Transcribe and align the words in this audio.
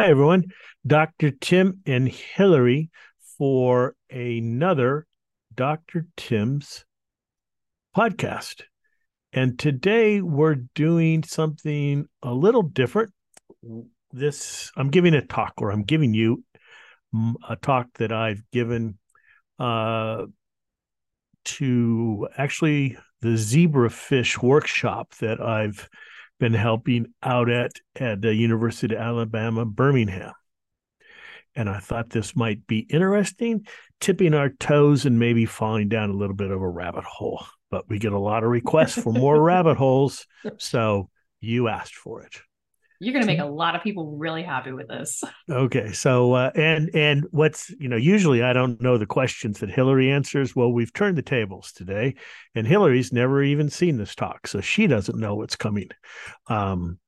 Hi, 0.00 0.10
everyone. 0.10 0.44
Dr. 0.86 1.32
Tim 1.32 1.80
and 1.84 2.06
Hillary 2.06 2.88
for 3.36 3.96
another 4.08 5.08
Dr. 5.52 6.06
Tim's 6.16 6.84
podcast. 7.96 8.62
And 9.32 9.58
today 9.58 10.20
we're 10.20 10.62
doing 10.76 11.24
something 11.24 12.06
a 12.22 12.32
little 12.32 12.62
different. 12.62 13.12
This, 14.12 14.70
I'm 14.76 14.90
giving 14.90 15.14
a 15.14 15.26
talk, 15.26 15.54
or 15.56 15.72
I'm 15.72 15.82
giving 15.82 16.14
you 16.14 16.44
a 17.48 17.56
talk 17.56 17.88
that 17.94 18.12
I've 18.12 18.48
given 18.52 18.98
uh, 19.58 20.26
to 21.44 22.28
actually 22.36 22.96
the 23.20 23.30
zebrafish 23.30 24.40
workshop 24.40 25.12
that 25.16 25.40
I've 25.40 25.88
been 26.38 26.54
helping 26.54 27.06
out 27.22 27.50
at 27.50 27.72
at 27.96 28.22
the 28.22 28.34
University 28.34 28.94
of 28.94 29.00
Alabama 29.00 29.64
Birmingham. 29.64 30.32
And 31.54 31.68
I 31.68 31.78
thought 31.78 32.10
this 32.10 32.36
might 32.36 32.66
be 32.66 32.80
interesting, 32.80 33.66
tipping 34.00 34.34
our 34.34 34.48
toes 34.48 35.06
and 35.06 35.18
maybe 35.18 35.44
falling 35.44 35.88
down 35.88 36.10
a 36.10 36.14
little 36.14 36.36
bit 36.36 36.50
of 36.50 36.62
a 36.62 36.68
rabbit 36.68 37.04
hole. 37.04 37.44
But 37.70 37.88
we 37.88 37.98
get 37.98 38.12
a 38.12 38.18
lot 38.18 38.44
of 38.44 38.50
requests 38.50 39.02
for 39.02 39.12
more 39.12 39.40
rabbit 39.42 39.76
holes, 39.76 40.26
so 40.58 41.10
you 41.40 41.68
asked 41.68 41.96
for 41.96 42.22
it. 42.22 42.40
You're 43.00 43.12
going 43.12 43.22
to 43.22 43.26
make 43.26 43.38
a 43.38 43.44
lot 43.44 43.76
of 43.76 43.82
people 43.82 44.16
really 44.16 44.42
happy 44.42 44.72
with 44.72 44.88
this. 44.88 45.22
Okay, 45.50 45.92
so 45.92 46.34
uh, 46.34 46.50
and 46.54 46.90
and 46.94 47.24
what's 47.30 47.70
you 47.78 47.88
know 47.88 47.96
usually 47.96 48.42
I 48.42 48.52
don't 48.52 48.80
know 48.82 48.98
the 48.98 49.06
questions 49.06 49.60
that 49.60 49.70
Hillary 49.70 50.10
answers. 50.10 50.54
Well, 50.54 50.72
we've 50.72 50.92
turned 50.92 51.16
the 51.16 51.22
tables 51.22 51.72
today, 51.72 52.16
and 52.54 52.66
Hillary's 52.66 53.12
never 53.12 53.42
even 53.42 53.70
seen 53.70 53.96
this 53.96 54.14
talk, 54.14 54.46
so 54.46 54.60
she 54.60 54.86
doesn't 54.86 55.18
know 55.18 55.36
what's 55.36 55.56
coming. 55.56 55.88
Um, 56.48 56.98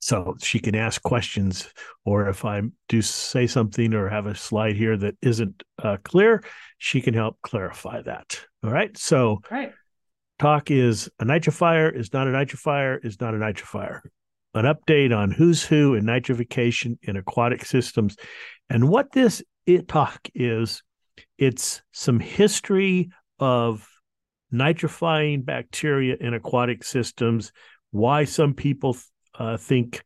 so 0.00 0.36
she 0.42 0.58
can 0.58 0.74
ask 0.74 1.02
questions, 1.02 1.72
or 2.04 2.28
if 2.28 2.44
I 2.44 2.62
do 2.88 3.00
say 3.00 3.46
something 3.46 3.94
or 3.94 4.08
have 4.08 4.26
a 4.26 4.34
slide 4.34 4.76
here 4.76 4.96
that 4.96 5.16
isn't 5.22 5.62
uh, 5.82 5.96
clear, 6.04 6.44
she 6.78 7.00
can 7.00 7.14
help 7.14 7.38
clarify 7.42 8.02
that. 8.02 8.40
All 8.62 8.70
right, 8.70 8.96
so 8.96 9.40
right. 9.50 9.72
talk 10.38 10.70
is 10.70 11.08
a 11.18 11.24
nitrifier 11.24 11.94
is 11.94 12.12
not 12.12 12.28
a 12.28 12.30
nitrifier 12.30 13.02
is 13.04 13.20
not 13.20 13.34
a 13.34 13.38
nitrifier 13.38 14.00
an 14.54 14.64
update 14.64 15.16
on 15.16 15.30
who's 15.30 15.64
who 15.64 15.94
in 15.94 16.04
nitrification 16.04 16.98
in 17.02 17.16
aquatic 17.16 17.64
systems. 17.64 18.16
And 18.68 18.88
what 18.88 19.12
this 19.12 19.42
talk 19.88 20.28
is, 20.34 20.82
it's 21.38 21.82
some 21.92 22.20
history 22.20 23.10
of 23.38 23.86
nitrifying 24.52 25.44
bacteria 25.44 26.16
in 26.20 26.34
aquatic 26.34 26.84
systems, 26.84 27.52
why 27.90 28.24
some 28.24 28.54
people 28.54 28.96
uh, 29.38 29.56
think 29.56 30.02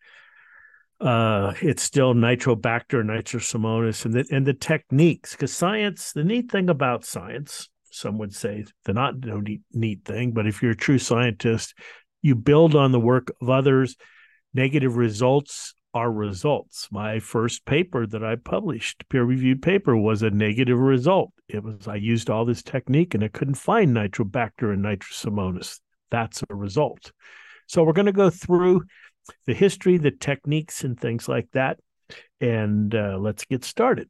uh, 1.00 1.52
it's 1.60 1.82
still 1.82 2.14
Nitrobacter, 2.14 3.02
Nitrosomonas, 3.02 4.04
and 4.04 4.14
the, 4.14 4.26
and 4.30 4.46
the 4.46 4.54
techniques. 4.54 5.32
Because 5.32 5.52
science, 5.52 6.12
the 6.12 6.24
neat 6.24 6.50
thing 6.50 6.70
about 6.70 7.04
science, 7.04 7.68
some 7.90 8.18
would 8.18 8.34
say 8.34 8.64
the 8.84 8.92
not 8.92 9.24
no 9.24 9.40
neat, 9.40 9.62
neat 9.72 10.04
thing, 10.04 10.32
but 10.32 10.46
if 10.46 10.62
you're 10.62 10.72
a 10.72 10.76
true 10.76 10.98
scientist, 10.98 11.74
you 12.22 12.34
build 12.34 12.74
on 12.74 12.92
the 12.92 13.00
work 13.00 13.32
of 13.40 13.50
others 13.50 13.96
negative 14.54 14.96
results 14.96 15.74
are 15.92 16.10
results. 16.10 16.88
My 16.90 17.20
first 17.20 17.64
paper 17.64 18.06
that 18.06 18.24
I 18.24 18.36
published, 18.36 19.08
peer 19.08 19.24
reviewed 19.24 19.62
paper, 19.62 19.96
was 19.96 20.22
a 20.22 20.30
negative 20.30 20.78
result. 20.78 21.32
It 21.48 21.62
was 21.62 21.86
I 21.86 21.96
used 21.96 22.30
all 22.30 22.44
this 22.44 22.62
technique 22.62 23.14
and 23.14 23.22
I 23.22 23.28
couldn't 23.28 23.54
find 23.54 23.94
Nitrobacter 23.94 24.72
and 24.72 24.84
Nitrosomonas. 24.84 25.80
That's 26.10 26.42
a 26.48 26.54
result. 26.54 27.12
So 27.66 27.84
we're 27.84 27.92
going 27.92 28.06
to 28.06 28.12
go 28.12 28.28
through 28.28 28.82
the 29.46 29.54
history, 29.54 29.96
the 29.96 30.10
techniques, 30.10 30.84
and 30.84 30.98
things 30.98 31.28
like 31.28 31.48
that. 31.52 31.78
And 32.40 32.94
uh, 32.94 33.16
let's 33.18 33.44
get 33.44 33.64
started. 33.64 34.08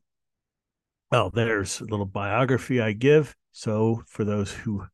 Well, 1.13 1.31
there's 1.31 1.81
a 1.81 1.85
little 1.85 2.07
biography 2.07 2.81
I 2.81 2.93
give. 2.93 3.37
So 3.53 4.03
for 4.07 4.25
those 4.25 4.53
who 4.53 4.85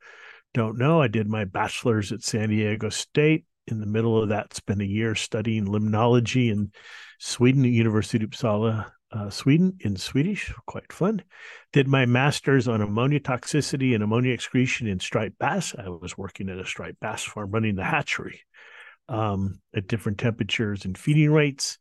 don't 0.53 0.77
know, 0.77 1.00
I 1.00 1.09
did 1.09 1.28
my 1.28 1.44
bachelor's 1.44 2.12
at 2.12 2.22
San 2.22 2.50
Diego 2.50 2.91
State 2.91 3.44
in 3.70 3.81
the 3.81 3.86
middle 3.86 4.22
of 4.22 4.28
that, 4.31 4.54
spent 4.54 4.81
a 4.81 4.86
year 4.86 5.14
studying 5.14 5.66
limnology 5.66 6.50
in 6.50 6.72
Sweden 7.19 7.64
at 7.64 7.70
University 7.70 8.25
of 8.25 8.31
Uppsala, 8.31 8.91
uh, 9.12 9.31
Sweden, 9.31 9.76
in 9.81 9.97
Swedish. 9.97 10.53
Quite 10.66 10.92
fun. 10.92 11.22
Did 11.72 11.88
my 11.88 12.06
master's 12.06 12.69
on 12.69 12.80
ammonia 12.80 13.20
toxicity 13.20 13.94
and 13.94 14.03
ammonia 14.03 14.32
excretion 14.32 14.86
in 14.86 15.00
striped 15.00 15.38
bass. 15.38 15.75
I 15.76 15.88
was 15.88 16.16
working 16.16 16.48
at 16.48 16.59
a 16.59 16.66
striped 16.66 17.00
bass 17.00 17.22
farm 17.22 17.50
running 17.50 17.76
the 17.76 17.84
hatchery 17.84 18.41
um, 19.09 19.60
at 19.75 19.88
different 19.88 20.19
temperatures 20.19 20.84
and 20.84 20.97
feeding 20.97 21.32
rates. 21.32 21.78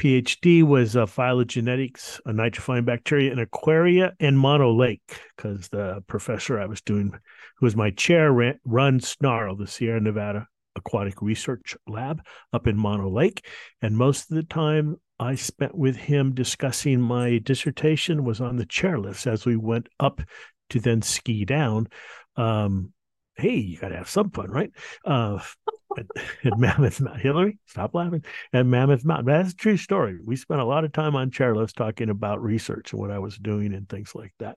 PhD 0.00 0.62
was 0.62 0.96
uh, 0.96 1.04
phylogenetics, 1.04 2.20
a 2.24 2.32
nitrifying 2.32 2.86
bacteria 2.86 3.32
in 3.32 3.38
aquaria 3.38 4.14
and 4.18 4.38
Mono 4.38 4.72
Lake, 4.72 5.20
because 5.36 5.68
the 5.68 6.02
professor 6.06 6.58
I 6.58 6.64
was 6.64 6.80
doing, 6.80 7.10
who 7.10 7.66
was 7.66 7.76
my 7.76 7.90
chair, 7.90 8.32
ran, 8.32 8.58
runs 8.64 9.08
SNARL, 9.08 9.56
the 9.56 9.66
Sierra 9.66 10.00
Nevada 10.00 10.48
Aquatic 10.76 11.20
Research 11.22 11.76
Lab 11.86 12.22
up 12.52 12.66
in 12.66 12.76
Mono 12.76 13.08
Lake. 13.08 13.46
And 13.82 13.96
most 13.96 14.30
of 14.30 14.36
the 14.36 14.42
time 14.42 14.96
I 15.18 15.34
spent 15.34 15.74
with 15.76 15.96
him 15.96 16.34
discussing 16.34 17.00
my 17.00 17.38
dissertation 17.38 18.24
was 18.24 18.40
on 18.40 18.56
the 18.56 18.66
chairlifts 18.66 19.26
as 19.26 19.44
we 19.44 19.56
went 19.56 19.88
up 19.98 20.22
to 20.70 20.80
then 20.80 21.02
ski 21.02 21.44
down. 21.44 21.88
Um, 22.36 22.92
hey, 23.36 23.56
you 23.56 23.78
got 23.78 23.88
to 23.88 23.96
have 23.96 24.08
some 24.08 24.30
fun, 24.30 24.50
right? 24.50 24.70
Uh, 25.04 25.40
at, 25.98 26.06
at 26.44 26.58
Mammoth 26.58 27.00
Mountain. 27.00 27.20
Hillary, 27.20 27.58
stop 27.66 27.94
laughing. 27.94 28.24
At 28.52 28.66
Mammoth 28.66 29.04
Mountain. 29.04 29.26
That's 29.26 29.52
a 29.52 29.56
true 29.56 29.76
story. 29.76 30.18
We 30.24 30.36
spent 30.36 30.60
a 30.60 30.64
lot 30.64 30.84
of 30.84 30.92
time 30.92 31.16
on 31.16 31.30
chairlifts 31.30 31.74
talking 31.74 32.10
about 32.10 32.42
research 32.42 32.92
and 32.92 33.00
what 33.00 33.10
I 33.10 33.18
was 33.18 33.36
doing 33.36 33.74
and 33.74 33.88
things 33.88 34.14
like 34.14 34.32
that 34.38 34.56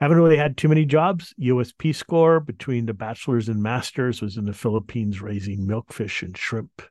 haven't 0.00 0.18
really 0.18 0.36
had 0.36 0.56
too 0.56 0.68
many 0.68 0.84
jobs. 0.84 1.34
US 1.38 1.72
Peace 1.72 2.02
Corps 2.02 2.40
between 2.40 2.86
the 2.86 2.94
bachelor's 2.94 3.48
and 3.48 3.62
master's 3.62 4.20
was 4.20 4.36
in 4.36 4.44
the 4.44 4.52
Philippines 4.52 5.22
raising 5.22 5.66
milkfish 5.66 6.22
and 6.22 6.36
shrimp, 6.36 6.82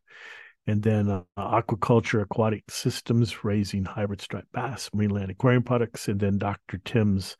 and 0.66 0.82
then 0.82 1.10
uh, 1.10 1.22
aquaculture, 1.38 2.22
aquatic 2.22 2.64
systems 2.70 3.44
raising 3.44 3.86
hybrid 3.86 4.22
striped 4.22 4.52
bass, 4.52 4.90
Marineland 4.90 5.30
aquarium 5.30 5.64
products, 5.64 6.08
and 6.08 6.20
then 6.20 6.38
Dr. 6.38 6.80
Tim's. 6.84 7.38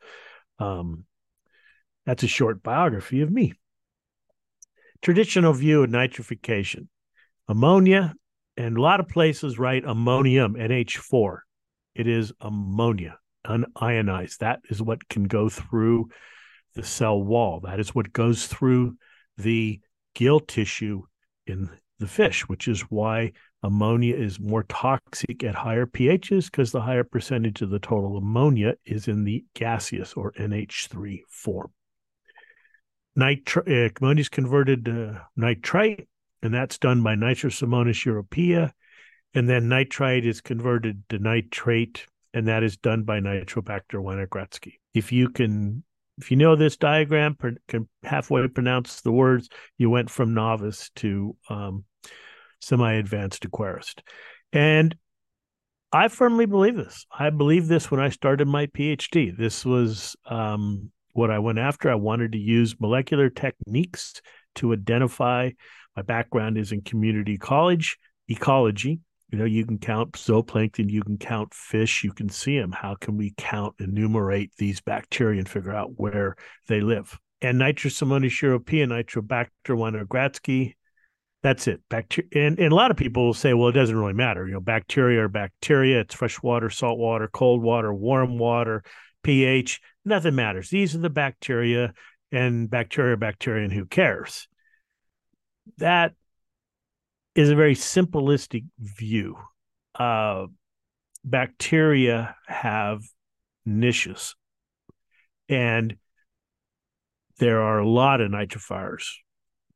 Um, 0.58 1.04
that's 2.04 2.22
a 2.22 2.28
short 2.28 2.62
biography 2.62 3.20
of 3.22 3.32
me. 3.32 3.54
Traditional 5.02 5.52
view 5.52 5.82
of 5.82 5.90
nitrification, 5.90 6.86
ammonia, 7.48 8.14
and 8.56 8.76
a 8.76 8.80
lot 8.80 9.00
of 9.00 9.08
places 9.08 9.58
write 9.58 9.84
ammonium 9.84 10.54
NH4. 10.54 11.38
It 11.96 12.06
is 12.06 12.32
ammonia 12.40 13.18
unionized. 13.48 14.40
That 14.40 14.60
is 14.68 14.82
what 14.82 15.08
can 15.08 15.24
go 15.24 15.48
through 15.48 16.08
the 16.74 16.82
cell 16.82 17.20
wall. 17.20 17.60
That 17.60 17.80
is 17.80 17.94
what 17.94 18.12
goes 18.12 18.46
through 18.46 18.96
the 19.36 19.80
gill 20.14 20.40
tissue 20.40 21.02
in 21.46 21.70
the 21.98 22.06
fish, 22.06 22.48
which 22.48 22.68
is 22.68 22.82
why 22.82 23.32
ammonia 23.62 24.14
is 24.14 24.38
more 24.38 24.62
toxic 24.64 25.42
at 25.42 25.54
higher 25.54 25.86
pHs 25.86 26.44
because 26.46 26.70
the 26.70 26.80
higher 26.80 27.04
percentage 27.04 27.62
of 27.62 27.70
the 27.70 27.78
total 27.78 28.16
ammonia 28.16 28.74
is 28.84 29.08
in 29.08 29.24
the 29.24 29.44
gaseous 29.54 30.14
or 30.14 30.32
NH3 30.32 31.20
form. 31.28 31.72
Nitri- 33.16 33.86
uh, 33.86 33.90
ammonia 34.00 34.20
is 34.20 34.28
converted 34.28 34.84
to 34.84 35.22
nitrite, 35.36 36.06
and 36.42 36.52
that's 36.52 36.78
done 36.78 37.02
by 37.02 37.14
Nitrosomonas 37.14 38.04
europaea. 38.04 38.72
And 39.34 39.48
then 39.48 39.68
nitrite 39.68 40.24
is 40.24 40.40
converted 40.40 41.02
to 41.08 41.18
nitrate 41.18 42.06
and 42.34 42.48
that 42.48 42.62
is 42.62 42.76
done 42.76 43.04
by 43.04 43.20
Nitrobacter 43.20 43.94
winogradsky. 43.94 44.74
If 44.94 45.12
you 45.12 45.28
can, 45.28 45.84
if 46.18 46.30
you 46.30 46.36
know 46.36 46.56
this 46.56 46.76
diagram, 46.76 47.36
can 47.68 47.88
halfway 48.02 48.46
pronounce 48.48 49.00
the 49.00 49.12
words, 49.12 49.48
you 49.78 49.90
went 49.90 50.10
from 50.10 50.34
novice 50.34 50.90
to 50.96 51.36
um, 51.48 51.84
semi-advanced 52.60 53.48
aquarist, 53.48 54.00
and 54.52 54.96
I 55.92 56.08
firmly 56.08 56.46
believe 56.46 56.76
this. 56.76 57.06
I 57.16 57.30
believe 57.30 57.68
this 57.68 57.90
when 57.90 58.00
I 58.00 58.10
started 58.10 58.48
my 58.48 58.66
PhD. 58.66 59.36
This 59.36 59.64
was 59.64 60.16
um, 60.26 60.90
what 61.12 61.30
I 61.30 61.38
went 61.38 61.58
after. 61.58 61.90
I 61.90 61.94
wanted 61.94 62.32
to 62.32 62.38
use 62.38 62.80
molecular 62.80 63.30
techniques 63.30 64.20
to 64.56 64.72
identify. 64.72 65.50
My 65.96 66.02
background 66.02 66.58
is 66.58 66.72
in 66.72 66.82
community 66.82 67.38
college 67.38 67.96
ecology, 68.28 69.00
you 69.30 69.38
know, 69.38 69.44
you 69.44 69.66
can 69.66 69.78
count 69.78 70.12
zooplankton, 70.12 70.90
you 70.90 71.02
can 71.02 71.18
count 71.18 71.52
fish, 71.52 72.04
you 72.04 72.12
can 72.12 72.28
see 72.28 72.58
them. 72.58 72.72
How 72.72 72.94
can 72.94 73.16
we 73.16 73.34
count, 73.36 73.74
enumerate 73.80 74.52
these 74.56 74.80
bacteria 74.80 75.38
and 75.38 75.48
figure 75.48 75.74
out 75.74 75.92
where 75.96 76.36
they 76.68 76.80
live? 76.80 77.18
And 77.42 77.60
Nitrosomonas 77.60 78.40
europaea, 78.40 78.86
Nitrobacter 78.86 79.48
winogradsky, 79.76 80.74
that's 81.42 81.66
it. 81.68 81.80
Bacteria, 81.88 82.28
and, 82.34 82.58
and 82.58 82.72
a 82.72 82.74
lot 82.74 82.90
of 82.90 82.96
people 82.96 83.26
will 83.26 83.34
say, 83.34 83.52
well, 83.52 83.68
it 83.68 83.72
doesn't 83.72 83.96
really 83.96 84.12
matter. 84.12 84.46
You 84.46 84.54
know, 84.54 84.60
bacteria 84.60 85.22
are 85.24 85.28
bacteria. 85.28 86.00
It's 86.00 86.14
fresh 86.14 86.42
water, 86.42 86.70
salt 86.70 86.98
water, 86.98 87.28
cold 87.32 87.62
water, 87.62 87.92
warm 87.92 88.38
water, 88.38 88.82
pH. 89.22 89.80
Nothing 90.04 90.34
matters. 90.34 90.70
These 90.70 90.94
are 90.94 90.98
the 90.98 91.10
bacteria, 91.10 91.92
and 92.32 92.70
bacteria, 92.70 93.16
bacteria, 93.16 93.64
and 93.64 93.72
who 93.72 93.86
cares? 93.86 94.48
That 95.78 96.14
is 97.36 97.50
a 97.50 97.54
very 97.54 97.74
simplistic 97.74 98.64
view. 98.78 99.36
Uh, 99.94 100.46
bacteria 101.22 102.34
have 102.46 103.02
niches. 103.66 104.34
And 105.48 105.96
there 107.38 107.60
are 107.60 107.78
a 107.78 107.88
lot 107.88 108.22
of 108.22 108.30
nitrifiers, 108.30 109.04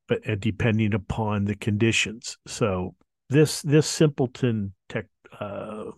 but 0.08 0.22
depending 0.40 0.94
upon 0.94 1.44
the 1.44 1.54
conditions. 1.54 2.38
So 2.46 2.94
this 3.28 3.60
this 3.62 3.86
simpleton 3.86 4.72
tech 4.88 5.06
uh, 5.38 5.90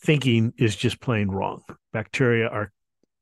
thinking 0.00 0.52
is 0.58 0.74
just 0.74 1.00
plain 1.00 1.28
wrong. 1.28 1.62
Bacteria 1.92 2.48
are 2.48 2.72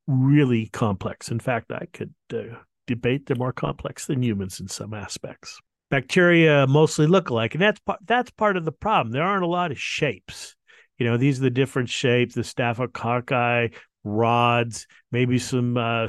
really 0.07 0.69
complex. 0.69 1.31
In 1.31 1.39
fact, 1.39 1.71
I 1.71 1.87
could 1.93 2.15
uh, 2.33 2.57
debate 2.87 3.27
they're 3.27 3.37
more 3.37 3.53
complex 3.53 4.07
than 4.07 4.23
humans 4.23 4.59
in 4.59 4.69
some 4.69 4.95
aspects. 4.95 5.61
Bacteria 5.95 6.67
mostly 6.67 7.07
look 7.07 7.31
alike, 7.31 7.55
and 7.55 7.63
that's 7.63 7.79
part 7.79 8.01
that's 8.05 8.31
part 8.33 8.57
of 8.57 8.65
the 8.65 8.73
problem. 8.73 9.13
There 9.13 9.23
aren't 9.23 9.45
a 9.45 9.47
lot 9.47 9.71
of 9.71 9.79
shapes. 9.79 10.57
You 10.99 11.07
know, 11.07 11.17
these 11.17 11.39
are 11.39 11.45
the 11.45 11.51
different 11.51 11.89
shapes: 11.89 12.35
the 12.35 12.41
staphylococci, 12.41 13.75
rods, 14.03 14.89
maybe 15.13 15.39
some 15.39 15.77
uh, 15.77 16.09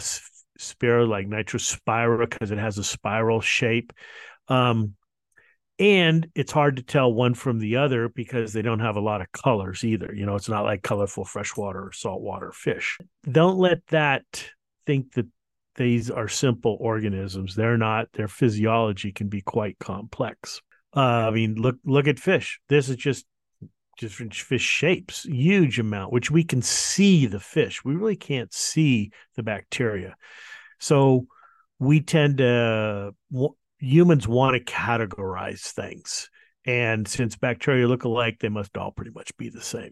spiro 0.58 1.06
like 1.06 1.28
nitrospira 1.28 2.28
because 2.28 2.50
it 2.50 2.58
has 2.58 2.80
a 2.80 2.84
spiral 2.84 3.42
shape. 3.42 3.94
Um, 4.48 4.96
and 5.78 6.30
it's 6.34 6.52
hard 6.52 6.78
to 6.78 6.84
tell 6.84 7.14
one 7.14 7.36
from 7.36 7.60
the 7.60 7.76
other 7.76 8.10
because 8.10 8.54
they 8.54 8.64
don't 8.64 8.80
have 8.80 8.96
a 8.96 9.02
lot 9.02 9.22
of 9.22 9.32
colors 9.34 9.84
either. 9.84 10.12
You 10.16 10.26
know, 10.26 10.34
it's 10.34 10.50
not 10.50 10.64
like 10.64 10.82
colorful 10.82 11.26
freshwater 11.26 11.90
or 11.90 11.92
saltwater 11.92 12.52
fish. 12.54 12.98
Don't 13.32 13.60
let 13.60 13.86
that 13.90 14.24
think 14.88 15.14
that 15.14 15.28
these 15.76 16.10
are 16.10 16.28
simple 16.28 16.78
organisms. 16.80 17.56
They're 17.56 17.78
not. 17.78 18.12
Their 18.14 18.28
physiology 18.28 19.12
can 19.12 19.28
be 19.28 19.42
quite 19.42 19.78
complex. 19.80 20.62
Uh, 20.96 21.28
I 21.28 21.32
mean, 21.32 21.56
look 21.56 21.76
look 21.84 22.08
at 22.08 22.20
fish. 22.20 22.60
This 22.70 22.90
is 22.90 22.96
just 22.96 23.26
different 23.98 24.34
fish 24.34 24.62
shapes, 24.62 25.24
huge 25.24 25.80
amount, 25.80 26.12
which 26.12 26.32
we 26.32 26.44
can 26.44 26.62
see 26.62 27.26
the 27.26 27.40
fish. 27.40 27.84
We 27.84 27.96
really 27.96 28.16
can't 28.16 28.54
see 28.54 29.12
the 29.36 29.44
bacteria. 29.44 30.16
So 30.80 31.28
we 31.80 32.02
tend 32.02 32.38
to 32.38 33.14
humans 33.80 34.28
want 34.28 34.56
to 34.56 34.72
categorize 34.74 35.62
things. 35.62 36.30
And 36.66 37.08
since 37.08 37.36
bacteria 37.36 37.88
look 37.88 38.04
alike, 38.04 38.40
they 38.40 38.50
must 38.50 38.78
all 38.78 38.92
pretty 38.92 39.12
much 39.12 39.36
be 39.38 39.50
the 39.50 39.62
same. 39.62 39.92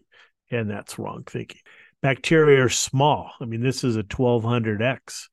And 0.50 0.68
that's 0.68 0.98
wrong 0.98 1.24
thinking. 1.26 1.60
Bacteria 2.02 2.64
are 2.64 2.68
small. 2.68 3.30
I 3.40 3.44
mean, 3.44 3.62
this 3.62 3.84
is 3.84 3.96
a 3.96 4.02
1200X. 4.02 5.28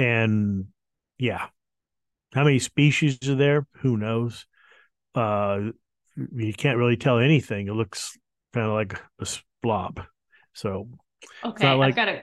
And 0.00 0.66
yeah, 1.18 1.46
how 2.32 2.44
many 2.44 2.58
species 2.58 3.18
are 3.28 3.34
there? 3.34 3.66
Who 3.78 3.96
knows? 3.96 4.46
Uh, 5.14 5.72
you 6.16 6.52
can't 6.54 6.78
really 6.78 6.96
tell 6.96 7.18
anything. 7.18 7.68
It 7.68 7.72
looks 7.74 8.16
kind 8.54 8.66
of 8.66 8.72
like 8.72 8.98
a 9.20 9.26
blob. 9.62 10.00
So, 10.54 10.88
okay, 11.44 11.72
like... 11.72 11.90
I've 11.90 11.96
got 11.96 12.08
a, 12.08 12.22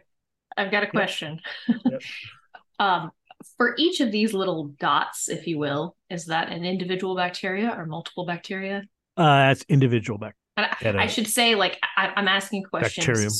I've 0.57 0.71
got 0.71 0.83
a 0.83 0.87
question. 0.87 1.39
Yep. 1.67 2.01
um, 2.79 3.11
for 3.57 3.75
each 3.77 4.01
of 4.01 4.11
these 4.11 4.33
little 4.33 4.69
dots, 4.79 5.29
if 5.29 5.45
you 5.45 5.59
will, 5.59 5.95
is 6.09 6.25
that 6.25 6.49
an 6.49 6.65
individual 6.65 7.15
bacteria 7.15 7.73
or 7.77 7.85
multiple 7.85 8.25
bacteria? 8.25 8.83
Uh, 9.15 9.47
that's 9.47 9.63
individual 9.69 10.17
bacteria. 10.17 10.99
I, 10.99 11.03
I 11.03 11.07
should 11.07 11.27
say, 11.27 11.53
like, 11.53 11.79
I, 11.95 12.13
am 12.15 12.27
asking 12.27 12.63
questions. 12.63 13.05
Bacterium. 13.05 13.33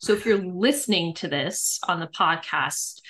So 0.00 0.12
if 0.12 0.26
you're 0.26 0.38
listening 0.38 1.14
to 1.14 1.28
this 1.28 1.78
on 1.86 2.00
the 2.00 2.06
podcast, 2.06 3.00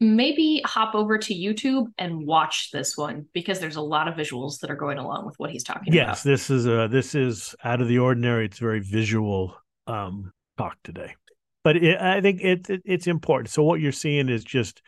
maybe 0.00 0.62
hop 0.64 0.94
over 0.94 1.18
to 1.18 1.34
YouTube 1.34 1.86
and 1.98 2.26
watch 2.26 2.70
this 2.72 2.96
one 2.96 3.26
because 3.34 3.60
there's 3.60 3.76
a 3.76 3.82
lot 3.82 4.08
of 4.08 4.14
visuals 4.14 4.60
that 4.60 4.70
are 4.70 4.76
going 4.76 4.98
along 4.98 5.26
with 5.26 5.38
what 5.38 5.50
he's 5.50 5.62
talking 5.62 5.92
yes, 5.92 6.02
about. 6.02 6.08
Yes, 6.08 6.22
this 6.22 6.50
is 6.50 6.66
a 6.66 6.88
this 6.90 7.14
is 7.14 7.54
out 7.62 7.80
of 7.80 7.88
the 7.88 7.98
ordinary. 7.98 8.46
It's 8.46 8.58
very 8.58 8.80
visual 8.80 9.54
um, 9.86 10.32
talk 10.56 10.76
today, 10.82 11.14
but 11.62 11.76
it, 11.76 12.00
I 12.00 12.20
think 12.20 12.40
it, 12.40 12.70
it, 12.70 12.82
it's 12.84 13.06
important. 13.06 13.50
So 13.50 13.62
what 13.62 13.80
you're 13.80 13.92
seeing 13.92 14.28
is 14.28 14.42
just 14.42 14.80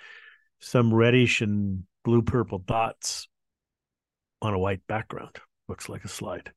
some 0.61 0.94
reddish 0.94 1.43
and 1.43 1.85
blue 2.05 2.23
purple 2.23 2.59
dots 2.59 3.29
on 4.41 4.55
a 4.55 4.59
white 4.59 4.81
background. 4.87 5.37
Looks 5.69 5.88
like 5.88 6.05
a 6.05 6.09
slide. 6.09 6.50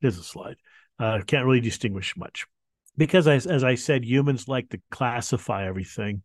It 0.00 0.06
is 0.06 0.18
a 0.18 0.22
slide. 0.22 0.56
Uh, 0.98 1.20
can't 1.26 1.44
really 1.44 1.60
distinguish 1.60 2.16
much 2.16 2.46
because, 2.96 3.26
as, 3.28 3.46
as 3.46 3.64
I 3.64 3.74
said, 3.74 4.04
humans 4.04 4.48
like 4.48 4.70
to 4.70 4.80
classify 4.90 5.66
everything. 5.66 6.22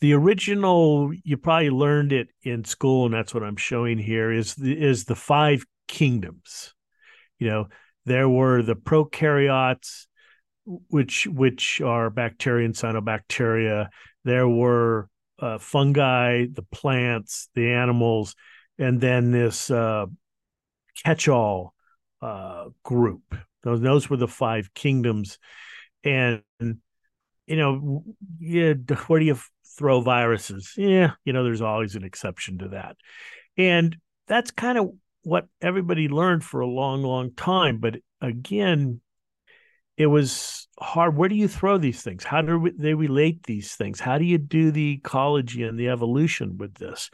The 0.00 0.14
original, 0.14 1.12
you 1.24 1.36
probably 1.36 1.70
learned 1.70 2.12
it 2.12 2.28
in 2.42 2.64
school, 2.64 3.04
and 3.04 3.14
that's 3.14 3.34
what 3.34 3.42
I'm 3.42 3.56
showing 3.56 3.98
here. 3.98 4.32
Is 4.32 4.54
the, 4.54 4.72
is 4.72 5.04
the 5.04 5.14
five 5.14 5.64
kingdoms. 5.88 6.74
You 7.38 7.48
know, 7.48 7.68
there 8.06 8.28
were 8.28 8.62
the 8.62 8.76
prokaryotes, 8.76 10.06
which 10.64 11.26
which 11.26 11.80
are 11.80 12.08
bacteria 12.10 12.64
and 12.64 12.74
cyanobacteria. 12.74 13.88
There 14.24 14.48
were 14.48 15.08
uh, 15.38 15.58
fungi, 15.58 16.46
the 16.52 16.64
plants, 16.70 17.48
the 17.54 17.72
animals, 17.72 18.34
and 18.78 19.00
then 19.00 19.32
this 19.32 19.70
uh, 19.70 20.06
catch-all 21.04 21.74
uh, 22.22 22.66
group. 22.82 23.34
Those 23.62 23.80
those 23.80 24.08
were 24.08 24.16
the 24.16 24.28
five 24.28 24.72
kingdoms, 24.74 25.38
and 26.04 26.42
you 26.60 27.56
know, 27.56 28.04
yeah, 28.38 28.74
where 29.06 29.20
do 29.20 29.26
you 29.26 29.38
throw 29.76 30.00
viruses? 30.00 30.74
Yeah, 30.76 31.12
you 31.24 31.32
know, 31.32 31.44
there's 31.44 31.62
always 31.62 31.94
an 31.94 32.04
exception 32.04 32.58
to 32.58 32.68
that, 32.68 32.96
and 33.56 33.96
that's 34.26 34.50
kind 34.50 34.78
of 34.78 34.90
what 35.22 35.46
everybody 35.60 36.08
learned 36.08 36.44
for 36.44 36.60
a 36.60 36.66
long, 36.66 37.02
long 37.02 37.32
time. 37.34 37.78
But 37.78 37.96
again, 38.20 39.00
it 39.96 40.06
was 40.06 40.68
hard. 40.80 41.16
Where 41.16 41.28
do 41.28 41.34
you 41.34 41.48
throw 41.48 41.76
these 41.78 42.02
things? 42.02 42.24
How 42.24 42.40
do 42.40 42.70
they 42.76 42.94
relate 42.94 43.42
these 43.42 43.74
things? 43.74 44.00
How 44.00 44.18
do 44.18 44.24
you 44.24 44.38
do 44.38 44.70
the 44.70 44.92
ecology 44.92 45.62
and 45.62 45.78
the 45.78 45.88
evolution 45.88 46.56
with 46.56 46.74
this? 46.74 47.10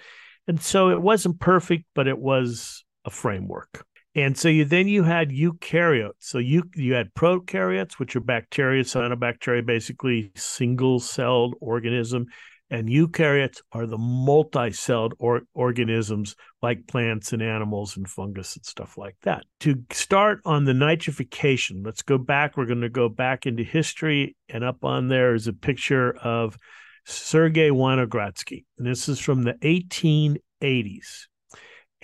And 0.46 0.60
so 0.60 0.90
it 0.90 1.02
wasn't 1.02 1.40
perfect, 1.40 1.84
but 1.94 2.06
it 2.06 2.18
was 2.18 2.84
a 3.04 3.10
framework. 3.10 3.84
And 4.16 4.36
so 4.36 4.48
you 4.48 4.64
then 4.64 4.88
you 4.88 5.02
had 5.02 5.28
eukaryotes. 5.28 6.12
So 6.20 6.38
you 6.38 6.62
you 6.74 6.94
had 6.94 7.12
prokaryotes, 7.12 7.98
which 7.98 8.16
are 8.16 8.20
bacteria, 8.20 8.82
cyanobacteria, 8.82 9.64
basically 9.64 10.32
single-celled 10.34 11.54
organism, 11.60 12.24
and 12.70 12.88
eukaryotes 12.88 13.60
are 13.72 13.86
the 13.86 13.98
multi-celled 13.98 15.12
or- 15.18 15.42
organisms 15.52 16.34
like 16.62 16.86
plants 16.86 17.34
and 17.34 17.42
animals 17.42 17.98
and 17.98 18.08
fungus 18.08 18.56
and 18.56 18.64
stuff 18.64 18.96
like 18.96 19.16
that. 19.22 19.44
To 19.60 19.84
start 19.90 20.40
on 20.46 20.64
the 20.64 20.72
nitrification, 20.72 21.84
let's 21.84 22.02
go 22.02 22.16
back. 22.16 22.56
We're 22.56 22.64
going 22.64 22.80
to 22.80 22.88
go 22.88 23.10
back 23.10 23.44
into 23.44 23.64
history, 23.64 24.34
and 24.48 24.64
up 24.64 24.82
on 24.82 25.08
there 25.08 25.34
is 25.34 25.46
a 25.46 25.52
picture 25.52 26.16
of 26.16 26.56
Sergei 27.04 27.68
Winogradsky. 27.68 28.64
And 28.78 28.86
this 28.86 29.10
is 29.10 29.20
from 29.20 29.42
the 29.42 29.54
1880s. 29.62 31.26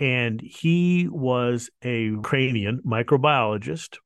And 0.03 0.41
he 0.41 1.07
was 1.09 1.71
a 1.85 2.07
Ukrainian 2.07 2.81
microbiologist. 2.85 3.99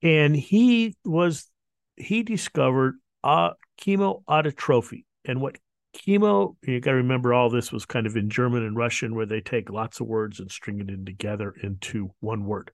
And 0.00 0.36
he 0.36 0.96
was, 1.04 1.50
he 1.96 2.22
discovered 2.22 2.94
uh, 3.24 3.50
chemoautotrophy. 3.80 5.06
And 5.24 5.40
what 5.40 5.58
chemo 5.96 6.54
you 6.62 6.80
got 6.80 6.92
to 6.92 6.98
remember 6.98 7.34
all 7.34 7.50
this 7.50 7.72
was 7.72 7.86
kind 7.86 8.06
of 8.06 8.14
in 8.14 8.28
german 8.28 8.62
and 8.62 8.76
russian 8.76 9.14
where 9.14 9.26
they 9.26 9.40
take 9.40 9.70
lots 9.70 10.00
of 10.00 10.06
words 10.06 10.38
and 10.38 10.50
string 10.50 10.80
it 10.80 10.90
in 10.90 11.04
together 11.04 11.54
into 11.62 12.10
one 12.20 12.44
word 12.44 12.70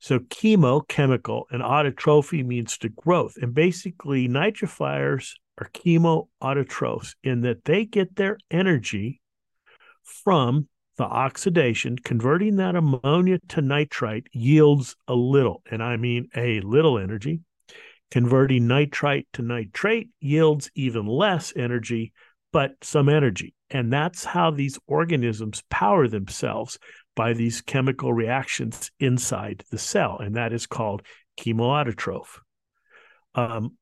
so 0.00 0.18
chemo 0.18 0.86
chemical 0.88 1.46
and 1.52 1.62
autotrophy 1.62 2.44
means 2.44 2.76
to 2.76 2.88
growth 2.88 3.36
and 3.40 3.54
basically 3.54 4.28
nitrifiers 4.28 5.34
are 5.58 5.70
chemoautotrophs 5.72 7.14
in 7.22 7.42
that 7.42 7.64
they 7.64 7.84
get 7.84 8.16
their 8.16 8.36
energy 8.50 9.20
from 10.02 10.68
the 10.96 11.04
oxidation 11.04 11.96
converting 11.96 12.56
that 12.56 12.76
ammonia 12.76 13.38
to 13.48 13.60
nitrite 13.60 14.26
yields 14.32 14.96
a 15.08 15.14
little 15.14 15.62
and 15.70 15.82
i 15.82 15.96
mean 15.96 16.28
a 16.36 16.60
little 16.60 16.98
energy 16.98 17.40
Converting 18.14 18.68
nitrite 18.68 19.26
to 19.32 19.42
nitrate 19.42 20.08
yields 20.20 20.70
even 20.76 21.04
less 21.04 21.52
energy, 21.56 22.12
but 22.52 22.72
some 22.80 23.08
energy. 23.08 23.54
And 23.70 23.92
that's 23.92 24.24
how 24.24 24.52
these 24.52 24.78
organisms 24.86 25.64
power 25.68 26.06
themselves 26.06 26.78
by 27.16 27.32
these 27.32 27.60
chemical 27.60 28.12
reactions 28.12 28.92
inside 29.00 29.64
the 29.72 29.78
cell. 29.78 30.18
And 30.20 30.36
that 30.36 30.52
is 30.52 30.64
called 30.64 31.02
chemoautotroph. 31.40 32.38
Um, 33.34 33.76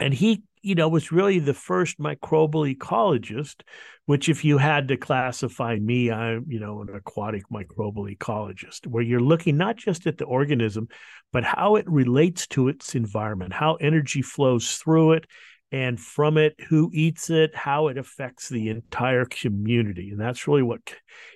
and 0.00 0.12
he 0.14 0.42
you 0.62 0.74
know, 0.74 0.88
was 0.88 1.12
really 1.12 1.38
the 1.38 1.54
first 1.54 1.98
microbial 1.98 2.74
ecologist, 2.74 3.62
which 4.06 4.28
if 4.28 4.44
you 4.44 4.58
had 4.58 4.88
to 4.88 4.96
classify 4.96 5.76
me, 5.76 6.10
I'm, 6.10 6.44
you 6.48 6.60
know, 6.60 6.82
an 6.82 6.94
aquatic 6.94 7.44
microbial 7.50 8.14
ecologist, 8.14 8.86
where 8.86 9.02
you're 9.02 9.20
looking 9.20 9.56
not 9.56 9.76
just 9.76 10.06
at 10.06 10.18
the 10.18 10.24
organism, 10.24 10.88
but 11.32 11.44
how 11.44 11.76
it 11.76 11.88
relates 11.88 12.46
to 12.48 12.68
its 12.68 12.94
environment, 12.94 13.52
how 13.52 13.76
energy 13.76 14.22
flows 14.22 14.76
through 14.76 15.12
it, 15.12 15.24
and 15.72 15.98
from 15.98 16.36
it, 16.36 16.56
who 16.68 16.90
eats 16.92 17.30
it, 17.30 17.54
how 17.54 17.88
it 17.88 17.96
affects 17.96 18.48
the 18.48 18.68
entire 18.68 19.24
community. 19.24 20.10
And 20.10 20.20
that's 20.20 20.46
really 20.46 20.62
what 20.62 20.80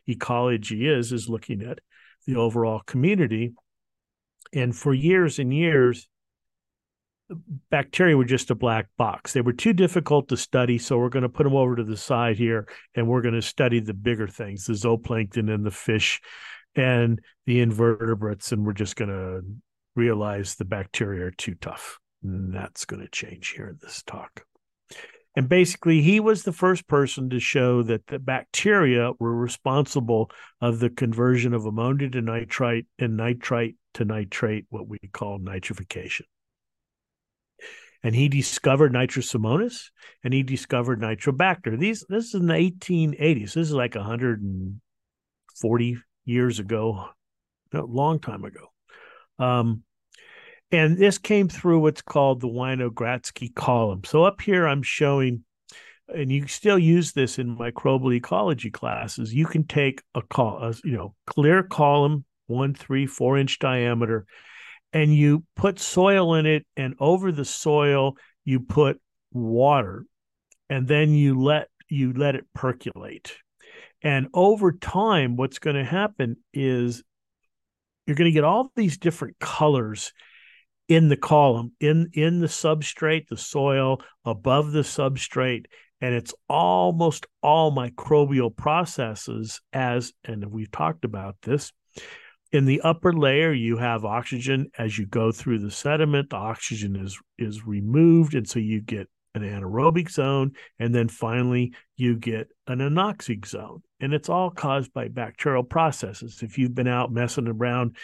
ecology 0.06 0.86
is, 0.88 1.12
is 1.12 1.28
looking 1.28 1.62
at 1.62 1.78
the 2.26 2.36
overall 2.36 2.80
community. 2.84 3.54
And 4.52 4.76
for 4.76 4.92
years 4.92 5.38
and 5.38 5.54
years, 5.54 6.08
bacteria 7.70 8.16
were 8.16 8.24
just 8.24 8.50
a 8.50 8.54
black 8.54 8.88
box. 8.96 9.32
They 9.32 9.40
were 9.40 9.52
too 9.52 9.72
difficult 9.72 10.28
to 10.28 10.36
study, 10.36 10.78
so 10.78 10.98
we're 10.98 11.08
going 11.08 11.22
to 11.22 11.28
put 11.28 11.44
them 11.44 11.56
over 11.56 11.76
to 11.76 11.84
the 11.84 11.96
side 11.96 12.36
here, 12.36 12.68
and 12.94 13.08
we're 13.08 13.22
going 13.22 13.34
to 13.34 13.42
study 13.42 13.80
the 13.80 13.94
bigger 13.94 14.28
things, 14.28 14.66
the 14.66 14.74
zooplankton 14.74 15.52
and 15.52 15.64
the 15.64 15.70
fish, 15.70 16.20
and 16.74 17.20
the 17.46 17.60
invertebrates, 17.60 18.52
and 18.52 18.64
we're 18.66 18.72
just 18.72 18.96
going 18.96 19.10
to 19.10 19.42
realize 19.96 20.54
the 20.54 20.64
bacteria 20.64 21.26
are 21.26 21.30
too 21.30 21.54
tough. 21.54 21.98
And 22.22 22.54
that's 22.54 22.84
going 22.84 23.02
to 23.02 23.08
change 23.08 23.50
here 23.50 23.68
in 23.68 23.78
this 23.82 24.02
talk. 24.02 24.44
And 25.36 25.48
basically, 25.48 26.00
he 26.00 26.20
was 26.20 26.42
the 26.42 26.52
first 26.52 26.86
person 26.86 27.28
to 27.30 27.40
show 27.40 27.82
that 27.82 28.06
the 28.06 28.18
bacteria 28.18 29.12
were 29.18 29.34
responsible 29.34 30.30
of 30.60 30.78
the 30.78 30.90
conversion 30.90 31.52
of 31.52 31.66
ammonia 31.66 32.08
to 32.10 32.22
nitrite 32.22 32.86
and 32.98 33.16
nitrite 33.16 33.74
to 33.94 34.04
nitrate, 34.04 34.66
what 34.70 34.88
we 34.88 34.98
call 35.12 35.38
nitrification 35.38 36.22
and 38.04 38.14
he 38.14 38.28
discovered 38.28 38.92
nitrosomonas 38.92 39.90
and 40.22 40.32
he 40.34 40.44
discovered 40.44 41.00
nitrobacter. 41.00 41.78
These 41.78 42.04
this 42.08 42.26
is 42.26 42.34
in 42.34 42.46
the 42.46 42.54
1880s. 42.54 43.54
This 43.54 43.56
is 43.56 43.72
like 43.72 43.94
140 43.94 45.98
years 46.26 46.58
ago, 46.58 47.08
a 47.72 47.80
long 47.80 48.18
time 48.20 48.44
ago. 48.44 48.66
Um, 49.38 49.84
and 50.70 50.98
this 50.98 51.16
came 51.18 51.48
through 51.48 51.80
what's 51.80 52.02
called 52.02 52.40
the 52.40 52.48
Winogradsky 52.48 53.54
column. 53.54 54.02
So 54.04 54.24
up 54.24 54.42
here, 54.42 54.66
I'm 54.66 54.82
showing, 54.82 55.44
and 56.08 56.30
you 56.30 56.46
still 56.46 56.78
use 56.78 57.12
this 57.12 57.38
in 57.38 57.56
microbial 57.56 58.14
ecology 58.14 58.70
classes. 58.70 59.32
You 59.32 59.46
can 59.46 59.66
take 59.66 60.02
a 60.14 60.20
call, 60.20 60.74
you 60.84 60.92
know, 60.92 61.14
clear 61.26 61.62
column, 61.62 62.26
one, 62.48 62.74
three, 62.74 63.06
four 63.06 63.38
inch 63.38 63.58
diameter, 63.58 64.26
and 64.94 65.14
you 65.14 65.42
put 65.56 65.80
soil 65.80 66.34
in 66.34 66.46
it 66.46 66.64
and 66.76 66.94
over 67.00 67.32
the 67.32 67.44
soil 67.44 68.16
you 68.44 68.60
put 68.60 69.00
water 69.32 70.06
and 70.70 70.86
then 70.86 71.10
you 71.10 71.38
let 71.38 71.68
you 71.90 72.12
let 72.14 72.36
it 72.36 72.46
percolate. 72.54 73.36
And 74.00 74.28
over 74.32 74.72
time 74.72 75.36
what's 75.36 75.58
going 75.58 75.76
to 75.76 75.84
happen 75.84 76.36
is 76.54 77.02
you're 78.06 78.16
going 78.16 78.30
to 78.30 78.34
get 78.34 78.44
all 78.44 78.70
these 78.76 78.96
different 78.96 79.38
colors 79.38 80.12
in 80.88 81.08
the 81.08 81.16
column 81.16 81.72
in 81.80 82.10
in 82.12 82.40
the 82.40 82.46
substrate 82.46 83.26
the 83.28 83.36
soil 83.36 84.00
above 84.24 84.70
the 84.72 84.82
substrate 84.82 85.64
and 86.02 86.14
it's 86.14 86.34
almost 86.46 87.26
all 87.42 87.74
microbial 87.74 88.54
processes 88.54 89.62
as 89.72 90.12
and 90.26 90.44
we've 90.44 90.70
talked 90.70 91.06
about 91.06 91.36
this 91.40 91.72
in 92.54 92.66
the 92.66 92.80
upper 92.82 93.12
layer 93.12 93.52
you 93.52 93.76
have 93.76 94.04
oxygen 94.04 94.70
as 94.78 94.96
you 94.96 95.06
go 95.06 95.32
through 95.32 95.58
the 95.58 95.70
sediment. 95.70 96.30
The 96.30 96.36
oxygen 96.36 96.96
is 96.96 97.18
is 97.36 97.66
removed 97.66 98.34
and 98.34 98.48
so 98.48 98.60
you 98.60 98.80
get 98.80 99.08
an 99.34 99.42
anaerobic 99.42 100.08
zone 100.08 100.52
and 100.78 100.94
then 100.94 101.08
finally 101.08 101.74
you 101.96 102.16
get 102.16 102.48
an 102.68 102.78
anoxic 102.78 103.44
zone. 103.46 103.82
And 104.00 104.14
it's 104.14 104.28
all 104.28 104.50
caused 104.50 104.92
by 104.92 105.08
bacterial 105.08 105.64
processes. 105.64 106.40
If 106.42 106.56
you've 106.56 106.74
been 106.74 106.86
out 106.86 107.12
messing 107.12 107.48
around 107.48 107.96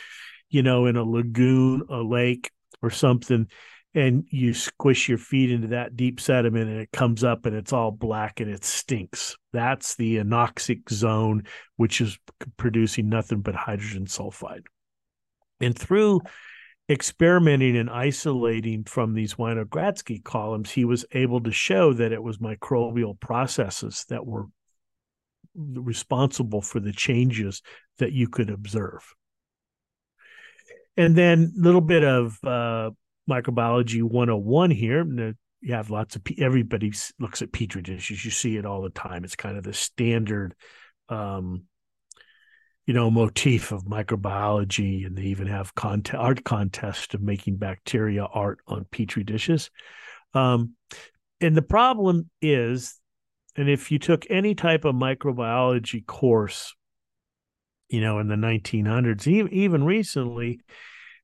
you 0.48 0.62
know 0.62 0.86
in 0.86 0.96
a 0.96 1.04
lagoon 1.04 1.84
a 1.88 2.02
lake 2.02 2.50
or 2.82 2.90
something 2.90 3.46
and 3.94 4.24
you 4.30 4.54
squish 4.54 5.08
your 5.08 5.18
feet 5.18 5.50
into 5.50 5.68
that 5.68 5.96
deep 5.96 6.20
sediment 6.20 6.70
and 6.70 6.80
it 6.80 6.92
comes 6.92 7.24
up 7.24 7.44
and 7.46 7.56
it's 7.56 7.72
all 7.72 7.90
black 7.90 8.38
and 8.40 8.50
it 8.50 8.64
stinks. 8.64 9.36
That's 9.52 9.96
the 9.96 10.18
anoxic 10.18 10.88
zone, 10.90 11.44
which 11.76 12.00
is 12.00 12.18
producing 12.56 13.08
nothing 13.08 13.40
but 13.40 13.56
hydrogen 13.56 14.06
sulfide. 14.06 14.62
And 15.60 15.76
through 15.76 16.20
experimenting 16.88 17.76
and 17.76 17.90
isolating 17.90 18.84
from 18.84 19.14
these 19.14 19.34
Winogradsky 19.34 20.22
columns, 20.22 20.70
he 20.70 20.84
was 20.84 21.04
able 21.12 21.40
to 21.42 21.52
show 21.52 21.92
that 21.92 22.12
it 22.12 22.22
was 22.22 22.38
microbial 22.38 23.18
processes 23.18 24.06
that 24.08 24.24
were 24.24 24.46
responsible 25.54 26.62
for 26.62 26.78
the 26.78 26.92
changes 26.92 27.60
that 27.98 28.12
you 28.12 28.28
could 28.28 28.50
observe. 28.50 29.14
And 30.96 31.16
then 31.16 31.52
a 31.56 31.60
little 31.60 31.80
bit 31.80 32.04
of 32.04 32.38
uh, 32.44 32.90
microbiology 33.30 34.02
101 34.02 34.70
here. 34.70 35.04
You 35.62 35.74
have 35.74 35.90
lots 35.90 36.16
of 36.16 36.22
everybody 36.38 36.92
looks 37.18 37.42
at 37.42 37.52
petri 37.52 37.82
dishes. 37.82 38.24
You 38.24 38.30
see 38.30 38.56
it 38.56 38.66
all 38.66 38.82
the 38.82 38.90
time. 38.90 39.24
It's 39.24 39.36
kind 39.36 39.56
of 39.56 39.64
the 39.64 39.74
standard, 39.74 40.54
um, 41.08 41.64
you 42.86 42.94
know, 42.94 43.10
motif 43.10 43.72
of 43.72 43.84
microbiology, 43.84 45.06
and 45.06 45.16
they 45.16 45.24
even 45.24 45.46
have 45.46 45.74
contest, 45.74 46.18
art 46.18 46.44
contests 46.44 47.14
of 47.14 47.22
making 47.22 47.56
bacteria 47.56 48.24
art 48.24 48.60
on 48.66 48.86
petri 48.90 49.22
dishes. 49.22 49.70
Um, 50.34 50.74
and 51.40 51.56
the 51.56 51.62
problem 51.62 52.30
is, 52.40 52.98
and 53.56 53.68
if 53.68 53.90
you 53.90 53.98
took 53.98 54.26
any 54.30 54.54
type 54.54 54.84
of 54.84 54.94
microbiology 54.94 56.04
course, 56.06 56.74
you 57.88 58.00
know, 58.00 58.18
in 58.18 58.28
the 58.28 58.36
1900s, 58.36 59.26
even, 59.26 59.52
even 59.52 59.84
recently, 59.84 60.60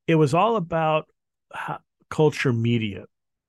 it 0.06 0.16
was 0.16 0.34
all 0.34 0.56
about 0.56 1.06
how, 1.52 1.78
culture 2.10 2.52
media. 2.52 3.04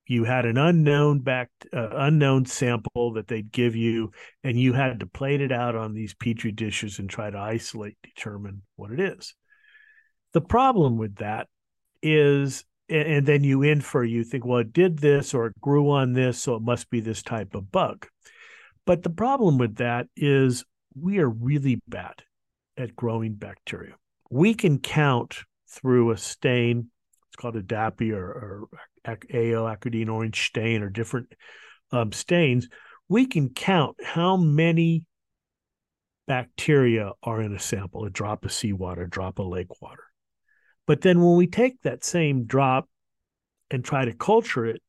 You 0.05 0.23
had 0.23 0.45
an 0.45 0.57
unknown 0.57 1.19
back 1.19 1.49
uh, 1.73 1.89
unknown 1.91 2.45
sample 2.45 3.13
that 3.13 3.27
they'd 3.27 3.51
give 3.51 3.75
you, 3.75 4.11
and 4.43 4.57
you 4.57 4.71
had 4.73 5.01
to 5.01 5.05
plate 5.05 5.41
it 5.41 5.51
out 5.51 5.75
on 5.75 5.93
these 5.93 6.13
petri 6.13 6.51
dishes 6.51 6.97
and 6.99 7.09
try 7.09 7.29
to 7.29 7.37
isolate, 7.37 7.97
determine 8.03 8.61
what 8.77 8.91
it 8.91 8.99
is. 9.01 9.35
The 10.31 10.41
problem 10.41 10.97
with 10.97 11.15
that 11.15 11.47
is, 12.01 12.63
and 12.87 13.25
then 13.25 13.43
you 13.43 13.63
infer, 13.63 14.03
you 14.03 14.23
think, 14.23 14.45
well, 14.45 14.59
it 14.59 14.71
did 14.71 14.99
this 14.99 15.33
or 15.33 15.47
it 15.47 15.59
grew 15.59 15.91
on 15.91 16.13
this, 16.13 16.41
so 16.41 16.55
it 16.55 16.61
must 16.61 16.89
be 16.89 17.01
this 17.01 17.21
type 17.21 17.53
of 17.53 17.69
bug. 17.69 18.07
But 18.85 19.03
the 19.03 19.09
problem 19.09 19.57
with 19.57 19.75
that 19.77 20.07
is 20.15 20.63
we 20.99 21.19
are 21.19 21.29
really 21.29 21.81
bad 21.87 22.23
at 22.77 22.95
growing 22.95 23.33
bacteria. 23.33 23.95
We 24.29 24.53
can 24.53 24.79
count 24.79 25.39
through 25.69 26.11
a 26.11 26.17
stain 26.17 26.91
called 27.38 27.56
a 27.56 27.62
DAPI 27.62 28.12
or, 28.12 28.25
or 28.25 28.67
AO 29.08 29.75
acridine 29.75 30.10
orange 30.10 30.48
stain 30.48 30.82
or 30.82 30.89
different 30.89 31.34
um, 31.91 32.12
stains, 32.12 32.67
we 33.08 33.25
can 33.25 33.50
count 33.50 33.98
how 34.03 34.36
many 34.36 35.06
bacteria 36.27 37.12
are 37.24 37.41
in 37.41 37.56
a 37.56 37.60
sample, 37.60 38.03
a 38.03 38.10
drop 38.10 38.44
of 38.44 38.51
seawater, 38.51 39.03
a 39.03 39.10
drop 39.10 39.39
of 39.39 39.48
lake 39.48 39.82
water. 39.82 40.03
But 40.86 41.01
then 41.01 41.22
when 41.22 41.38
we 41.38 41.48
take 41.48 41.82
that 41.82 42.03
same 42.03 42.46
drop 42.46 42.89
and 43.72 43.84
try 43.84 44.06
to 44.06 44.13
culture 44.13 44.65
it, 44.65 44.82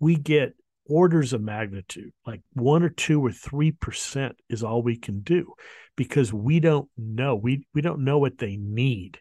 we 0.00 0.16
get 0.16 0.54
orders 0.86 1.32
of 1.32 1.40
magnitude, 1.40 2.12
like 2.26 2.42
one 2.52 2.82
or 2.82 2.90
two 2.90 3.24
or 3.24 3.32
three 3.32 3.72
percent 3.72 4.36
is 4.48 4.62
all 4.62 4.82
we 4.82 4.96
can 4.96 5.20
do 5.20 5.52
because 5.96 6.32
we 6.32 6.60
don't 6.60 6.88
know. 6.96 7.34
We 7.36 7.66
we 7.74 7.80
don't 7.80 8.04
know 8.04 8.18
what 8.18 8.38
they 8.38 8.56
need 8.56 9.18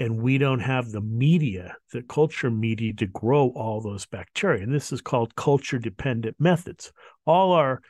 and 0.00 0.22
we 0.22 0.38
don't 0.38 0.60
have 0.60 0.90
the 0.90 1.02
media, 1.02 1.76
the 1.92 2.02
culture 2.02 2.50
media 2.50 2.94
to 2.94 3.06
grow 3.06 3.50
all 3.50 3.82
those 3.82 4.06
bacteria. 4.06 4.62
And 4.62 4.74
this 4.74 4.92
is 4.92 5.02
called 5.02 5.36
culture 5.36 5.78
dependent 5.78 6.36
methods. 6.40 6.90
All 7.26 7.52
our 7.52 7.82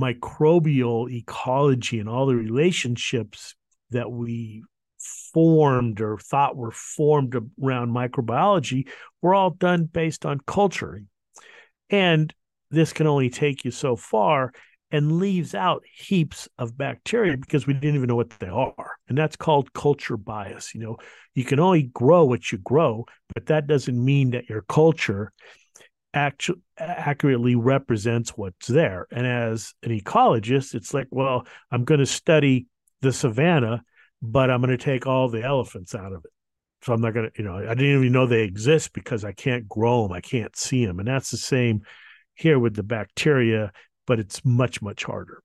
microbial 0.00 1.12
ecology 1.12 2.00
and 2.00 2.08
all 2.08 2.24
the 2.24 2.34
relationships 2.34 3.54
that 3.90 4.10
we 4.10 4.64
formed 5.34 6.00
or 6.00 6.16
thought 6.16 6.56
were 6.56 6.70
formed 6.70 7.36
around 7.62 7.90
microbiology 7.90 8.88
were 9.20 9.34
all 9.34 9.50
done 9.50 9.84
based 9.84 10.24
on 10.24 10.40
culture. 10.46 11.02
And 11.90 12.34
this 12.70 12.94
can 12.94 13.06
only 13.06 13.28
take 13.28 13.66
you 13.66 13.70
so 13.70 13.96
far 13.96 14.50
and 14.94 15.18
leaves 15.18 15.56
out 15.56 15.82
heaps 15.92 16.48
of 16.56 16.78
bacteria 16.78 17.36
because 17.36 17.66
we 17.66 17.74
didn't 17.74 17.96
even 17.96 18.06
know 18.06 18.14
what 18.14 18.30
they 18.38 18.46
are. 18.46 18.92
And 19.08 19.18
that's 19.18 19.34
called 19.34 19.72
culture 19.72 20.16
bias. 20.16 20.72
You 20.72 20.82
know, 20.82 20.96
you 21.34 21.44
can 21.44 21.58
only 21.58 21.82
grow 21.82 22.24
what 22.24 22.52
you 22.52 22.58
grow, 22.58 23.04
but 23.34 23.46
that 23.46 23.66
doesn't 23.66 24.04
mean 24.04 24.30
that 24.30 24.48
your 24.48 24.62
culture 24.62 25.32
actually 26.14 26.60
accurately 26.78 27.56
represents 27.56 28.36
what's 28.36 28.68
there. 28.68 29.08
And 29.10 29.26
as 29.26 29.74
an 29.82 29.90
ecologist, 29.90 30.76
it's 30.76 30.94
like, 30.94 31.08
well, 31.10 31.44
I'm 31.72 31.82
going 31.82 31.98
to 31.98 32.06
study 32.06 32.68
the 33.02 33.12
savannah, 33.12 33.82
but 34.22 34.48
I'm 34.48 34.60
going 34.60 34.78
to 34.78 34.84
take 34.84 35.08
all 35.08 35.28
the 35.28 35.42
elephants 35.42 35.96
out 35.96 36.12
of 36.12 36.24
it. 36.24 36.30
So 36.82 36.92
I'm 36.92 37.00
not 37.00 37.14
going 37.14 37.32
to, 37.32 37.32
you 37.36 37.42
know, 37.42 37.56
I 37.56 37.74
didn't 37.74 37.98
even 37.98 38.12
know 38.12 38.26
they 38.26 38.44
exist 38.44 38.92
because 38.92 39.24
I 39.24 39.32
can't 39.32 39.68
grow 39.68 40.04
them, 40.04 40.12
I 40.12 40.20
can't 40.20 40.54
see 40.54 40.86
them. 40.86 41.00
And 41.00 41.08
that's 41.08 41.32
the 41.32 41.36
same 41.36 41.80
here 42.36 42.60
with 42.60 42.76
the 42.76 42.84
bacteria 42.84 43.72
but 44.06 44.18
it's 44.18 44.44
much, 44.44 44.82
much 44.82 45.04
harder. 45.04 45.42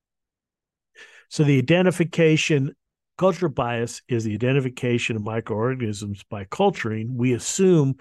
So 1.29 1.43
the 1.43 1.57
identification, 1.57 2.75
culture 3.17 3.49
bias 3.49 4.01
is 4.07 4.23
the 4.23 4.33
identification 4.33 5.15
of 5.15 5.23
microorganisms 5.23 6.23
by 6.29 6.45
culturing. 6.45 7.15
We 7.15 7.33
assume 7.33 7.95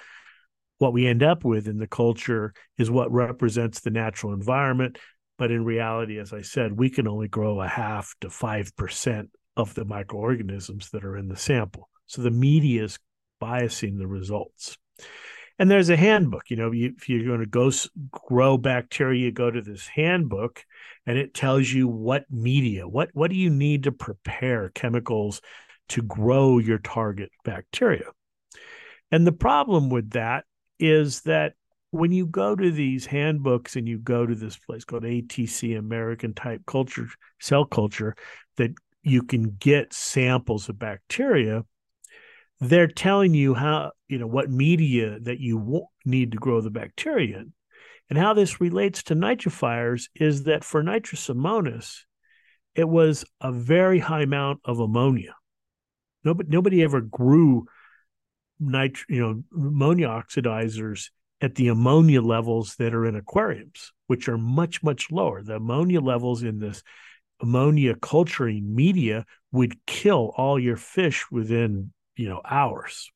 what 0.78 0.92
we 0.92 1.06
end 1.06 1.22
up 1.22 1.44
with 1.44 1.68
in 1.68 1.78
the 1.78 1.86
culture 1.86 2.54
is 2.78 2.90
what 2.90 3.12
represents 3.12 3.80
the 3.80 3.90
natural 3.90 4.32
environment. 4.32 4.98
But 5.36 5.50
in 5.50 5.64
reality, 5.64 6.18
as 6.18 6.32
I 6.32 6.42
said, 6.42 6.78
we 6.78 6.90
can 6.90 7.06
only 7.06 7.28
grow 7.28 7.60
a 7.60 7.68
half 7.68 8.14
to 8.22 8.28
5% 8.28 9.28
of 9.56 9.74
the 9.74 9.84
microorganisms 9.84 10.90
that 10.90 11.04
are 11.04 11.16
in 11.16 11.28
the 11.28 11.36
sample. 11.36 11.88
So 12.06 12.22
the 12.22 12.30
media 12.30 12.84
is 12.84 12.98
biasing 13.42 13.98
the 13.98 14.06
results. 14.06 14.76
And 15.58 15.70
there's 15.70 15.88
a 15.88 15.96
handbook. 15.96 16.50
You 16.50 16.56
know, 16.56 16.70
if 16.72 17.08
you're 17.08 17.26
going 17.26 17.40
to 17.40 17.46
go 17.46 17.70
grow 18.10 18.56
bacteria, 18.56 19.24
you 19.24 19.32
go 19.32 19.50
to 19.50 19.60
this 19.60 19.88
handbook, 19.88 20.64
and 21.06 21.18
it 21.18 21.34
tells 21.34 21.68
you 21.68 21.88
what 21.88 22.24
media, 22.30 22.86
what 22.86 23.10
what 23.12 23.30
do 23.30 23.36
you 23.36 23.50
need 23.50 23.84
to 23.84 23.92
prepare 23.92 24.70
chemicals 24.70 25.40
to 25.88 26.02
grow 26.02 26.58
your 26.58 26.78
target 26.78 27.30
bacteria. 27.44 28.04
And 29.10 29.26
the 29.26 29.32
problem 29.32 29.88
with 29.88 30.10
that 30.10 30.44
is 30.78 31.22
that 31.22 31.54
when 31.90 32.12
you 32.12 32.26
go 32.26 32.54
to 32.54 32.70
these 32.70 33.06
handbooks 33.06 33.76
and 33.76 33.88
you 33.88 33.98
go 33.98 34.26
to 34.26 34.34
this 34.34 34.58
place 34.58 34.84
called 34.84 35.04
ATC 35.04 35.78
American 35.78 36.34
type 36.34 36.60
culture 36.66 37.08
cell 37.40 37.64
culture 37.64 38.14
that 38.58 38.72
you 39.02 39.22
can 39.22 39.56
get 39.58 39.94
samples 39.94 40.68
of 40.68 40.78
bacteria 40.78 41.64
they're 42.60 42.88
telling 42.88 43.34
you 43.34 43.54
how 43.54 43.92
you 44.08 44.18
know 44.18 44.26
what 44.26 44.50
media 44.50 45.18
that 45.20 45.40
you 45.40 45.86
need 46.04 46.32
to 46.32 46.38
grow 46.38 46.60
the 46.60 46.70
bacteria 46.70 47.38
in. 47.38 47.52
And 48.10 48.18
how 48.18 48.32
this 48.32 48.60
relates 48.60 49.02
to 49.04 49.14
nitrifiers 49.14 50.08
is 50.14 50.44
that 50.44 50.64
for 50.64 50.82
nitrosomonas 50.82 52.00
it 52.74 52.88
was 52.88 53.24
a 53.40 53.52
very 53.52 53.98
high 53.98 54.22
amount 54.22 54.60
of 54.64 54.78
ammonia. 54.78 55.34
Nobody 56.24 56.48
nobody 56.50 56.82
ever 56.82 57.00
grew 57.00 57.66
nit 58.60 58.98
you 59.08 59.20
know 59.20 59.42
ammonia 59.54 60.08
oxidizers 60.08 61.10
at 61.40 61.54
the 61.54 61.68
ammonia 61.68 62.20
levels 62.20 62.74
that 62.76 62.94
are 62.94 63.06
in 63.06 63.14
aquariums 63.14 63.92
which 64.08 64.28
are 64.28 64.38
much 64.38 64.82
much 64.82 65.10
lower. 65.10 65.42
The 65.42 65.56
ammonia 65.56 66.00
levels 66.00 66.42
in 66.42 66.58
this 66.58 66.82
ammonia 67.40 67.94
culturing 67.94 68.74
media 68.74 69.24
would 69.52 69.86
kill 69.86 70.32
all 70.36 70.58
your 70.58 70.76
fish 70.76 71.30
within 71.30 71.92
you 72.18 72.28
know 72.28 72.40
hours. 72.44 73.10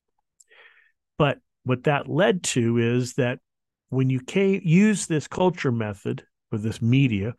But 1.17 1.39
what 1.63 1.83
that 1.83 2.09
led 2.09 2.43
to 2.43 2.77
is 2.77 3.13
that 3.15 3.39
when 3.89 4.09
you 4.09 4.19
came, 4.19 4.61
use 4.63 5.05
this 5.05 5.27
culture 5.27 5.71
method 5.71 6.23
with 6.51 6.63
this 6.63 6.81
media 6.81 7.35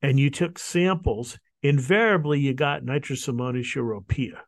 and 0.00 0.18
you 0.18 0.30
took 0.30 0.58
samples 0.58 1.38
invariably 1.62 2.40
you 2.40 2.54
got 2.54 2.82
Nitrosomonas 2.82 3.74
europaea 3.74 4.38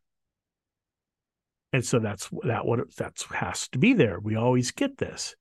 and 1.73 1.85
so 1.85 1.99
that's 1.99 2.29
that 2.45 2.67
what 2.67 2.95
that's 2.97 3.25
has 3.25 3.69
to 3.69 3.79
be 3.79 3.93
there. 3.95 4.19
We 4.19 4.37
always 4.37 4.71
get 4.71 4.99
this. 4.99 5.37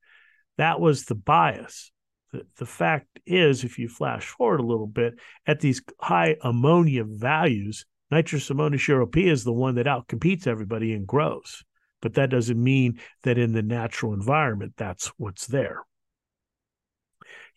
That 0.58 0.80
was 0.80 1.04
the 1.04 1.14
bias. 1.14 1.90
The 2.32 2.66
fact 2.66 3.18
is 3.26 3.64
if 3.64 3.78
you 3.78 3.88
flash 3.88 4.26
forward 4.26 4.60
a 4.60 4.66
little 4.66 4.86
bit 4.86 5.14
at 5.46 5.58
these 5.58 5.82
high 6.00 6.36
ammonia 6.42 7.02
values 7.04 7.86
Nitrosomonas 8.12 8.86
europaea 8.88 9.30
is 9.30 9.44
the 9.44 9.52
one 9.52 9.76
that 9.76 9.86
outcompetes 9.86 10.46
everybody 10.46 10.92
and 10.92 11.06
grows. 11.06 11.62
But 12.02 12.14
that 12.14 12.30
doesn't 12.30 12.62
mean 12.62 12.98
that 13.22 13.38
in 13.38 13.52
the 13.52 13.62
natural 13.62 14.14
environment 14.14 14.74
that's 14.76 15.08
what's 15.18 15.46
there. 15.46 15.82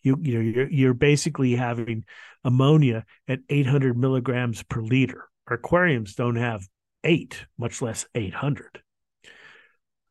You, 0.02 0.18
you 0.20 0.34
know, 0.34 0.40
you're, 0.40 0.70
you're 0.70 0.94
basically 0.94 1.56
having 1.56 2.04
ammonia 2.44 3.06
at 3.26 3.40
800 3.48 3.96
milligrams 3.96 4.62
per 4.62 4.82
liter. 4.82 5.28
Our 5.48 5.56
aquariums 5.56 6.14
don't 6.14 6.36
have 6.36 6.68
eight, 7.04 7.46
much 7.58 7.80
less 7.80 8.06
800. 8.14 8.82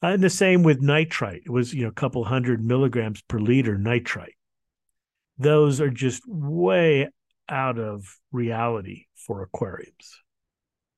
Uh, 0.02 0.08
and 0.08 0.24
the 0.24 0.30
same 0.30 0.64
with 0.64 0.82
nitrite. 0.82 1.44
It 1.46 1.52
was, 1.52 1.74
you 1.74 1.84
know, 1.84 1.90
a 1.90 1.94
couple 1.94 2.26
hundred 2.26 2.64
milligrams 2.64 3.22
per 3.22 3.40
liter 3.40 3.78
nitrite. 3.78 4.36
Those 5.38 5.80
are 5.80 5.90
just 5.90 6.24
way 6.28 7.10
out 7.48 7.80
of 7.80 8.18
reality 8.32 9.06
for 9.16 9.44
aquariums. 9.44 10.23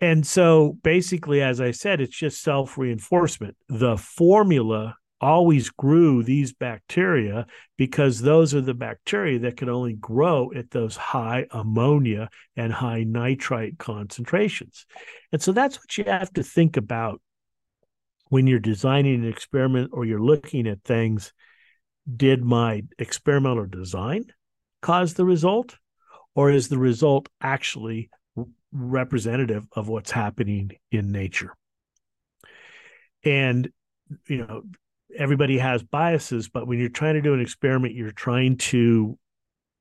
And 0.01 0.25
so 0.25 0.77
basically, 0.83 1.41
as 1.41 1.61
I 1.61 1.71
said, 1.71 2.01
it's 2.01 2.15
just 2.15 2.41
self 2.41 2.77
reinforcement. 2.77 3.55
The 3.69 3.97
formula 3.97 4.95
always 5.21 5.69
grew 5.69 6.21
these 6.21 6.53
bacteria 6.53 7.47
because 7.77 8.19
those 8.19 8.53
are 8.53 8.61
the 8.61 8.73
bacteria 8.73 9.39
that 9.39 9.57
can 9.57 9.69
only 9.69 9.93
grow 9.93 10.51
at 10.53 10.69
those 10.71 10.97
high 10.97 11.47
ammonia 11.51 12.29
and 12.55 12.71
high 12.71 13.03
nitrite 13.03 13.77
concentrations. 13.77 14.85
And 15.31 15.41
so 15.41 15.51
that's 15.51 15.77
what 15.77 15.97
you 15.97 16.03
have 16.05 16.31
to 16.33 16.43
think 16.43 16.75
about 16.77 17.21
when 18.29 18.47
you're 18.47 18.59
designing 18.59 19.15
an 19.15 19.27
experiment 19.27 19.91
or 19.93 20.05
you're 20.05 20.21
looking 20.21 20.67
at 20.67 20.83
things. 20.83 21.33
Did 22.13 22.43
my 22.43 22.83
experimental 22.99 23.65
design 23.65 24.25
cause 24.81 25.13
the 25.13 25.25
result? 25.25 25.77
Or 26.35 26.51
is 26.51 26.67
the 26.67 26.77
result 26.77 27.29
actually 27.39 28.09
representative 28.71 29.65
of 29.71 29.87
what's 29.87 30.11
happening 30.11 30.71
in 30.91 31.11
nature. 31.11 31.55
And, 33.23 33.69
you 34.27 34.45
know, 34.45 34.63
everybody 35.17 35.57
has 35.57 35.83
biases, 35.83 36.49
but 36.49 36.67
when 36.67 36.79
you're 36.79 36.89
trying 36.89 37.15
to 37.15 37.21
do 37.21 37.33
an 37.33 37.41
experiment, 37.41 37.95
you're 37.95 38.11
trying 38.11 38.57
to 38.57 39.17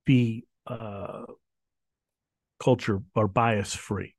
be 0.07 0.45
uh, 0.67 1.25
culture 2.63 3.03
or 3.15 3.29
bias 3.29 3.75
free. 3.75 4.15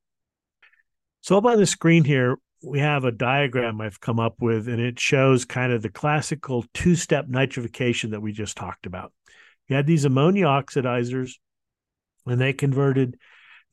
So, 1.22 1.38
up 1.38 1.46
on 1.46 1.58
the 1.58 1.66
screen 1.66 2.04
here, 2.04 2.38
we 2.64 2.80
have 2.80 3.04
a 3.04 3.12
diagram 3.12 3.82
I've 3.82 4.00
come 4.00 4.20
up 4.20 4.36
with, 4.40 4.68
and 4.68 4.80
it 4.80 5.00
shows 5.00 5.46
kind 5.46 5.72
of 5.72 5.82
the 5.82 5.90
classical 5.90 6.66
two 6.74 6.96
step 6.96 7.28
nitrification 7.28 8.12
that 8.12 8.22
we 8.22 8.32
just 8.32 8.58
talked 8.58 8.86
about. 8.86 9.12
You 9.68 9.76
had 9.76 9.88
these 9.88 10.06
ammonia 10.06 10.46
oxidizers, 10.46 11.34
and 12.26 12.40
they 12.40 12.54
converted 12.54 13.18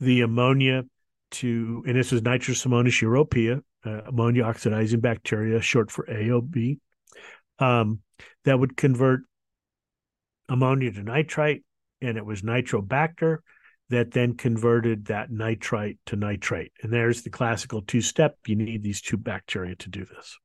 the 0.03 0.23
ammonia 0.23 0.83
to, 1.31 1.85
and 1.87 1.97
this 1.97 2.13
is 2.13 2.23
Nitrosomonas 2.23 3.01
europaea, 3.01 3.61
uh, 3.87 4.09
ammonia 4.09 4.43
oxidizing 4.43 4.99
bacteria, 4.99 5.61
short 5.63 5.93
for 5.93 6.05
AOB, 6.07 6.81
um, 7.61 8.01
that 8.45 8.59
would 8.59 8.77
convert 8.77 9.21
ammonia 10.49 10.91
to 10.91 11.05
nitrite, 11.05 11.63
and 12.01 12.19
it 12.19 12.27
was 12.27 12.43
nitrobacter 12.43 13.39
that 13.91 14.11
then 14.11 14.37
converted 14.37 15.07
that 15.07 15.31
nitrite 15.31 15.99
to 16.07 16.17
nitrate. 16.17 16.73
And 16.83 16.93
there's 16.93 17.23
the 17.23 17.31
classical 17.31 17.81
two 17.81 18.01
step. 18.01 18.37
You 18.45 18.57
need 18.57 18.83
these 18.83 19.01
two 19.01 19.17
bacteria 19.17 19.77
to 19.77 19.89
do 19.89 20.05
this. 20.05 20.37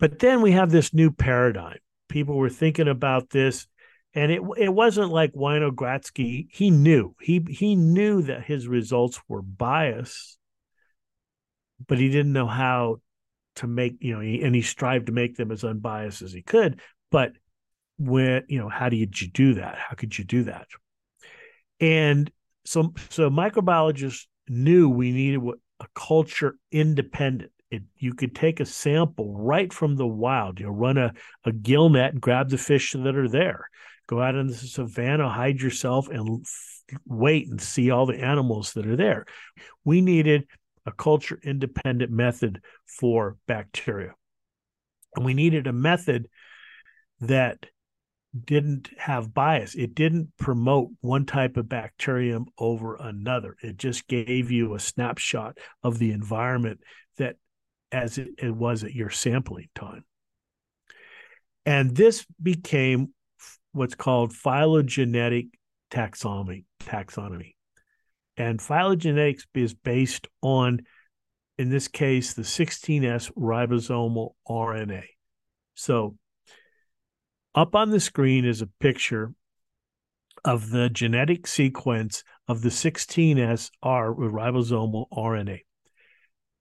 But 0.00 0.18
then 0.18 0.42
we 0.42 0.52
have 0.52 0.70
this 0.70 0.92
new 0.92 1.12
paradigm. 1.12 1.78
People 2.08 2.36
were 2.36 2.50
thinking 2.50 2.88
about 2.88 3.30
this 3.30 3.68
and 4.14 4.32
it 4.32 4.42
it 4.56 4.68
wasn't 4.70 5.10
like 5.10 5.32
Winogradsky. 5.32 6.48
He 6.50 6.70
knew 6.70 7.14
he 7.20 7.44
he 7.48 7.76
knew 7.76 8.22
that 8.22 8.44
his 8.44 8.66
results 8.66 9.20
were 9.28 9.42
biased, 9.42 10.38
but 11.86 11.98
he 11.98 12.08
didn't 12.08 12.32
know 12.32 12.46
how 12.46 13.00
to 13.56 13.66
make 13.66 13.96
you 14.00 14.14
know, 14.14 14.20
he, 14.20 14.42
and 14.42 14.54
he 14.54 14.62
strived 14.62 15.06
to 15.06 15.12
make 15.12 15.36
them 15.36 15.50
as 15.50 15.64
unbiased 15.64 16.22
as 16.22 16.32
he 16.32 16.42
could. 16.42 16.80
But 17.10 17.32
when 17.98 18.44
you 18.48 18.58
know, 18.58 18.68
how 18.68 18.88
did 18.88 19.20
you 19.20 19.28
do 19.28 19.54
that? 19.54 19.76
How 19.76 19.94
could 19.94 20.16
you 20.16 20.24
do 20.24 20.44
that? 20.44 20.68
And 21.80 22.30
so 22.64 22.94
so 23.10 23.28
microbiologists 23.30 24.26
knew 24.48 24.88
we 24.88 25.12
needed 25.12 25.42
a 25.80 25.86
culture 25.94 26.56
independent. 26.72 27.52
It, 27.70 27.82
you 27.98 28.14
could 28.14 28.34
take 28.34 28.60
a 28.60 28.64
sample 28.64 29.36
right 29.36 29.70
from 29.70 29.96
the 29.96 30.06
wild. 30.06 30.58
You 30.58 30.66
know, 30.66 30.72
run 30.72 30.96
a, 30.96 31.12
a 31.44 31.52
gill 31.52 31.90
net 31.90 32.12
and 32.14 32.22
grab 32.22 32.48
the 32.48 32.56
fish 32.56 32.92
that 32.92 33.16
are 33.16 33.28
there 33.28 33.68
go 34.08 34.20
out 34.20 34.34
in 34.34 34.48
the 34.48 34.54
savannah, 34.54 35.28
hide 35.28 35.60
yourself, 35.60 36.08
and 36.08 36.44
wait 37.06 37.48
and 37.48 37.60
see 37.60 37.90
all 37.90 38.06
the 38.06 38.18
animals 38.18 38.72
that 38.72 38.86
are 38.86 38.96
there. 38.96 39.26
We 39.84 40.00
needed 40.00 40.46
a 40.86 40.92
culture 40.92 41.38
independent 41.42 42.10
method 42.10 42.62
for 42.86 43.36
bacteria. 43.46 44.14
And 45.14 45.24
we 45.24 45.34
needed 45.34 45.66
a 45.66 45.72
method 45.72 46.28
that 47.20 47.66
didn't 48.44 48.90
have 48.98 49.34
bias. 49.34 49.74
It 49.74 49.94
didn't 49.94 50.32
promote 50.38 50.90
one 51.00 51.26
type 51.26 51.56
of 51.56 51.68
bacterium 51.68 52.46
over 52.58 52.96
another. 52.96 53.56
It 53.62 53.76
just 53.76 54.06
gave 54.08 54.50
you 54.50 54.74
a 54.74 54.80
snapshot 54.80 55.58
of 55.82 55.98
the 55.98 56.12
environment 56.12 56.80
that 57.18 57.36
as 57.92 58.18
it, 58.18 58.28
it 58.38 58.54
was 58.54 58.84
at 58.84 58.94
your 58.94 59.10
sampling 59.10 59.68
time. 59.74 60.04
And 61.66 61.94
this 61.94 62.24
became 62.42 63.12
what's 63.78 63.94
called 63.94 64.32
phylogenetic 64.32 65.46
taxonomy 65.90 66.64
taxonomy. 66.80 67.54
And 68.36 68.60
phylogenetics 68.60 69.44
is 69.54 69.74
based 69.74 70.28
on 70.42 70.80
in 71.58 71.70
this 71.70 71.88
case 71.88 72.32
the 72.32 72.42
16s 72.42 73.30
ribosomal 73.36 74.30
rna 74.48 75.02
so 75.74 76.16
up 77.54 77.74
on 77.74 77.90
the 77.90 78.00
screen 78.00 78.44
is 78.44 78.62
a 78.62 78.70
picture 78.80 79.32
of 80.44 80.70
the 80.70 80.88
genetic 80.88 81.46
sequence 81.46 82.22
of 82.46 82.62
the 82.62 82.68
16s 82.68 83.70
r 83.82 84.14
ribosomal 84.14 85.06
rna 85.10 85.60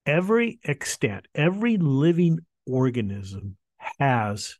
every 0.05 0.59
extant 0.63 1.27
every 1.35 1.77
living 1.77 2.39
organism 2.65 3.55
has 3.99 4.57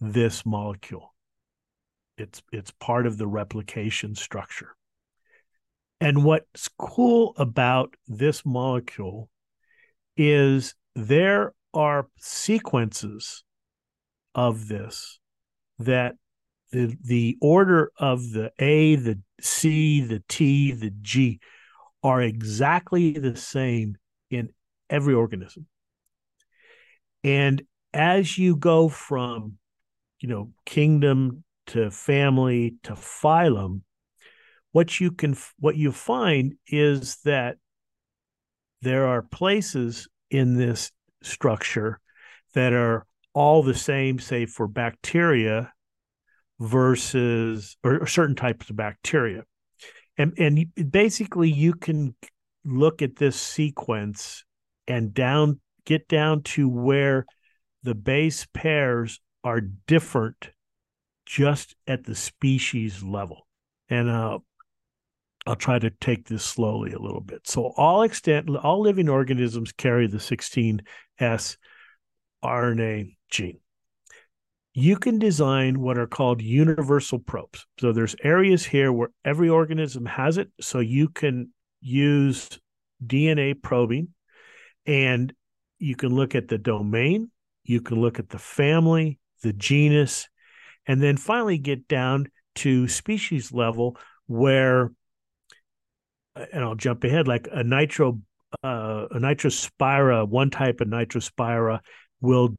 this 0.00 0.44
molecule 0.44 1.11
it's 2.22 2.42
it's 2.52 2.70
part 2.70 3.06
of 3.06 3.18
the 3.18 3.26
replication 3.26 4.14
structure. 4.14 4.76
And 6.00 6.24
what's 6.24 6.68
cool 6.78 7.34
about 7.36 7.94
this 8.06 8.46
molecule 8.46 9.28
is 10.16 10.74
there 10.94 11.52
are 11.74 12.06
sequences 12.18 13.44
of 14.34 14.68
this 14.68 15.18
that 15.78 16.14
the 16.70 16.96
the 17.04 17.36
order 17.40 17.92
of 17.98 18.32
the 18.32 18.52
A, 18.58 18.96
the 18.96 19.20
C, 19.40 20.00
the 20.00 20.22
T, 20.28 20.72
the 20.72 20.92
G 21.02 21.40
are 22.02 22.22
exactly 22.22 23.12
the 23.12 23.36
same 23.36 23.96
in 24.30 24.50
every 24.88 25.14
organism. 25.14 25.66
And 27.24 27.62
as 27.92 28.38
you 28.38 28.56
go 28.56 28.88
from, 28.88 29.58
you 30.20 30.28
know, 30.28 30.50
kingdom 30.64 31.44
to 31.68 31.90
family 31.90 32.76
to 32.84 32.92
phylum, 32.92 33.82
what 34.72 35.00
you 35.00 35.10
can 35.10 35.36
what 35.58 35.76
you 35.76 35.92
find 35.92 36.54
is 36.66 37.16
that 37.24 37.56
there 38.80 39.06
are 39.06 39.22
places 39.22 40.08
in 40.30 40.56
this 40.56 40.90
structure 41.22 42.00
that 42.54 42.72
are 42.72 43.06
all 43.34 43.62
the 43.62 43.74
same, 43.74 44.18
say 44.18 44.46
for 44.46 44.66
bacteria 44.66 45.72
versus 46.58 47.76
or, 47.82 48.02
or 48.02 48.06
certain 48.06 48.36
types 48.36 48.70
of 48.70 48.76
bacteria. 48.76 49.44
And 50.18 50.34
and 50.38 50.90
basically 50.90 51.50
you 51.50 51.74
can 51.74 52.14
look 52.64 53.02
at 53.02 53.16
this 53.16 53.40
sequence 53.40 54.44
and 54.86 55.14
down 55.14 55.60
get 55.84 56.08
down 56.08 56.42
to 56.42 56.68
where 56.68 57.26
the 57.82 57.94
base 57.94 58.46
pairs 58.52 59.20
are 59.42 59.60
different 59.60 60.50
just 61.26 61.74
at 61.86 62.04
the 62.04 62.14
species 62.14 63.02
level. 63.02 63.46
And 63.88 64.08
uh, 64.08 64.38
I'll 65.46 65.56
try 65.56 65.78
to 65.78 65.90
take 65.90 66.28
this 66.28 66.44
slowly 66.44 66.92
a 66.92 66.98
little 66.98 67.20
bit. 67.20 67.48
So 67.48 67.72
all 67.76 68.02
extent 68.02 68.48
all 68.56 68.80
living 68.80 69.08
organisms 69.08 69.72
carry 69.72 70.06
the 70.06 70.18
16S 70.18 71.56
RNA 72.44 73.16
gene. 73.30 73.58
You 74.74 74.96
can 74.96 75.18
design 75.18 75.80
what 75.80 75.98
are 75.98 76.06
called 76.06 76.40
universal 76.40 77.18
probes. 77.18 77.66
So 77.78 77.92
there's 77.92 78.16
areas 78.22 78.64
here 78.64 78.92
where 78.92 79.10
every 79.24 79.48
organism 79.48 80.06
has 80.06 80.38
it. 80.38 80.50
So 80.60 80.78
you 80.78 81.08
can 81.08 81.52
use 81.80 82.58
DNA 83.04 83.60
probing 83.60 84.08
and 84.86 85.32
you 85.78 85.96
can 85.96 86.14
look 86.14 86.34
at 86.34 86.48
the 86.48 86.58
domain, 86.58 87.30
you 87.64 87.80
can 87.80 88.00
look 88.00 88.18
at 88.18 88.28
the 88.28 88.38
family, 88.38 89.18
the 89.42 89.52
genus, 89.52 90.28
and 90.86 91.02
then 91.02 91.16
finally 91.16 91.58
get 91.58 91.88
down 91.88 92.26
to 92.54 92.88
species 92.88 93.52
level 93.52 93.96
where 94.26 94.92
and 96.34 96.64
I'll 96.64 96.74
jump 96.74 97.04
ahead 97.04 97.28
like 97.28 97.48
a 97.52 97.62
nitro 97.62 98.20
uh, 98.62 99.06
a 99.10 99.18
nitrospira, 99.18 100.28
one 100.28 100.50
type 100.50 100.80
of 100.80 100.88
nitrospira 100.88 101.80
will 102.20 102.54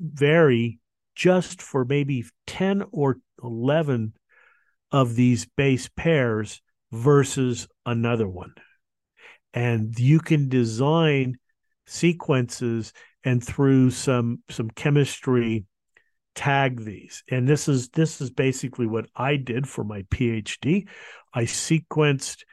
vary 0.00 0.78
just 1.14 1.62
for 1.62 1.84
maybe 1.84 2.24
10 2.46 2.84
or 2.92 3.16
11 3.42 4.14
of 4.92 5.14
these 5.14 5.46
base 5.56 5.88
pairs 5.96 6.60
versus 6.92 7.68
another 7.86 8.28
one. 8.28 8.54
And 9.52 9.98
you 9.98 10.20
can 10.20 10.48
design 10.48 11.36
sequences 11.86 12.92
and 13.24 13.44
through 13.44 13.90
some 13.90 14.42
some 14.48 14.70
chemistry 14.70 15.64
tag 16.34 16.84
these. 16.84 17.22
And 17.30 17.48
this 17.48 17.68
is 17.68 17.88
this 17.90 18.20
is 18.20 18.30
basically 18.30 18.86
what 18.86 19.06
I 19.14 19.36
did 19.36 19.68
for 19.68 19.84
my 19.84 20.02
PhD. 20.02 20.88
I 21.32 21.44
sequenced 21.44 22.44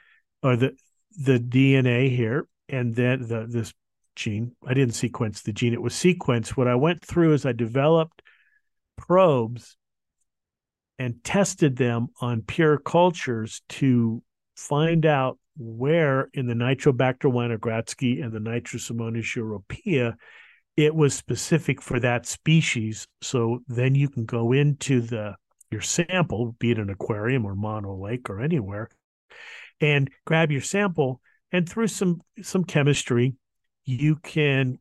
or 0.43 0.55
the 0.55 0.75
the 1.17 1.39
DNA 1.39 2.15
here 2.15 2.47
and 2.69 2.95
then 2.95 3.27
the 3.27 3.47
this 3.47 3.73
gene. 4.15 4.55
I 4.65 4.73
didn't 4.73 4.95
sequence 4.95 5.41
the 5.41 5.53
gene, 5.53 5.73
it 5.73 5.81
was 5.81 5.93
sequenced. 5.93 6.49
What 6.49 6.67
I 6.67 6.75
went 6.75 7.05
through 7.05 7.33
is 7.33 7.45
I 7.45 7.53
developed 7.53 8.21
probes 8.97 9.77
and 10.99 11.23
tested 11.23 11.75
them 11.75 12.07
on 12.19 12.41
pure 12.41 12.77
cultures 12.77 13.61
to 13.69 14.23
find 14.55 15.05
out 15.05 15.37
where 15.57 16.29
in 16.33 16.47
the 16.47 16.53
Nitrobacter 16.53 17.31
winogradsky 17.31 18.23
and 18.23 18.31
the 18.31 18.39
Nitrosomonas 18.39 19.35
europaea 19.35 20.15
it 20.77 20.95
was 20.95 21.15
specific 21.15 21.81
for 21.81 21.99
that 21.99 22.25
species. 22.25 23.07
So 23.21 23.59
then 23.67 23.95
you 23.95 24.07
can 24.07 24.25
go 24.25 24.53
into 24.53 25.01
the 25.01 25.35
your 25.69 25.81
sample, 25.81 26.55
be 26.59 26.71
it 26.71 26.79
an 26.79 26.89
aquarium 26.89 27.45
or 27.45 27.53
Mono 27.53 27.97
Lake 27.97 28.29
or 28.29 28.39
anywhere, 28.39 28.89
and 29.81 30.09
grab 30.23 30.51
your 30.51 30.61
sample 30.61 31.19
and 31.51 31.67
through 31.67 31.87
some 31.87 32.21
some 32.41 32.63
chemistry 32.63 33.35
you 33.85 34.17
can 34.17 34.77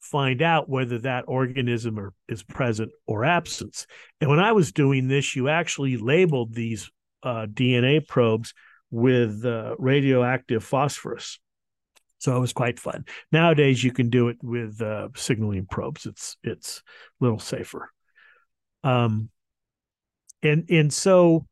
find 0.00 0.40
out 0.40 0.68
whether 0.68 0.98
that 1.00 1.24
organism 1.26 1.98
are, 1.98 2.12
is 2.28 2.42
present 2.44 2.92
or 3.06 3.24
absent. 3.24 3.86
And 4.20 4.30
when 4.30 4.38
I 4.38 4.52
was 4.52 4.70
doing 4.70 5.08
this, 5.08 5.34
you 5.34 5.48
actually 5.48 5.96
labeled 5.96 6.54
these 6.54 6.88
uh, 7.24 7.46
DNA 7.52 8.06
probes 8.06 8.54
with 8.90 9.44
uh, 9.44 9.74
radioactive 9.78 10.62
phosphorus. 10.62 11.40
So 12.18 12.36
it 12.36 12.40
was 12.40 12.52
quite 12.52 12.80
fun. 12.80 13.04
Nowadays, 13.30 13.82
you 13.84 13.92
can 13.92 14.10
do 14.10 14.28
it 14.28 14.38
with 14.42 14.80
uh, 14.80 15.08
signaling 15.16 15.66
probes. 15.70 16.06
It's 16.06 16.36
it's 16.42 16.82
a 17.20 17.24
little 17.24 17.38
safer. 17.38 17.90
Um, 18.82 19.30
and 20.42 20.64
and 20.70 20.92
so 20.92 21.46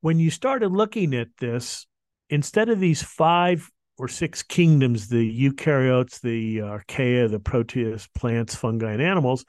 when 0.00 0.18
you 0.18 0.30
started 0.30 0.72
looking 0.72 1.14
at 1.14 1.28
this, 1.38 1.86
instead 2.30 2.70
of 2.70 2.80
these 2.80 3.02
five 3.02 3.68
or 3.98 4.08
six 4.08 4.42
kingdoms 4.42 5.08
the 5.08 5.50
eukaryotes, 5.50 6.20
the 6.20 6.58
archaea, 6.58 7.30
the 7.30 7.38
protists, 7.38 8.08
plants, 8.14 8.54
fungi, 8.54 8.92
and 8.92 9.02
animals 9.02 9.44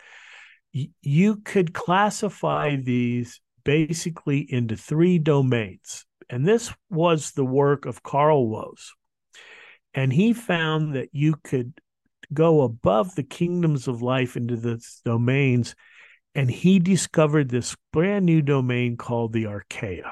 you 0.74 1.38
could 1.38 1.74
classify 1.74 2.76
these 2.76 3.42
basically 3.64 4.40
into 4.52 4.76
three 4.76 5.20
domains. 5.20 6.06
And 6.30 6.48
this 6.48 6.74
was 6.90 7.32
the 7.32 7.46
work 7.46 7.86
of 7.86 8.04
Carl 8.04 8.48
Woese. 8.48 8.90
And 9.94 10.12
he 10.12 10.34
found 10.34 10.96
that 10.96 11.10
you 11.12 11.36
could 11.44 11.74
go 12.34 12.62
above 12.62 13.16
the 13.16 13.24
kingdoms 13.24 13.88
of 13.88 14.02
life 14.02 14.38
into 14.38 14.56
the 14.56 14.84
domains. 15.04 15.76
And 16.34 16.50
he 16.50 16.80
discovered 16.80 17.50
this 17.50 17.76
brand 17.92 18.26
new 18.26 18.42
domain 18.42 18.96
called 18.96 19.34
the 19.34 19.46
archaea. 19.46 20.12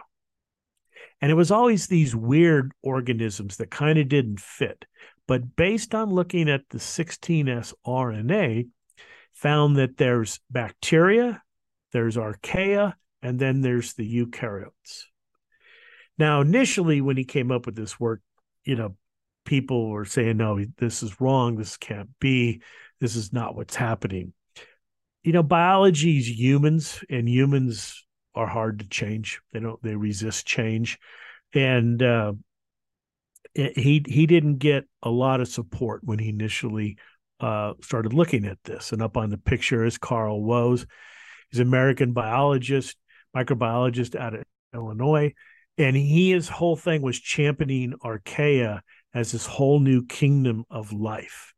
And 1.22 1.32
it 1.32 1.36
was 1.36 1.52
always 1.52 1.88
these 1.88 2.15
weird 2.15 2.74
organisms 2.82 3.58
that 3.58 3.72
kind 3.72 4.00
of 4.00 4.10
didn't 4.10 4.39
fit. 4.39 4.86
But 5.28 5.56
based 5.56 5.94
on 5.94 6.10
looking 6.10 6.50
at 6.50 6.62
the 6.70 6.78
16S 6.78 7.74
RNA, 7.86 8.68
found 9.34 9.78
that 9.78 9.98
there's 9.98 10.39
bacteria, 10.50 11.42
there's 11.94 12.18
archaea, 12.18 12.94
and 13.22 13.39
then 13.39 13.62
there's 13.62 13.94
the 13.94 14.26
eukaryotes. 14.26 15.04
Now, 16.18 16.42
initially, 16.42 17.00
when 17.00 17.15
he 17.15 17.24
came 17.24 17.52
up 17.52 17.65
with 17.65 17.76
this 17.76 18.00
work, 18.00 18.22
you 18.65 18.76
know, 18.76 18.96
people 19.45 19.89
were 19.89 20.06
saying, 20.06 20.38
no, 20.38 20.63
this 20.78 21.04
is 21.04 21.19
wrong. 21.19 21.56
This 21.56 21.78
can't 21.78 22.10
be. 22.19 22.62
This 22.99 23.15
is 23.15 23.34
not 23.34 23.56
what's 23.56 23.75
happening. 23.75 24.34
You 25.23 25.34
know, 25.34 25.43
biology 25.43 26.17
is 26.17 26.30
humans, 26.30 27.04
and 27.10 27.28
humans 27.28 28.06
are 28.36 28.47
hard 28.47 28.80
to 28.80 28.88
change. 28.88 29.41
They 29.52 29.60
don't 29.60 29.82
they 29.84 29.95
resist 29.95 30.45
change, 30.45 30.97
and 31.54 32.02
uh, 32.02 32.34
he 33.54 34.04
he 34.08 34.25
didn't 34.25 34.58
get 34.58 34.86
a 35.04 35.10
lot 35.10 35.41
of 35.41 35.47
support 35.47 36.02
when 36.04 36.19
he 36.19 36.30
initially 36.30 36.97
uh, 37.39 37.73
started 37.82 38.13
looking 38.13 38.45
at 38.45 38.63
this. 38.63 38.91
And 38.91 39.02
up 39.02 39.17
on 39.17 39.30
the 39.30 39.38
picture 39.38 39.86
is 39.86 39.97
Carl 39.97 40.41
Woese. 40.41 40.86
He's 41.52 41.60
an 41.60 41.67
American 41.67 42.13
biologist, 42.13 42.95
microbiologist 43.36 44.15
out 44.15 44.36
of 44.36 44.43
Illinois, 44.73 45.34
and 45.78 45.95
he 45.95 46.32
his 46.32 46.47
whole 46.47 46.75
thing 46.75 47.02
was 47.02 47.19
championing 47.19 47.93
archaea 48.04 48.82
as 49.13 49.32
this 49.32 49.45
whole 49.45 49.80
new 49.80 50.06
kingdom 50.06 50.65
of 50.69 50.93
life. 50.93 51.54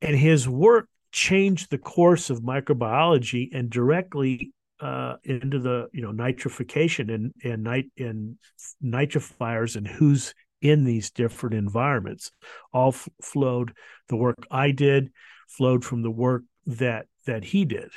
And 0.00 0.16
his 0.16 0.48
work 0.48 0.88
changed 1.12 1.70
the 1.70 1.78
course 1.78 2.30
of 2.30 2.40
microbiology 2.40 3.48
and 3.54 3.70
directly 3.70 4.52
uh, 4.80 5.16
into 5.22 5.60
the 5.60 5.88
you 5.92 6.02
know 6.02 6.12
nitrification 6.12 7.14
and 7.14 7.32
and 7.44 7.62
nit 7.62 7.86
and 7.96 8.36
nitrifiers 8.82 9.76
and 9.76 9.86
who's 9.86 10.34
in 10.60 10.84
these 10.84 11.10
different 11.10 11.54
environments. 11.54 12.30
All 12.72 12.88
f- 12.88 13.08
flowed 13.22 13.72
the 14.08 14.16
work 14.16 14.46
i 14.50 14.70
did 14.70 15.10
flowed 15.48 15.84
from 15.84 16.02
the 16.02 16.10
work 16.10 16.42
that 16.66 17.06
that 17.26 17.44
he 17.44 17.64
did. 17.64 17.90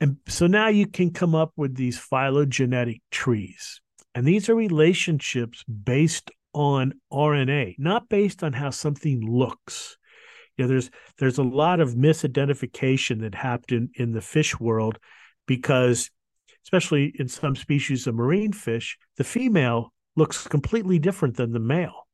And 0.00 0.16
so 0.28 0.46
now 0.46 0.68
you 0.68 0.86
can 0.86 1.12
come 1.12 1.34
up 1.34 1.52
with 1.56 1.74
these 1.74 1.98
phylogenetic 1.98 3.00
trees. 3.10 3.80
And 4.14 4.26
these 4.26 4.48
are 4.48 4.54
relationships 4.54 5.64
based 5.64 6.30
on 6.54 6.92
rna 7.12 7.74
not 7.78 8.08
based 8.08 8.42
on 8.42 8.52
how 8.52 8.70
something 8.70 9.20
looks 9.20 9.96
you 10.56 10.64
know 10.64 10.68
there's 10.68 10.90
there's 11.18 11.38
a 11.38 11.42
lot 11.42 11.80
of 11.80 11.94
misidentification 11.94 13.20
that 13.20 13.34
happened 13.34 13.90
in 13.94 14.02
in 14.08 14.12
the 14.12 14.20
fish 14.20 14.58
world 14.58 14.98
because 15.46 16.10
especially 16.68 17.14
in 17.18 17.26
some 17.26 17.56
species 17.56 18.06
of 18.06 18.14
marine 18.14 18.52
fish, 18.52 18.98
the 19.16 19.24
female 19.24 19.90
looks 20.16 20.46
completely 20.46 20.98
different 20.98 21.34
than 21.34 21.52
the 21.52 21.58
male. 21.58 22.06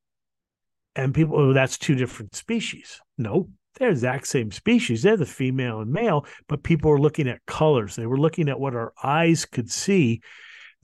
And 0.94 1.12
people, 1.12 1.36
oh, 1.36 1.52
that's 1.52 1.76
two 1.76 1.96
different 1.96 2.36
species. 2.36 3.00
No, 3.18 3.48
they're 3.76 3.88
the 3.88 3.94
exact 3.94 4.28
same 4.28 4.52
species. 4.52 5.02
They're 5.02 5.16
the 5.16 5.26
female 5.26 5.80
and 5.80 5.90
male, 5.90 6.24
but 6.48 6.62
people 6.62 6.92
were 6.92 7.00
looking 7.00 7.28
at 7.28 7.44
colors. 7.46 7.96
They 7.96 8.06
were 8.06 8.16
looking 8.16 8.48
at 8.48 8.60
what 8.60 8.76
our 8.76 8.92
eyes 9.02 9.44
could 9.44 9.68
see, 9.68 10.20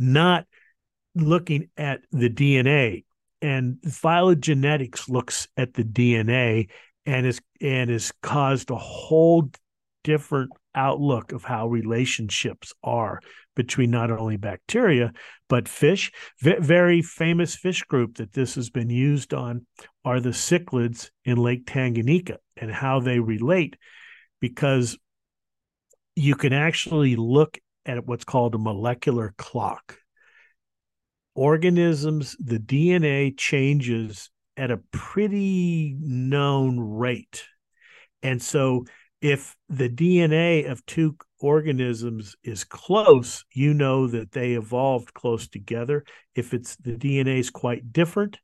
not 0.00 0.46
looking 1.14 1.68
at 1.76 2.00
the 2.10 2.28
DNA. 2.28 3.04
And 3.42 3.79
phylogenetics 3.87 5.09
looks 5.09 5.48
at 5.57 5.74
the 5.74 5.85
DNA 5.85 6.68
and 7.07 7.26
is 7.26 7.40
and 7.61 7.90
has 7.90 8.12
caused 8.22 8.70
a 8.70 8.76
whole 8.76 9.50
different 10.05 10.50
outlook 10.74 11.33
of 11.33 11.44
how 11.44 11.66
relationships 11.66 12.72
are 12.83 13.20
between 13.57 13.90
not 13.90 14.11
only 14.11 14.37
bacteria 14.37 15.12
but 15.48 15.68
fish. 15.68 16.12
V- 16.40 16.57
very 16.61 17.03
famous 17.03 17.57
fish 17.57 17.83
group 17.83 18.16
that 18.16 18.33
this 18.33 18.55
has 18.55 18.70
been 18.70 18.88
used 18.88 19.35
on 19.35 19.66
are 20.05 20.20
the 20.20 20.31
cichlids 20.31 21.11
in 21.24 21.37
Lake 21.37 21.66
Tanganyika 21.66 22.37
and 22.57 22.70
how 22.70 23.00
they 23.00 23.18
relate, 23.18 23.76
because 24.40 24.96
you 26.14 26.35
can 26.37 26.53
actually 26.53 27.16
look 27.16 27.59
at 27.85 28.07
what's 28.07 28.24
called 28.24 28.55
a 28.55 28.59
molecular 28.59 29.35
clock. 29.37 29.98
Organisms, 31.40 32.37
the 32.38 32.59
DNA 32.59 33.35
changes 33.35 34.29
at 34.59 34.70
a 34.70 34.76
pretty 34.92 35.96
known 35.98 36.79
rate. 36.79 37.44
And 38.22 38.42
so 38.42 38.85
if 39.22 39.57
the 39.70 39.88
DNA 39.88 40.70
of 40.70 40.85
two 40.85 41.16
organisms 41.40 42.37
is 42.44 42.64
close, 42.64 43.46
you 43.55 43.72
know 43.72 44.07
that 44.07 44.33
they 44.33 44.53
evolved 44.53 45.14
close 45.14 45.48
together. 45.48 46.05
If 46.35 46.53
it's 46.53 46.76
the 46.76 46.92
DNA 46.92 47.38
is 47.38 47.48
quite 47.48 47.90
different, 47.90 48.38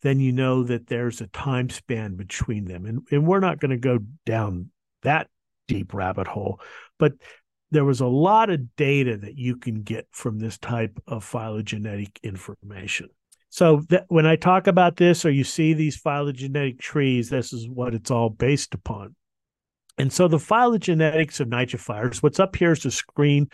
then 0.00 0.18
you 0.18 0.32
know 0.32 0.62
that 0.62 0.86
there's 0.86 1.20
a 1.20 1.26
time 1.26 1.68
span 1.68 2.16
between 2.16 2.64
them. 2.64 2.86
And, 2.86 3.06
and 3.10 3.26
we're 3.26 3.40
not 3.40 3.60
going 3.60 3.72
to 3.72 3.76
go 3.76 3.98
down 4.24 4.70
that 5.02 5.28
deep 5.68 5.92
rabbit 5.92 6.26
hole, 6.26 6.58
but 6.98 7.12
there 7.70 7.84
was 7.84 8.00
a 8.00 8.06
lot 8.06 8.50
of 8.50 8.74
data 8.76 9.16
that 9.16 9.36
you 9.36 9.56
can 9.56 9.82
get 9.82 10.06
from 10.10 10.38
this 10.38 10.58
type 10.58 11.00
of 11.06 11.24
phylogenetic 11.24 12.18
information. 12.22 13.08
So 13.50 13.84
when 14.08 14.26
I 14.26 14.36
talk 14.36 14.66
about 14.66 14.96
this 14.96 15.24
or 15.24 15.30
you 15.30 15.44
see 15.44 15.72
these 15.72 15.96
phylogenetic 15.96 16.78
trees, 16.78 17.30
this 17.30 17.52
is 17.52 17.68
what 17.68 17.94
it's 17.94 18.10
all 18.10 18.30
based 18.30 18.74
upon. 18.74 19.16
And 19.98 20.12
so 20.12 20.28
the 20.28 20.38
phylogenetics 20.38 21.40
of 21.40 21.48
nitrifiers, 21.48 22.22
what's 22.22 22.40
up 22.40 22.56
here 22.56 22.72
is 22.72 22.86
a 22.86 22.90
screen 22.90 23.48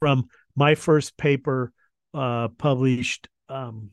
from 0.00 0.28
my 0.56 0.74
first 0.74 1.16
paper 1.16 1.72
uh, 2.14 2.48
published 2.48 3.28
um, 3.48 3.90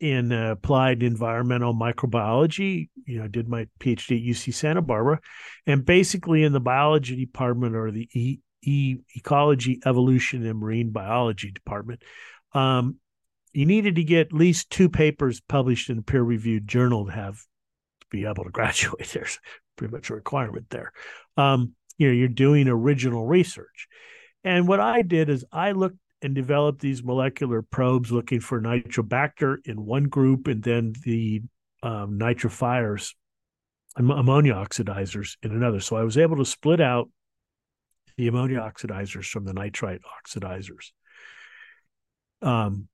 in 0.00 0.32
uh, 0.32 0.52
applied 0.52 1.02
environmental 1.02 1.74
microbiology. 1.74 2.88
You 3.06 3.18
know, 3.18 3.24
I 3.24 3.28
did 3.28 3.48
my 3.48 3.68
PhD 3.78 4.16
at 4.16 4.36
UC 4.36 4.54
Santa 4.54 4.82
Barbara, 4.82 5.20
and 5.66 5.84
basically 5.84 6.42
in 6.42 6.52
the 6.52 6.60
biology 6.60 7.16
department 7.16 7.76
or 7.76 7.90
the 7.90 8.08
e, 8.12 8.40
e 8.64 8.98
ecology, 9.14 9.80
evolution, 9.84 10.44
and 10.46 10.58
marine 10.58 10.90
biology 10.90 11.50
department, 11.50 12.02
um, 12.52 12.96
you 13.52 13.66
needed 13.66 13.96
to 13.96 14.04
get 14.04 14.28
at 14.28 14.32
least 14.32 14.70
two 14.70 14.88
papers 14.88 15.40
published 15.40 15.90
in 15.90 15.98
a 15.98 16.02
peer-reviewed 16.02 16.66
journal 16.66 17.06
to 17.06 17.12
have 17.12 17.36
to 17.36 18.06
be 18.10 18.26
able 18.26 18.44
to 18.44 18.50
graduate. 18.52 19.08
There's 19.12 19.38
pretty 19.76 19.92
much 19.92 20.10
a 20.10 20.14
requirement 20.14 20.66
there. 20.70 20.92
Um, 21.36 21.74
you 21.98 22.08
know, 22.08 22.14
you're 22.14 22.28
doing 22.28 22.68
original 22.68 23.26
research. 23.26 23.88
And 24.42 24.68
what 24.68 24.80
I 24.80 25.02
did 25.02 25.28
is 25.28 25.44
I 25.52 25.72
looked 25.72 25.98
and 26.20 26.34
developed 26.34 26.80
these 26.80 27.04
molecular 27.04 27.62
probes 27.62 28.10
looking 28.10 28.40
for 28.40 28.60
nitrobacter 28.60 29.58
in 29.66 29.84
one 29.84 30.04
group 30.04 30.48
and 30.48 30.62
then 30.62 30.94
the 31.02 31.42
um, 31.82 32.18
nitrifiers, 32.18 33.14
ammonia 33.96 34.54
oxidizers 34.54 35.36
in 35.42 35.52
another. 35.52 35.80
So 35.80 35.96
I 35.96 36.02
was 36.02 36.16
able 36.16 36.38
to 36.38 36.44
split 36.44 36.80
out 36.80 37.10
the 38.16 38.28
ammonia 38.28 38.60
oxidizers 38.60 39.26
from 39.26 39.44
the 39.44 39.52
nitrite 39.52 40.00
oxidizers 40.02 40.92
um, 42.42 42.88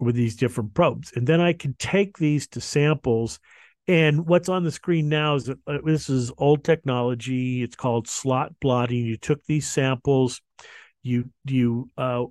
with 0.00 0.14
these 0.14 0.36
different 0.36 0.74
probes. 0.74 1.12
And 1.14 1.26
then 1.26 1.40
I 1.40 1.52
can 1.52 1.74
take 1.78 2.18
these 2.18 2.46
to 2.48 2.60
samples 2.60 3.38
and 3.86 4.26
what's 4.26 4.48
on 4.48 4.64
the 4.64 4.70
screen 4.70 5.08
now 5.08 5.34
is 5.34 5.44
that 5.46 5.58
uh, 5.66 5.78
this 5.84 6.08
is 6.08 6.32
old 6.38 6.64
technology. 6.64 7.62
It's 7.62 7.76
called 7.76 8.08
slot 8.08 8.54
blotting. 8.60 9.04
You 9.04 9.18
took 9.18 9.44
these 9.44 9.68
samples, 9.68 10.40
you 11.02 11.30
you 11.44 11.90
uh, 11.98 12.24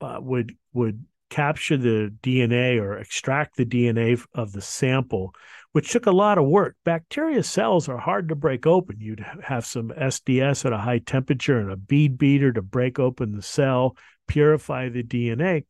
uh, 0.00 0.18
would 0.20 0.56
would 0.72 1.04
capture 1.30 1.76
the 1.76 2.12
DNA 2.22 2.80
or 2.80 2.98
extract 2.98 3.56
the 3.56 3.64
DNA 3.64 4.22
of 4.34 4.52
the 4.52 4.60
sample, 4.60 5.32
which 5.72 5.90
took 5.90 6.06
a 6.06 6.12
lot 6.12 6.38
of 6.38 6.46
work. 6.46 6.76
Bacteria 6.84 7.42
cells 7.42 7.88
are 7.88 7.98
hard 7.98 8.28
to 8.28 8.34
break 8.34 8.66
open. 8.66 8.96
You'd 9.00 9.24
have 9.42 9.66
some 9.66 9.88
SDS 9.88 10.64
at 10.64 10.72
a 10.72 10.78
high 10.78 10.98
temperature 10.98 11.58
and 11.58 11.70
a 11.70 11.76
bead 11.76 12.18
beater 12.18 12.52
to 12.52 12.62
break 12.62 12.98
open 12.98 13.32
the 13.32 13.42
cell, 13.42 13.96
purify 14.28 14.88
the 14.88 15.02
DNA, 15.02 15.64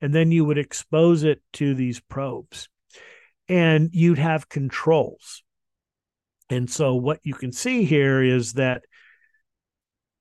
and 0.00 0.14
then 0.14 0.30
you 0.30 0.44
would 0.44 0.58
expose 0.58 1.24
it 1.24 1.42
to 1.54 1.74
these 1.74 2.00
probes 2.00 2.68
and 3.50 3.90
you'd 3.92 4.18
have 4.18 4.48
controls. 4.48 5.42
And 6.48 6.70
so 6.70 6.94
what 6.94 7.18
you 7.24 7.34
can 7.34 7.52
see 7.52 7.84
here 7.84 8.22
is 8.22 8.54
that 8.54 8.82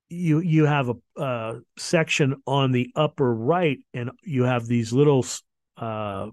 you 0.10 0.40
you 0.40 0.66
have 0.66 0.90
a, 0.90 1.22
a 1.22 1.60
section 1.78 2.42
on 2.48 2.72
the 2.72 2.92
upper 2.96 3.32
right, 3.32 3.78
and 3.94 4.10
you 4.24 4.44
have 4.44 4.66
these 4.66 4.92
little 4.92 5.24
uh, 5.78 6.30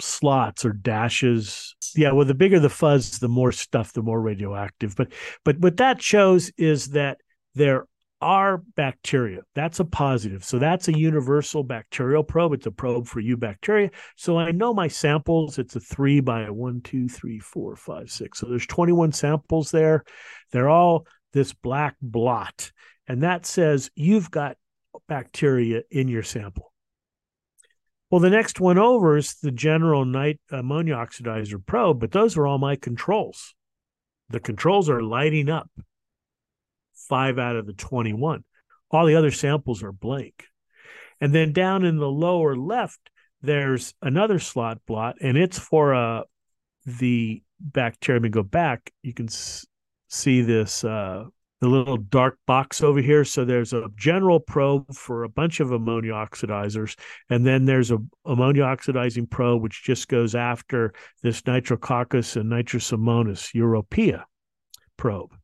slots 0.00 0.64
or 0.64 0.72
dashes. 0.72 1.74
Yeah, 1.94 2.12
well, 2.12 2.26
the 2.26 2.34
bigger 2.34 2.60
the 2.60 2.70
fuzz, 2.70 3.18
the 3.18 3.28
more 3.28 3.52
stuff, 3.52 3.92
the 3.92 4.02
more 4.02 4.20
radioactive. 4.20 4.94
But 4.96 5.12
but 5.44 5.58
what 5.58 5.78
that 5.78 6.02
shows 6.02 6.50
is 6.56 6.88
that 6.88 7.18
there 7.54 7.86
are 8.20 8.58
bacteria. 8.76 9.42
That's 9.54 9.80
a 9.80 9.84
positive. 9.84 10.44
So 10.44 10.58
that's 10.58 10.88
a 10.88 10.98
universal 10.98 11.62
bacterial 11.62 12.24
probe. 12.24 12.54
It's 12.54 12.66
a 12.66 12.70
probe 12.70 13.06
for 13.06 13.20
you 13.20 13.36
bacteria. 13.36 13.90
So 14.16 14.38
I 14.38 14.50
know 14.50 14.74
my 14.74 14.88
samples, 14.88 15.58
it's 15.58 15.76
a 15.76 15.80
three 15.80 16.20
by 16.20 16.42
a 16.42 16.52
one, 16.52 16.80
two, 16.80 17.08
three, 17.08 17.38
four, 17.38 17.76
five, 17.76 18.10
six. 18.10 18.40
So 18.40 18.46
there's 18.48 18.66
21 18.66 19.12
samples 19.12 19.70
there. 19.70 20.04
They're 20.50 20.68
all 20.68 21.06
this 21.32 21.52
black 21.52 21.96
blot. 22.02 22.72
And 23.06 23.22
that 23.22 23.46
says 23.46 23.90
you've 23.94 24.30
got 24.30 24.56
bacteria 25.08 25.82
in 25.90 26.08
your 26.08 26.22
sample. 26.22 26.67
Well, 28.10 28.20
the 28.20 28.30
next 28.30 28.58
one 28.58 28.78
over 28.78 29.16
is 29.16 29.34
the 29.34 29.50
general 29.50 30.04
night 30.04 30.40
ammonia 30.50 30.94
oxidizer 30.94 31.64
probe, 31.64 32.00
but 32.00 32.12
those 32.12 32.36
are 32.36 32.46
all 32.46 32.58
my 32.58 32.76
controls. 32.76 33.54
The 34.30 34.40
controls 34.40 34.88
are 34.88 35.02
lighting 35.02 35.50
up 35.50 35.70
five 36.94 37.38
out 37.38 37.56
of 37.56 37.66
the 37.66 37.72
21. 37.72 38.44
All 38.90 39.06
the 39.06 39.16
other 39.16 39.30
samples 39.30 39.82
are 39.82 39.92
blank. 39.92 40.44
And 41.20 41.34
then 41.34 41.52
down 41.52 41.84
in 41.84 41.96
the 41.96 42.08
lower 42.08 42.56
left, 42.56 43.10
there's 43.42 43.94
another 44.02 44.38
slot 44.38 44.78
blot, 44.86 45.16
and 45.20 45.36
it's 45.36 45.58
for 45.58 45.94
uh, 45.94 46.22
the 46.86 47.42
bacteria. 47.60 48.18
Let 48.18 48.22
me 48.24 48.28
go 48.30 48.42
back. 48.42 48.92
You 49.02 49.14
can 49.14 49.26
s- 49.26 49.66
see 50.08 50.42
this 50.42 50.84
uh, 50.84 51.24
the 51.60 51.68
little 51.68 51.96
dark 51.96 52.38
box 52.46 52.82
over 52.82 53.00
here. 53.00 53.24
So 53.24 53.44
there's 53.44 53.72
a 53.72 53.88
general 53.96 54.40
probe 54.40 54.94
for 54.94 55.24
a 55.24 55.28
bunch 55.28 55.60
of 55.60 55.72
ammonia 55.72 56.12
oxidizers, 56.12 56.96
and 57.30 57.46
then 57.46 57.64
there's 57.64 57.90
a 57.90 57.98
ammonia 58.24 58.62
oxidizing 58.62 59.26
probe 59.26 59.62
which 59.62 59.82
just 59.82 60.08
goes 60.08 60.34
after 60.34 60.92
this 61.22 61.42
Nitrococcus 61.42 62.36
and 62.36 62.50
Nitrosomonas 62.50 63.54
europaea 63.54 64.24
probe. 64.96 65.34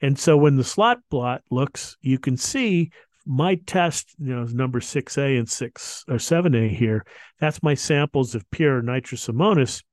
And 0.00 0.18
so 0.18 0.36
when 0.36 0.56
the 0.56 0.64
slot 0.64 0.98
blot 1.10 1.42
looks, 1.50 1.96
you 2.00 2.18
can 2.18 2.36
see 2.36 2.90
my 3.24 3.54
test, 3.66 4.14
you 4.18 4.34
know, 4.34 4.44
number 4.44 4.80
6A 4.80 5.38
and 5.38 5.48
6 5.48 6.04
or 6.08 6.16
7A 6.16 6.74
here. 6.74 7.04
That's 7.38 7.62
my 7.62 7.74
samples 7.74 8.34
of 8.34 8.48
pure 8.50 8.82
nitrosomonas 8.82 9.84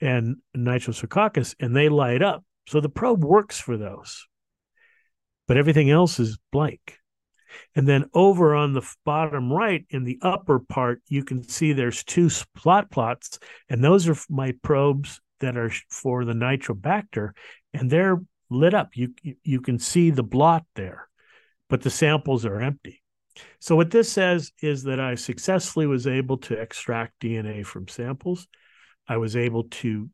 and 0.00 0.36
nitrococcus, 0.54 1.54
and 1.60 1.74
they 1.74 1.88
light 1.88 2.22
up. 2.22 2.44
So 2.68 2.80
the 2.80 2.90
probe 2.90 3.24
works 3.24 3.58
for 3.58 3.78
those. 3.78 4.26
But 5.46 5.56
everything 5.56 5.90
else 5.90 6.18
is 6.18 6.38
blank. 6.52 6.98
And 7.74 7.86
then 7.86 8.10
over 8.14 8.54
on 8.54 8.72
the 8.72 8.88
bottom 9.04 9.52
right 9.52 9.84
in 9.90 10.04
the 10.04 10.18
upper 10.22 10.58
part, 10.58 11.02
you 11.08 11.24
can 11.24 11.46
see 11.46 11.72
there's 11.72 12.02
two 12.04 12.30
plot 12.56 12.90
plots, 12.90 13.38
and 13.68 13.82
those 13.82 14.08
are 14.08 14.16
my 14.28 14.54
probes 14.62 15.20
that 15.40 15.56
are 15.56 15.70
for 15.90 16.24
the 16.24 16.32
nitrobacter, 16.32 17.30
and 17.72 17.90
they're 17.90 18.20
lit 18.50 18.74
up. 18.74 18.96
You, 18.96 19.14
you 19.42 19.60
can 19.60 19.78
see 19.78 20.10
the 20.10 20.22
blot 20.22 20.64
there, 20.74 21.08
but 21.68 21.82
the 21.82 21.90
samples 21.90 22.44
are 22.44 22.60
empty. 22.60 23.02
So 23.58 23.76
what 23.76 23.90
this 23.90 24.10
says 24.10 24.52
is 24.62 24.84
that 24.84 25.00
I 25.00 25.16
successfully 25.16 25.86
was 25.86 26.06
able 26.06 26.38
to 26.38 26.54
extract 26.54 27.20
DNA 27.20 27.66
from 27.66 27.88
samples. 27.88 28.46
I 29.08 29.16
was 29.16 29.36
able 29.36 29.64
to, 29.64 30.08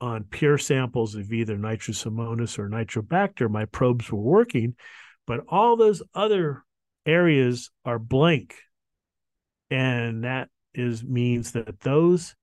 on 0.00 0.24
pure 0.24 0.58
samples 0.58 1.14
of 1.14 1.32
either 1.32 1.56
Nitrosomonas 1.56 2.58
or 2.58 2.68
Nitrobacter, 2.68 3.50
my 3.50 3.64
probes 3.64 4.10
were 4.12 4.20
working, 4.20 4.74
but 5.26 5.40
all 5.48 5.76
those 5.76 6.02
other 6.14 6.64
areas 7.06 7.70
are 7.84 7.98
blank. 7.98 8.54
And 9.70 10.24
that 10.24 10.48
is 10.74 11.02
means 11.02 11.52
that 11.52 11.80
those 11.80 12.34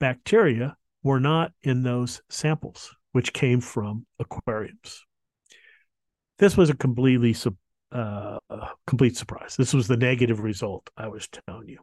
bacteria 0.00 0.76
were 1.02 1.20
not 1.20 1.52
in 1.62 1.82
those 1.82 2.22
samples. 2.28 2.94
which 3.12 3.32
came 3.32 3.60
from 3.60 4.06
aquariums. 4.18 5.04
This 6.38 6.56
was 6.56 6.70
a 6.70 6.76
completely 6.76 7.34
uh, 7.90 8.38
complete 8.86 9.16
surprise. 9.16 9.56
This 9.56 9.74
was 9.74 9.88
the 9.88 9.96
negative 9.96 10.40
result 10.40 10.88
I 10.96 11.08
was 11.08 11.28
telling 11.28 11.68
you. 11.68 11.80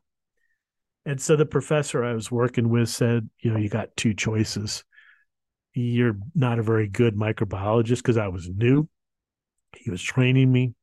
And 1.05 1.21
so 1.21 1.35
the 1.35 1.45
professor 1.45 2.03
I 2.03 2.13
was 2.13 2.31
working 2.31 2.69
with 2.69 2.89
said, 2.89 3.29
you 3.39 3.51
know, 3.51 3.59
you 3.59 3.69
got 3.69 3.95
two 3.97 4.13
choices. 4.13 4.83
You're 5.75 6.17
not 6.33 6.57
a 6.57 6.63
very 6.63 6.87
good 6.87 7.15
microbiologist 7.15 7.97
because 7.97 8.17
I 8.17 8.29
was 8.29 8.49
new. 8.49 8.87
He 9.75 9.91
was 9.91 10.01
training 10.01 10.51
me. 10.51 10.73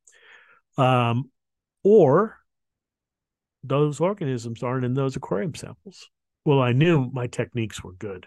Um, 0.76 1.31
or 1.83 2.38
those 3.64 4.00
organisms 4.00 4.62
aren't 4.62 4.85
in 4.85 4.94
those 4.94 5.16
aquarium 5.16 5.55
samples. 5.55 6.09
Well, 6.44 6.61
I 6.61 6.72
knew 6.72 7.11
my 7.12 7.26
techniques 7.26 7.83
were 7.83 7.94
good. 7.94 8.26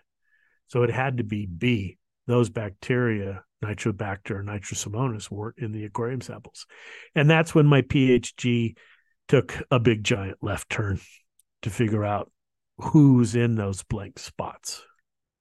So 0.68 0.84
it 0.84 0.90
had 0.90 1.18
to 1.18 1.24
be 1.24 1.46
B. 1.46 1.98
Those 2.28 2.50
bacteria, 2.50 3.44
Nitrobacter 3.64 4.44
Nitrosomonas, 4.44 5.30
weren't 5.30 5.60
in 5.60 5.72
the 5.72 5.86
aquarium 5.86 6.22
samples. 6.22 6.66
And 7.14 7.30
that's 7.30 7.54
when 7.54 7.68
my 7.68 7.84
PhD 7.84 8.76
took 9.28 9.62
a 9.70 9.80
big 9.80 10.04
giant 10.04 10.38
left 10.42 10.70
turn 10.70 11.00
to 11.62 11.70
figure 11.70 12.04
out 12.04 12.32
who's 12.78 13.36
in 13.36 13.56
those 13.56 13.84
blank 13.84 14.18
spots. 14.18 14.84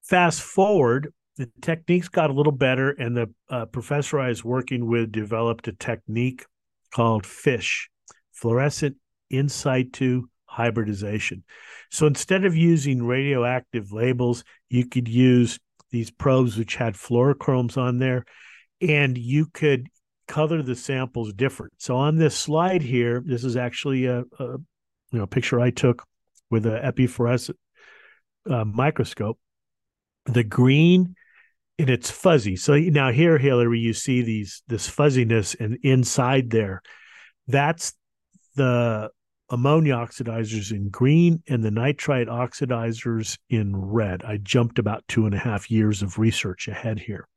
Fast 0.07 0.41
forward, 0.41 1.11
the 1.37 1.49
techniques 1.61 2.07
got 2.07 2.29
a 2.29 2.33
little 2.33 2.51
better, 2.51 2.91
and 2.91 3.17
the 3.17 3.33
uh, 3.49 3.65
professor 3.65 4.19
I 4.19 4.29
was 4.29 4.45
working 4.45 4.87
with 4.87 5.11
developed 5.11 5.67
a 5.67 5.73
technique 5.73 6.45
called 6.93 7.25
FISH, 7.25 7.89
fluorescent 8.31 8.97
in 9.29 9.49
situ 9.49 10.27
hybridization. 10.45 11.43
So 11.89 12.05
instead 12.05 12.45
of 12.45 12.55
using 12.55 13.03
radioactive 13.03 13.91
labels, 13.91 14.43
you 14.69 14.87
could 14.87 15.07
use 15.07 15.59
these 15.89 16.11
probes 16.11 16.55
which 16.55 16.75
had 16.75 16.93
fluorochromes 16.93 17.75
on 17.75 17.97
there, 17.97 18.25
and 18.81 19.17
you 19.17 19.47
could 19.47 19.87
color 20.27 20.61
the 20.61 20.75
samples 20.75 21.33
different. 21.33 21.73
So 21.79 21.97
on 21.97 22.17
this 22.17 22.37
slide 22.37 22.81
here, 22.81 23.23
this 23.25 23.43
is 23.43 23.57
actually 23.57 24.05
a, 24.05 24.19
a 24.39 24.45
you 25.11 25.19
know 25.19 25.25
picture 25.25 25.59
I 25.59 25.71
took 25.71 26.03
with 26.51 26.65
an 26.65 26.81
epifluorescent 26.81 27.55
uh, 28.49 28.65
microscope. 28.65 29.39
The 30.25 30.43
green 30.43 31.15
and 31.77 31.89
it's 31.89 32.09
fuzzy. 32.09 32.55
So 32.55 32.77
now 32.77 33.11
here, 33.11 33.37
Hillary, 33.37 33.79
you 33.79 33.93
see 33.93 34.21
these 34.21 34.63
this 34.67 34.87
fuzziness, 34.87 35.55
and 35.55 35.77
inside 35.83 36.49
there, 36.49 36.81
that's 37.47 37.93
the 38.55 39.09
ammonia 39.49 39.93
oxidizers 39.93 40.71
in 40.71 40.89
green 40.89 41.43
and 41.47 41.63
the 41.63 41.71
nitrite 41.71 42.27
oxidizers 42.27 43.37
in 43.49 43.75
red. 43.75 44.23
I 44.23 44.37
jumped 44.37 44.79
about 44.79 45.03
two 45.07 45.25
and 45.25 45.35
a 45.35 45.39
half 45.39 45.69
years 45.69 46.01
of 46.01 46.17
research 46.17 46.67
ahead 46.67 46.99
here. 46.99 47.27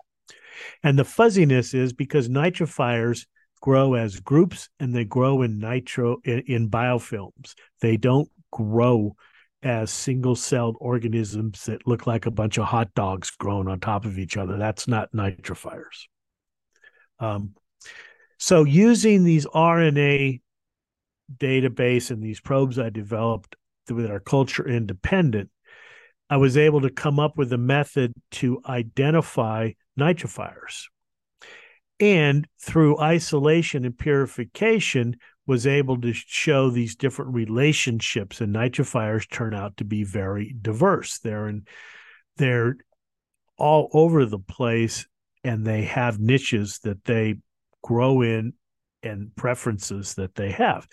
And 0.82 0.98
the 0.98 1.04
fuzziness 1.04 1.74
is 1.74 1.92
because 1.92 2.28
nitrifiers 2.28 3.26
grow 3.60 3.94
as 3.94 4.20
groups 4.20 4.68
and 4.80 4.94
they 4.94 5.04
grow 5.04 5.42
in 5.42 5.58
nitro 5.58 6.18
in, 6.24 6.40
in 6.46 6.70
biofilms. 6.70 7.54
They 7.80 7.96
don't 7.96 8.30
grow 8.52 9.16
as 9.62 9.90
single 9.90 10.36
celled 10.36 10.76
organisms 10.80 11.64
that 11.64 11.86
look 11.86 12.06
like 12.06 12.26
a 12.26 12.30
bunch 12.30 12.58
of 12.58 12.64
hot 12.66 12.94
dogs 12.94 13.30
grown 13.30 13.68
on 13.68 13.80
top 13.80 14.04
of 14.04 14.18
each 14.18 14.36
other. 14.36 14.56
That's 14.56 14.86
not 14.86 15.12
nitrifiers. 15.12 16.06
Um, 17.18 17.54
so, 18.38 18.64
using 18.64 19.24
these 19.24 19.46
RNA 19.46 20.40
database 21.36 22.10
and 22.10 22.22
these 22.22 22.40
probes 22.40 22.78
I 22.78 22.90
developed 22.90 23.56
that 23.86 24.10
are 24.10 24.20
culture 24.20 24.66
independent, 24.66 25.50
I 26.30 26.36
was 26.36 26.56
able 26.56 26.82
to 26.82 26.90
come 26.90 27.18
up 27.18 27.36
with 27.36 27.52
a 27.52 27.58
method 27.58 28.12
to 28.32 28.60
identify 28.66 29.72
nitrifiers. 29.98 30.84
And 32.00 32.46
through 32.60 33.00
isolation 33.00 33.84
and 33.84 33.98
purification, 33.98 35.16
was 35.48 35.66
able 35.66 35.98
to 35.98 36.12
show 36.12 36.68
these 36.68 36.94
different 36.94 37.34
relationships 37.34 38.42
and 38.42 38.54
nitrifiers 38.54 39.28
turn 39.28 39.54
out 39.54 39.78
to 39.78 39.84
be 39.84 40.04
very 40.04 40.54
diverse. 40.60 41.18
They're 41.20 41.48
in 41.48 41.66
they're 42.36 42.76
all 43.56 43.88
over 43.94 44.26
the 44.26 44.38
place 44.38 45.06
and 45.42 45.66
they 45.66 45.84
have 45.84 46.20
niches 46.20 46.80
that 46.84 47.02
they 47.04 47.36
grow 47.82 48.20
in 48.20 48.52
and 49.02 49.34
preferences 49.34 50.14
that 50.14 50.34
they 50.34 50.50
have. 50.50 50.86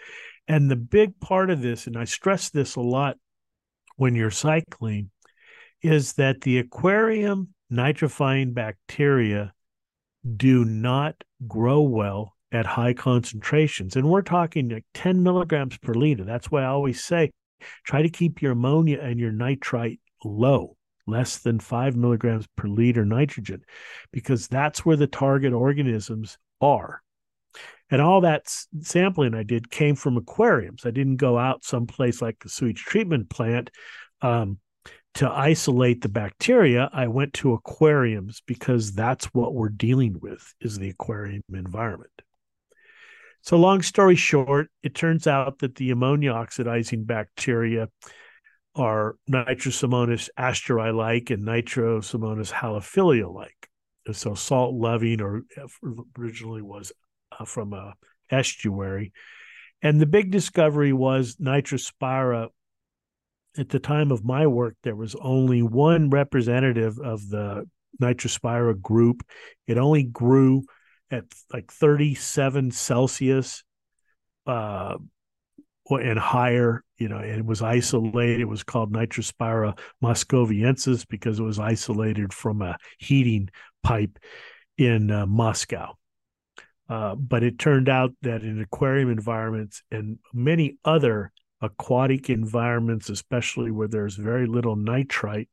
And 0.47 0.71
the 0.71 0.77
big 0.77 1.19
part 1.19 1.49
of 1.49 1.61
this 1.61 1.85
and 1.85 1.97
i 1.97 2.05
stress 2.05 2.49
this 2.49 2.77
a 2.77 2.81
lot 2.81 3.17
when 3.97 4.15
you're 4.15 4.31
cycling 4.31 5.11
is 5.81 6.13
that 6.13 6.41
the 6.41 6.59
aquarium 6.59 7.49
nitrifying 7.69 8.53
bacteria 8.53 9.53
do 10.37 10.63
not 10.63 11.21
grow 11.45 11.81
well 11.81 12.34
at 12.55 12.65
high 12.65 12.93
concentrations. 12.93 13.95
And 13.95 14.09
we're 14.09 14.21
talking 14.21 14.69
like 14.69 14.85
10 14.93 15.21
milligrams 15.21 15.77
per 15.77 15.93
liter. 15.93 16.23
That's 16.23 16.49
why 16.49 16.63
I 16.63 16.67
always 16.67 17.03
say 17.03 17.31
try 17.83 18.01
to 18.01 18.09
keep 18.09 18.41
your 18.41 18.53
ammonia 18.53 18.99
and 19.01 19.19
your 19.19 19.31
nitrite 19.31 19.99
low, 20.23 20.77
less 21.05 21.37
than 21.37 21.59
five 21.59 21.95
milligrams 21.95 22.47
per 22.55 22.67
liter 22.67 23.05
nitrogen, 23.05 23.61
because 24.11 24.47
that's 24.47 24.85
where 24.85 24.97
the 24.97 25.07
target 25.07 25.53
organisms 25.53 26.37
are. 26.61 27.01
And 27.91 28.01
all 28.01 28.21
that 28.21 28.51
sampling 28.81 29.35
I 29.35 29.43
did 29.43 29.69
came 29.69 29.95
from 29.95 30.17
aquariums. 30.17 30.85
I 30.85 30.91
didn't 30.91 31.17
go 31.17 31.37
out 31.37 31.63
someplace 31.63 32.21
like 32.21 32.39
the 32.39 32.49
sewage 32.49 32.83
treatment 32.83 33.29
plant 33.29 33.69
um, 34.21 34.59
to 35.15 35.29
isolate 35.29 36.01
the 36.01 36.09
bacteria. 36.09 36.89
I 36.91 37.07
went 37.07 37.33
to 37.33 37.53
aquariums 37.53 38.41
because 38.45 38.93
that's 38.93 39.25
what 39.33 39.53
we're 39.53 39.69
dealing 39.69 40.19
with 40.19 40.53
is 40.61 40.77
the 40.77 40.89
aquarium 40.89 41.43
environment. 41.53 42.11
So, 43.45 43.57
long 43.57 43.83
story 43.83 44.15
short, 44.15 44.69
it 44.81 44.95
turns 44.95 45.27
out 45.27 45.59
that 45.59 45.75
the 45.75 45.91
ammonia 45.91 46.31
oxidizing 46.31 47.03
bacteria 47.03 47.89
are 48.73 49.17
Nitrosomonas 49.29 50.29
aestuarii 50.35 50.95
like 50.95 51.29
and 51.29 51.43
Nitrosomonas 51.43 52.51
halophila 52.51 53.31
like. 53.31 53.69
So, 54.11 54.33
salt 54.33 54.73
loving, 54.73 55.21
or 55.21 55.43
originally 56.17 56.63
was 56.63 56.91
uh, 57.39 57.45
from 57.45 57.73
a 57.73 57.93
estuary. 58.31 59.13
And 59.79 60.01
the 60.01 60.07
big 60.07 60.31
discovery 60.31 60.91
was 60.91 61.35
Nitrospira. 61.35 62.49
At 63.59 63.69
the 63.69 63.79
time 63.79 64.11
of 64.11 64.25
my 64.25 64.47
work, 64.47 64.75
there 64.81 64.95
was 64.95 65.15
only 65.21 65.61
one 65.61 66.09
representative 66.09 66.97
of 66.97 67.29
the 67.29 67.69
Nitrospira 68.01 68.81
group. 68.81 69.21
It 69.67 69.77
only 69.77 70.01
grew 70.01 70.63
at 71.11 71.25
like 71.53 71.71
37 71.71 72.71
Celsius 72.71 73.63
uh, 74.47 74.97
and 75.89 76.19
higher, 76.19 76.83
you 76.97 77.07
know, 77.09 77.19
it 77.19 77.45
was 77.45 77.61
isolated. 77.61 78.41
It 78.41 78.45
was 78.45 78.63
called 78.63 78.93
Nitrospira 78.93 79.77
moscoviensis 80.03 81.05
because 81.07 81.39
it 81.39 81.43
was 81.43 81.59
isolated 81.59 82.33
from 82.33 82.61
a 82.61 82.77
heating 82.97 83.49
pipe 83.83 84.17
in 84.77 85.11
uh, 85.11 85.25
Moscow. 85.25 85.93
Uh, 86.87 87.15
but 87.15 87.43
it 87.43 87.57
turned 87.57 87.89
out 87.89 88.13
that 88.21 88.43
in 88.43 88.61
aquarium 88.61 89.09
environments 89.09 89.81
and 89.91 90.19
many 90.33 90.77
other 90.85 91.31
aquatic 91.61 92.29
environments, 92.29 93.09
especially 93.09 93.71
where 93.71 93.87
there's 93.87 94.15
very 94.15 94.45
little 94.45 94.75
nitrite, 94.75 95.49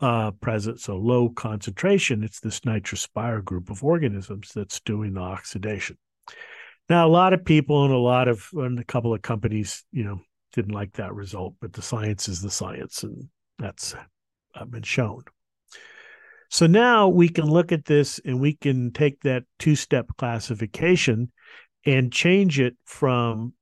uh, 0.00 0.30
present, 0.32 0.80
so 0.80 0.96
low 0.96 1.28
concentration, 1.28 2.22
it's 2.22 2.40
this 2.40 2.60
nitrospira 2.60 3.44
group 3.44 3.70
of 3.70 3.82
organisms 3.82 4.52
that's 4.54 4.80
doing 4.80 5.14
the 5.14 5.20
oxidation. 5.20 5.98
Now, 6.88 7.06
a 7.06 7.10
lot 7.10 7.32
of 7.32 7.44
people 7.44 7.84
and 7.84 7.92
a 7.92 7.98
lot 7.98 8.28
of 8.28 8.48
and 8.54 8.78
a 8.78 8.84
couple 8.84 9.12
of 9.12 9.22
companies, 9.22 9.84
you 9.92 10.04
know, 10.04 10.20
didn't 10.52 10.72
like 10.72 10.92
that 10.94 11.14
result, 11.14 11.54
but 11.60 11.72
the 11.72 11.82
science 11.82 12.28
is 12.28 12.40
the 12.40 12.50
science, 12.50 13.02
and 13.02 13.28
that's 13.58 13.94
uh, 14.54 14.64
been 14.64 14.82
shown. 14.82 15.22
So 16.50 16.66
now 16.66 17.08
we 17.08 17.28
can 17.28 17.44
look 17.44 17.72
at 17.72 17.84
this 17.84 18.20
and 18.24 18.40
we 18.40 18.54
can 18.54 18.92
take 18.92 19.20
that 19.20 19.44
two 19.58 19.76
step 19.76 20.06
classification 20.16 21.30
and 21.84 22.12
change 22.12 22.58
it 22.58 22.76
from 22.84 23.52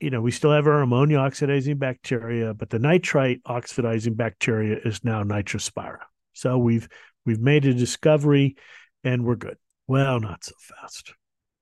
you 0.00 0.10
know, 0.10 0.20
we 0.20 0.30
still 0.30 0.52
have 0.52 0.66
our 0.66 0.82
ammonia 0.82 1.18
oxidizing 1.18 1.78
bacteria, 1.78 2.52
but 2.54 2.70
the 2.70 2.78
nitrite 2.78 3.40
oxidizing 3.46 4.14
bacteria 4.14 4.78
is 4.84 5.04
now 5.04 5.22
nitrospira. 5.22 5.98
So 6.32 6.58
we've 6.58 6.88
we've 7.24 7.40
made 7.40 7.64
a 7.64 7.74
discovery 7.74 8.56
and 9.02 9.24
we're 9.24 9.36
good. 9.36 9.56
Well, 9.86 10.20
not 10.20 10.44
so 10.44 10.54
fast. 10.58 11.14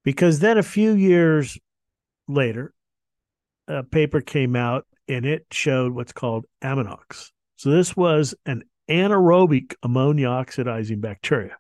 Because 0.05 0.41
then 0.41 0.59
a 0.59 0.63
few 0.63 0.93
years 0.93 1.59
later, 2.29 2.73
a 3.69 3.83
paper 3.83 4.21
came 4.21 4.57
out 4.57 4.87
and 5.09 5.25
it 5.25 5.47
showed 5.51 5.93
what's 5.93 6.13
called 6.13 6.47
Anammox. 6.63 7.31
So 7.57 7.71
this 7.71 7.97
was 7.97 8.35
an 8.47 8.65
anaerobic 8.89 9.75
ammonia 9.83 10.29
oxidizing 10.29 11.01
bacteria. 11.01 11.57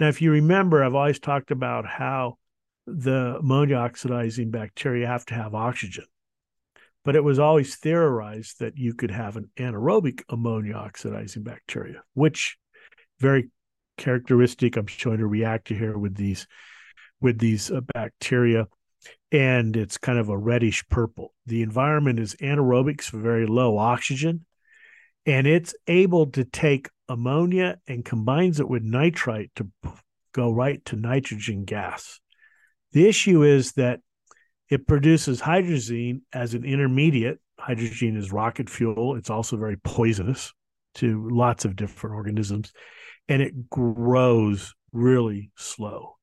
Now, 0.00 0.08
if 0.08 0.22
you 0.22 0.32
remember, 0.32 0.82
I've 0.82 0.94
always 0.94 1.20
talked 1.20 1.50
about 1.50 1.86
how 1.86 2.38
the 2.96 3.36
ammonia 3.38 3.76
oxidizing 3.76 4.50
bacteria 4.50 5.06
have 5.06 5.24
to 5.26 5.34
have 5.34 5.54
oxygen. 5.54 6.04
But 7.04 7.16
it 7.16 7.24
was 7.24 7.38
always 7.38 7.76
theorized 7.76 8.60
that 8.60 8.78
you 8.78 8.94
could 8.94 9.10
have 9.10 9.36
an 9.36 9.50
anaerobic 9.56 10.22
ammonia 10.28 10.74
oxidizing 10.74 11.42
bacteria, 11.42 12.02
which 12.14 12.56
very 13.18 13.50
characteristic. 13.96 14.76
I'm 14.76 14.86
showing 14.86 15.20
a 15.20 15.26
reactor 15.26 15.74
here 15.74 15.98
with 15.98 16.14
these 16.14 16.46
with 17.20 17.38
these 17.38 17.70
uh, 17.70 17.80
bacteria, 17.94 18.66
and 19.30 19.76
it's 19.76 19.98
kind 19.98 20.18
of 20.18 20.28
a 20.28 20.38
reddish 20.38 20.86
purple. 20.88 21.34
The 21.46 21.62
environment 21.62 22.18
is 22.18 22.34
anaerobic, 22.36 23.02
so 23.02 23.18
very 23.18 23.46
low 23.46 23.78
oxygen, 23.78 24.44
and 25.26 25.46
it's 25.46 25.74
able 25.86 26.26
to 26.32 26.44
take 26.44 26.88
ammonia 27.08 27.78
and 27.86 28.04
combines 28.04 28.60
it 28.60 28.68
with 28.68 28.82
nitrite 28.82 29.50
to 29.56 29.68
go 30.32 30.50
right 30.50 30.84
to 30.86 30.96
nitrogen 30.96 31.64
gas. 31.64 32.20
The 32.92 33.08
issue 33.08 33.42
is 33.42 33.72
that 33.72 34.00
it 34.68 34.86
produces 34.86 35.40
hydrazine 35.40 36.22
as 36.32 36.54
an 36.54 36.64
intermediate. 36.64 37.40
Hydrogen 37.58 38.16
is 38.16 38.32
rocket 38.32 38.70
fuel. 38.70 39.16
It's 39.16 39.30
also 39.30 39.56
very 39.56 39.76
poisonous 39.76 40.52
to 40.94 41.28
lots 41.30 41.64
of 41.64 41.76
different 41.76 42.16
organisms, 42.16 42.72
and 43.28 43.40
it 43.40 43.70
grows 43.70 44.74
really 44.92 45.50
slow. 45.56 46.16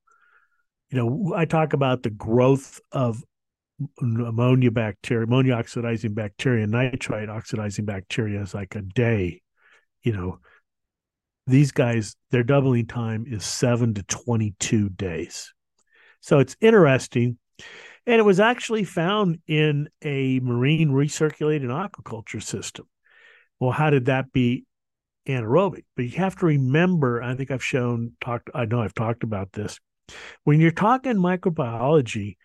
You 0.91 0.97
know, 0.97 1.33
I 1.35 1.45
talk 1.45 1.73
about 1.73 2.03
the 2.03 2.09
growth 2.09 2.79
of 2.91 3.23
ammonia 4.01 4.71
bacteria, 4.71 5.23
ammonia 5.23 5.53
oxidizing 5.53 6.13
bacteria, 6.13 6.67
nitrite 6.67 7.29
oxidizing 7.29 7.85
bacteria 7.85 8.41
is 8.41 8.53
like 8.53 8.75
a 8.75 8.81
day. 8.81 9.41
You 10.03 10.13
know, 10.13 10.39
these 11.47 11.71
guys, 11.71 12.15
their 12.31 12.43
doubling 12.43 12.87
time 12.87 13.25
is 13.27 13.43
seven 13.45 13.93
to 13.95 14.03
22 14.03 14.89
days. 14.89 15.53
So 16.21 16.39
it's 16.39 16.55
interesting. 16.61 17.37
And 18.05 18.15
it 18.15 18.25
was 18.25 18.39
actually 18.39 18.85
found 18.85 19.39
in 19.47 19.89
a 20.03 20.39
marine 20.39 20.89
recirculating 20.89 21.67
aquaculture 21.67 22.41
system. 22.41 22.87
Well, 23.59 23.71
how 23.71 23.89
did 23.89 24.05
that 24.05 24.31
be 24.31 24.65
anaerobic? 25.27 25.83
But 25.95 26.05
you 26.05 26.17
have 26.17 26.35
to 26.37 26.45
remember, 26.45 27.21
I 27.21 27.35
think 27.35 27.51
I've 27.51 27.63
shown, 27.63 28.13
talked, 28.21 28.49
I 28.53 28.65
know 28.65 28.81
I've 28.81 28.93
talked 28.93 29.23
about 29.23 29.51
this. 29.51 29.79
When 30.43 30.59
you're 30.59 30.71
talking 30.71 31.15
microbiology, 31.15 32.37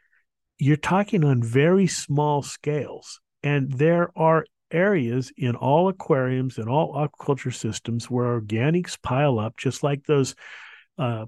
you're 0.59 0.77
talking 0.77 1.25
on 1.25 1.43
very 1.43 1.87
small 1.87 2.43
scales. 2.43 3.21
And 3.43 3.73
there 3.73 4.11
are 4.17 4.45
areas 4.71 5.33
in 5.37 5.55
all 5.55 5.89
aquariums 5.89 6.59
and 6.59 6.69
all 6.69 6.95
aquaculture 6.95 7.55
systems 7.55 8.11
where 8.11 8.41
organics 8.41 9.01
pile 9.01 9.39
up, 9.39 9.57
just 9.57 9.83
like 9.83 10.05
those 10.05 10.35
uh, 10.99 11.27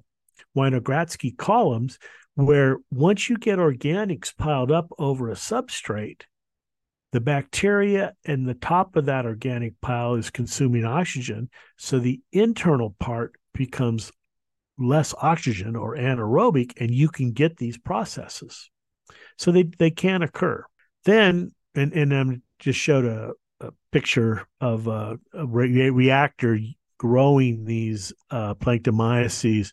Winogradsky 0.56 1.36
columns, 1.36 1.98
where 2.36 2.76
once 2.90 3.28
you 3.28 3.36
get 3.36 3.58
organics 3.58 4.36
piled 4.36 4.70
up 4.70 4.88
over 4.98 5.30
a 5.30 5.34
substrate, 5.34 6.22
the 7.12 7.20
bacteria 7.20 8.12
and 8.26 8.46
the 8.46 8.54
top 8.54 8.94
of 8.94 9.06
that 9.06 9.24
organic 9.24 9.80
pile 9.80 10.14
is 10.14 10.28
consuming 10.28 10.84
oxygen. 10.84 11.48
So 11.78 11.98
the 11.98 12.20
internal 12.32 12.94
part 12.98 13.36
becomes 13.54 14.12
less 14.78 15.14
oxygen 15.22 15.76
or 15.76 15.96
anaerobic, 15.96 16.72
and 16.78 16.90
you 16.90 17.08
can 17.08 17.32
get 17.32 17.56
these 17.56 17.78
processes. 17.78 18.70
So 19.38 19.50
they, 19.50 19.62
they 19.62 19.90
can 19.90 20.22
occur. 20.22 20.64
Then, 21.06 21.54
and, 21.74 21.92
and 21.94 22.12
I'm 22.12 22.42
just 22.58 22.78
showed 22.78 23.06
a, 23.06 23.30
a 23.60 23.70
picture 23.92 24.46
of 24.60 24.86
a, 24.86 25.18
a 25.32 25.46
re- 25.46 25.88
reactor 25.88 26.58
growing 26.98 27.64
these 27.64 28.12
uh, 28.30 28.54
planctomyces 28.54 29.72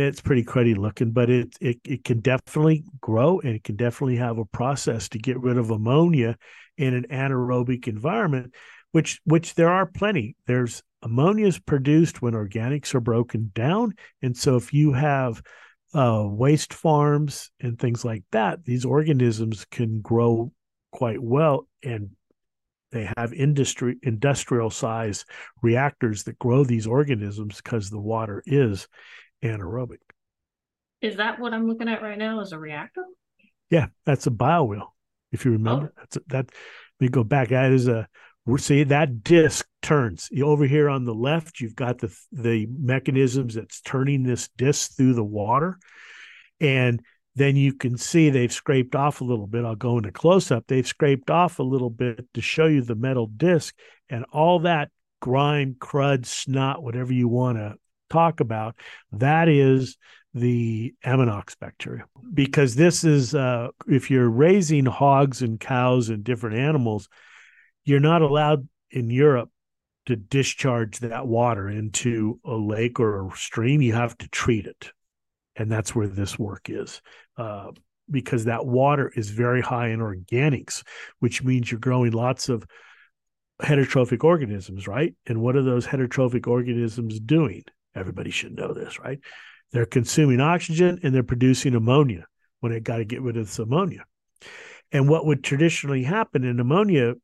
it's 0.00 0.20
pretty 0.20 0.44
cruddy 0.44 0.76
looking, 0.76 1.12
but 1.12 1.30
it, 1.30 1.56
it 1.60 1.78
it 1.84 2.04
can 2.04 2.20
definitely 2.20 2.84
grow 3.00 3.40
and 3.40 3.54
it 3.54 3.64
can 3.64 3.76
definitely 3.76 4.16
have 4.16 4.38
a 4.38 4.44
process 4.44 5.08
to 5.10 5.18
get 5.18 5.40
rid 5.40 5.58
of 5.58 5.70
ammonia 5.70 6.36
in 6.76 6.94
an 6.94 7.06
anaerobic 7.10 7.88
environment, 7.88 8.54
which 8.92 9.20
which 9.24 9.54
there 9.54 9.70
are 9.70 9.86
plenty. 9.86 10.36
There's 10.46 10.82
ammonia 11.02 11.46
is 11.46 11.58
produced 11.58 12.22
when 12.22 12.34
organics 12.34 12.94
are 12.94 13.00
broken 13.00 13.50
down, 13.54 13.94
and 14.22 14.36
so 14.36 14.56
if 14.56 14.72
you 14.72 14.92
have 14.92 15.42
uh, 15.94 16.24
waste 16.26 16.74
farms 16.74 17.50
and 17.60 17.78
things 17.78 18.04
like 18.04 18.24
that, 18.32 18.64
these 18.64 18.84
organisms 18.84 19.64
can 19.70 20.00
grow 20.00 20.52
quite 20.90 21.22
well 21.22 21.66
and 21.82 22.10
they 22.90 23.10
have 23.16 23.32
industry 23.32 23.96
industrial 24.02 24.70
size 24.70 25.24
reactors 25.62 26.24
that 26.24 26.38
grow 26.38 26.64
these 26.64 26.86
organisms 26.86 27.56
because 27.56 27.90
the 27.90 28.00
water 28.00 28.42
is 28.46 28.88
anaerobic. 29.42 29.98
Is 31.00 31.16
that 31.16 31.38
what 31.38 31.54
I'm 31.54 31.66
looking 31.66 31.88
at 31.88 32.02
right 32.02 32.18
now? 32.18 32.40
As 32.40 32.52
a 32.52 32.58
reactor? 32.58 33.04
Yeah, 33.70 33.86
that's 34.04 34.26
a 34.26 34.30
biowheel. 34.30 34.88
If 35.30 35.44
you 35.44 35.52
remember, 35.52 35.92
oh. 35.94 36.00
that's 36.00 36.16
a, 36.16 36.20
that. 36.28 36.46
Let 37.00 37.04
me 37.04 37.08
go 37.08 37.22
back. 37.22 37.50
That 37.50 37.70
is 37.70 37.86
a 37.86 38.08
we're 38.48 38.58
see 38.58 38.82
that 38.84 39.22
disc 39.22 39.66
turns 39.82 40.30
over 40.42 40.64
here 40.64 40.88
on 40.88 41.04
the 41.04 41.14
left. 41.14 41.60
You've 41.60 41.76
got 41.76 41.98
the 41.98 42.16
the 42.32 42.66
mechanisms 42.66 43.54
that's 43.54 43.82
turning 43.82 44.22
this 44.22 44.48
disc 44.56 44.96
through 44.96 45.14
the 45.14 45.24
water, 45.24 45.78
and 46.58 47.02
then 47.36 47.56
you 47.56 47.74
can 47.74 47.98
see 47.98 48.30
they've 48.30 48.52
scraped 48.52 48.96
off 48.96 49.20
a 49.20 49.24
little 49.24 49.46
bit. 49.46 49.64
I'll 49.64 49.76
go 49.76 49.98
into 49.98 50.10
close 50.10 50.50
up. 50.50 50.64
They've 50.66 50.86
scraped 50.86 51.30
off 51.30 51.58
a 51.58 51.62
little 51.62 51.90
bit 51.90 52.26
to 52.34 52.40
show 52.40 52.66
you 52.66 52.82
the 52.82 52.96
metal 52.96 53.26
disc 53.26 53.76
and 54.08 54.24
all 54.32 54.60
that 54.60 54.90
grime, 55.20 55.76
crud, 55.78 56.24
snot, 56.24 56.82
whatever 56.82 57.12
you 57.12 57.28
want 57.28 57.58
to 57.58 57.74
talk 58.08 58.40
about. 58.40 58.76
That 59.12 59.48
is 59.48 59.96
the 60.34 60.94
Anammox 61.04 61.58
bacteria, 61.58 62.04
because 62.34 62.74
this 62.74 63.04
is 63.04 63.34
uh, 63.34 63.68
if 63.86 64.10
you're 64.10 64.28
raising 64.28 64.86
hogs 64.86 65.42
and 65.42 65.58
cows 65.58 66.10
and 66.10 66.22
different 66.22 66.58
animals, 66.58 67.08
you're 67.84 68.00
not 68.00 68.22
allowed 68.22 68.68
in 68.90 69.10
Europe 69.10 69.50
to 70.06 70.16
discharge 70.16 71.00
that 71.00 71.26
water 71.26 71.68
into 71.68 72.40
a 72.44 72.54
lake 72.54 73.00
or 73.00 73.26
a 73.26 73.36
stream. 73.36 73.82
You 73.82 73.94
have 73.94 74.16
to 74.18 74.28
treat 74.28 74.66
it, 74.66 74.92
and 75.56 75.70
that's 75.70 75.94
where 75.94 76.08
this 76.08 76.38
work 76.38 76.68
is. 76.68 77.00
Uh, 77.36 77.72
because 78.10 78.46
that 78.46 78.64
water 78.64 79.12
is 79.14 79.30
very 79.30 79.60
high 79.60 79.88
in 79.88 80.00
organics, 80.00 80.82
which 81.18 81.42
means 81.42 81.70
you're 81.70 81.80
growing 81.80 82.12
lots 82.12 82.48
of 82.48 82.66
heterotrophic 83.62 84.24
organisms, 84.24 84.86
right? 84.86 85.14
And 85.26 85.40
what 85.40 85.56
are 85.56 85.62
those 85.62 85.86
heterotrophic 85.86 86.46
organisms 86.46 87.20
doing? 87.20 87.64
Everybody 87.98 88.30
should 88.30 88.56
know 88.56 88.72
this, 88.72 88.98
right? 88.98 89.18
They're 89.72 89.86
consuming 89.86 90.40
oxygen 90.40 91.00
and 91.02 91.14
they're 91.14 91.22
producing 91.22 91.74
ammonia 91.74 92.26
when 92.60 92.72
they 92.72 92.80
got 92.80 92.98
to 92.98 93.04
get 93.04 93.22
rid 93.22 93.36
of 93.36 93.46
this 93.46 93.58
ammonia. 93.58 94.04
And 94.92 95.08
what 95.08 95.26
would 95.26 95.44
traditionally 95.44 96.02
happen 96.02 96.44
in 96.44 96.60
ammonia 96.60 97.14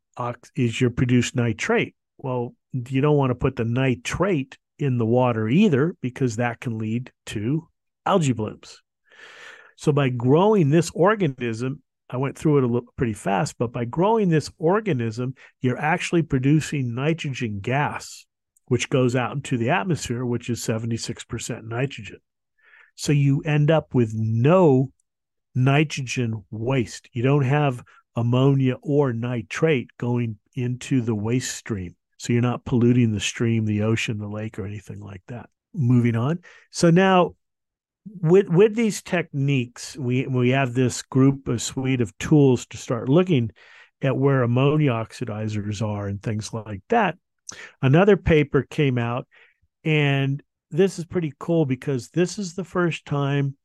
is 0.54 0.80
you 0.80 0.90
produce 0.90 1.34
nitrate. 1.34 1.94
Well, 2.18 2.54
you 2.72 3.00
don't 3.00 3.16
want 3.16 3.30
to 3.30 3.34
put 3.34 3.56
the 3.56 3.64
nitrate 3.64 4.58
in 4.78 4.98
the 4.98 5.06
water 5.06 5.48
either 5.48 5.94
because 6.00 6.36
that 6.36 6.60
can 6.60 6.78
lead 6.78 7.10
to 7.26 7.68
algae 8.04 8.32
blooms. 8.32 8.82
So 9.76 9.92
by 9.92 10.08
growing 10.10 10.70
this 10.70 10.90
organism, 10.94 11.82
I 12.10 12.18
went 12.18 12.36
through 12.36 12.58
it 12.58 12.64
a 12.64 12.66
little 12.66 12.92
pretty 12.96 13.14
fast, 13.14 13.56
but 13.58 13.72
by 13.72 13.86
growing 13.86 14.28
this 14.28 14.50
organism, 14.58 15.34
you're 15.60 15.78
actually 15.78 16.22
producing 16.22 16.94
nitrogen 16.94 17.60
gas 17.60 18.26
which 18.74 18.90
goes 18.90 19.14
out 19.14 19.36
into 19.36 19.56
the 19.56 19.70
atmosphere, 19.70 20.26
which 20.26 20.50
is 20.50 20.58
76% 20.58 21.62
nitrogen. 21.62 22.18
So 22.96 23.12
you 23.12 23.40
end 23.42 23.70
up 23.70 23.94
with 23.94 24.12
no 24.16 24.90
nitrogen 25.54 26.44
waste. 26.50 27.08
You 27.12 27.22
don't 27.22 27.44
have 27.44 27.84
ammonia 28.16 28.74
or 28.82 29.12
nitrate 29.12 29.90
going 29.96 30.38
into 30.56 31.02
the 31.02 31.14
waste 31.14 31.54
stream. 31.54 31.94
So 32.16 32.32
you're 32.32 32.42
not 32.42 32.64
polluting 32.64 33.12
the 33.12 33.20
stream, 33.20 33.64
the 33.64 33.82
ocean, 33.82 34.18
the 34.18 34.26
lake, 34.26 34.58
or 34.58 34.66
anything 34.66 34.98
like 34.98 35.22
that. 35.28 35.48
Moving 35.72 36.16
on. 36.16 36.40
So 36.72 36.90
now 36.90 37.36
with 38.22 38.48
with 38.48 38.74
these 38.74 39.02
techniques, 39.02 39.96
we 39.96 40.26
we 40.26 40.48
have 40.48 40.74
this 40.74 41.00
group, 41.00 41.46
a 41.46 41.60
suite 41.60 42.00
of 42.00 42.18
tools 42.18 42.66
to 42.66 42.76
start 42.76 43.08
looking 43.08 43.52
at 44.02 44.16
where 44.16 44.42
ammonia 44.42 44.90
oxidizers 44.90 45.80
are 45.80 46.08
and 46.08 46.20
things 46.20 46.52
like 46.52 46.82
that. 46.88 47.18
Another 47.82 48.16
paper 48.16 48.62
came 48.62 48.99
out, 48.99 49.26
and 49.84 50.42
this 50.70 50.99
is 50.99 51.05
pretty 51.05 51.32
cool 51.38 51.66
because 51.66 52.11
this 52.11 52.38
is 52.38 52.55
the 52.55 52.64
first 52.64 53.05
time 53.05 53.57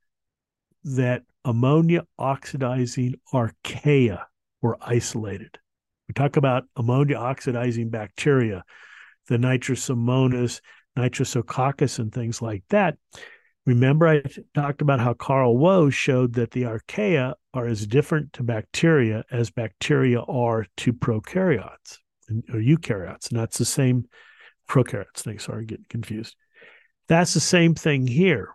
that 0.84 1.24
ammonia 1.46 2.04
oxidizing 2.18 3.16
archaea 3.34 4.26
were 4.62 4.78
isolated. 4.82 5.58
We 6.08 6.14
talk 6.14 6.38
about 6.38 6.66
ammonia 6.76 7.18
oxidizing 7.18 7.90
bacteria, 7.90 8.64
the 9.28 9.38
nitrosomonas, 9.38 10.62
nitrosococcus, 10.98 12.00
and 12.00 12.14
things 12.14 12.42
like 12.42 12.64
that. 12.70 12.98
Remember, 13.66 14.08
I 14.08 14.24
talked 14.56 14.82
about 14.82 15.00
how 15.00 15.14
Carl 15.14 15.56
Woese 15.56 15.94
showed 15.94 16.34
that 16.34 16.52
the 16.52 16.64
archaea 16.64 17.36
are 17.54 17.68
as 17.68 17.86
different 17.86 18.34
to 18.34 18.44
bacteria 18.44 19.24
as 19.32 19.52
bacteria 19.52 20.22
are 20.22 20.66
to 20.78 20.94
prokaryotes 20.94 22.00
or 22.54 22.60
eukaryotes, 22.60 23.30
and 23.30 23.40
that's 23.40 23.58
the 23.58 23.66
same 23.66 24.06
prokaryotes 24.68 25.22
thing. 25.22 25.40
Sorry, 25.40 25.66
getting 25.66 25.86
confused. 25.90 26.36
That's 27.08 27.34
the 27.34 27.40
same 27.40 27.76
thing 27.76 28.08
here. 28.08 28.50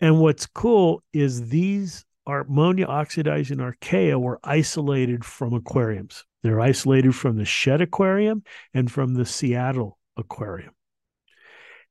And 0.00 0.20
what's 0.20 0.46
cool 0.46 1.02
is 1.12 1.48
these 1.48 2.04
ammonia 2.26 2.86
oxidizing 2.86 3.58
archaea 3.58 4.20
were 4.20 4.40
isolated 4.44 5.24
from 5.24 5.54
aquariums. 5.54 6.24
They're 6.42 6.60
isolated 6.60 7.14
from 7.14 7.36
the 7.36 7.44
Shedd 7.44 7.80
Aquarium 7.80 8.44
and 8.74 8.90
from 8.90 9.14
the 9.14 9.24
Seattle 9.24 9.98
Aquarium. 10.16 10.74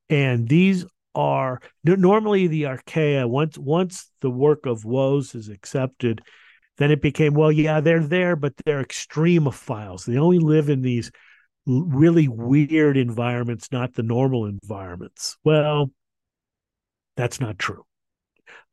And 0.09 0.47
these 0.47 0.85
are 1.13 1.61
normally 1.83 2.47
the 2.47 2.63
archaea 2.63 3.27
once 3.27 3.57
once 3.57 4.09
the 4.21 4.29
work 4.29 4.65
of 4.65 4.83
Woese 4.83 5.35
is 5.35 5.49
accepted 5.49 6.21
then 6.77 6.91
it 6.91 7.01
became 7.01 7.33
well 7.33 7.51
yeah 7.51 7.79
they're 7.79 8.05
there 8.05 8.35
but 8.35 8.53
they're 8.65 8.83
extremophiles. 8.83 10.05
They 10.05 10.17
only 10.17 10.39
live 10.39 10.69
in 10.69 10.81
these 10.81 11.11
really 11.65 12.27
weird 12.27 12.97
environments 12.97 13.71
not 13.71 13.93
the 13.93 14.03
normal 14.03 14.45
environments. 14.45 15.37
Well 15.43 15.91
that's 17.15 17.39
not 17.39 17.57
true. 17.57 17.83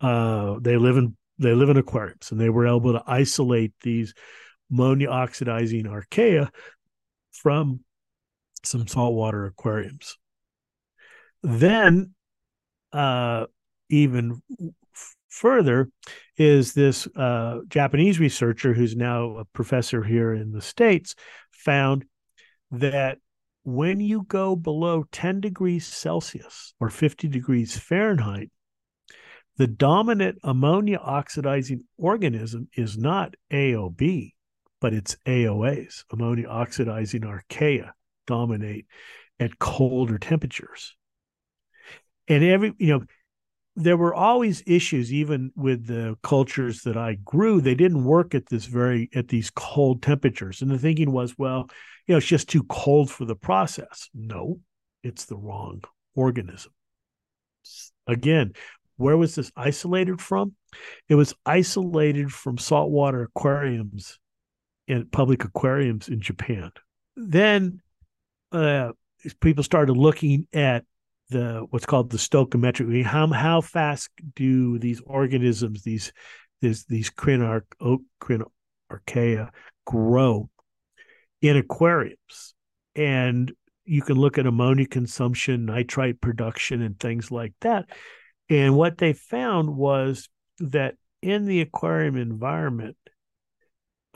Uh, 0.01 0.59
they 0.61 0.77
live 0.77 0.97
in 0.97 1.17
they 1.39 1.55
live 1.55 1.69
in 1.71 1.77
aquariums 1.77 2.31
and 2.31 2.41
they 2.41 2.51
were 2.51 2.67
able 2.67 2.93
to 2.93 3.03
isolate 3.07 3.73
these 3.83 4.15
ammonia 4.71 5.09
oxidizing 5.09 5.85
archaea 5.85 6.49
from 7.33 7.81
some 8.63 8.87
saltwater 8.87 9.47
aquariums. 9.47 10.17
Then 11.43 12.15
uh, 12.93 13.47
even 13.89 14.43
further 15.33 15.89
is 16.37 16.75
this 16.75 17.09
uh, 17.17 17.61
Japanese 17.69 18.21
researcher 18.21 18.75
who's 18.75 18.95
now 18.95 19.39
a 19.39 19.45
professor 19.47 20.05
here 20.05 20.35
in 20.35 20.53
the 20.53 20.61
States 20.61 21.15
found 21.51 22.05
that 22.71 23.19
when 23.65 23.99
you 23.99 24.25
go 24.29 24.55
below 24.55 25.05
10 25.11 25.41
degrees 25.41 25.87
Celsius 25.87 26.75
or 26.81 26.91
50 26.91 27.29
degrees 27.29 27.79
Fahrenheit, 27.79 28.51
the 29.57 29.67
dominant 29.67 30.39
ammonia 30.45 30.99
oxidizing 30.99 31.85
organism 31.97 32.69
is 32.77 32.99
not 32.99 33.35
AOB, 33.51 34.33
but 34.81 34.93
it's 34.93 35.17
AOAs, 35.27 36.05
ammonia 36.13 36.49
oxidizing 36.49 37.23
archaea, 37.23 37.93
dominate 38.27 38.87
at 39.41 39.59
colder 39.59 40.19
temperatures. 40.19 40.95
And 42.29 42.45
every, 42.45 42.75
you 42.79 42.99
know, 42.99 43.05
there 43.75 43.97
were 43.97 44.15
always 44.15 44.63
issues 44.67 45.13
even 45.13 45.51
with 45.57 45.87
the 45.87 46.17
cultures 46.23 46.83
that 46.83 46.97
I 46.97 47.15
grew 47.25 47.61
they 47.61 47.75
didn't 47.75 48.05
work 48.05 48.35
at 48.35 48.47
this 48.47 48.67
very 48.67 49.09
at 49.15 49.29
these 49.29 49.51
cold 49.51 50.03
temperatures. 50.03 50.63
And 50.63 50.71
the 50.71 50.79
thinking 50.79 51.13
was 51.13 51.39
well 51.39 51.69
you 52.07 52.13
know 52.13 52.19
it's 52.19 52.27
just 52.27 52.49
too 52.49 52.65
cold 52.65 53.11
for 53.11 53.25
the 53.25 53.37
process. 53.37 54.09
No 54.15 54.61
it's 55.03 55.25
the 55.25 55.37
wrong 55.37 55.83
organism. 56.15 56.73
Again 58.07 58.53
where 58.97 59.17
was 59.17 59.35
this 59.35 59.51
isolated 59.57 60.21
from? 60.21 60.55
It 61.09 61.15
was 61.15 61.35
isolated 61.47 62.31
from 62.31 62.59
saltwater 62.59 63.23
aquariums 63.23 64.19
and 64.87 65.11
public 65.11 65.45
aquariums 65.45 66.09
in 66.09 66.21
Japan. 66.21 66.71
Then 67.17 67.81
uh, 68.53 68.93
people 69.41 69.65
started 69.65 69.95
looking 69.95 70.47
at 70.53 70.85
the 71.33 71.67
what's 71.71 71.87
called 71.87 72.11
the 72.11 72.19
stoichiometric. 72.19 73.05
How 73.05 73.27
how 73.29 73.61
fast 73.61 74.11
do 74.35 74.79
these 74.79 75.01
organisms, 75.07 75.83
these 75.83 76.13
these 76.61 76.85
these 76.85 77.11
crinarch, 77.11 77.65
oh, 77.81 78.03
crenarchaea, 78.21 79.51
grow 79.87 80.49
in 81.41 81.57
aquariums? 81.57 82.55
And 82.95 83.53
you 83.85 84.03
can 84.03 84.17
look 84.17 84.39
at 84.39 84.47
ammonia 84.47 84.87
consumption, 84.87 85.67
nitrite 85.67 86.21
production, 86.21 86.83
and 86.83 86.99
things 86.99 87.31
like 87.31 87.55
that. 87.63 87.87
And 88.49 88.77
what 88.77 88.99
they 88.99 89.13
found 89.13 89.75
was 89.77 90.29
that 90.59 90.95
in 91.23 91.47
the 91.47 91.63
aquarium 91.63 92.17
environment, 92.17 92.97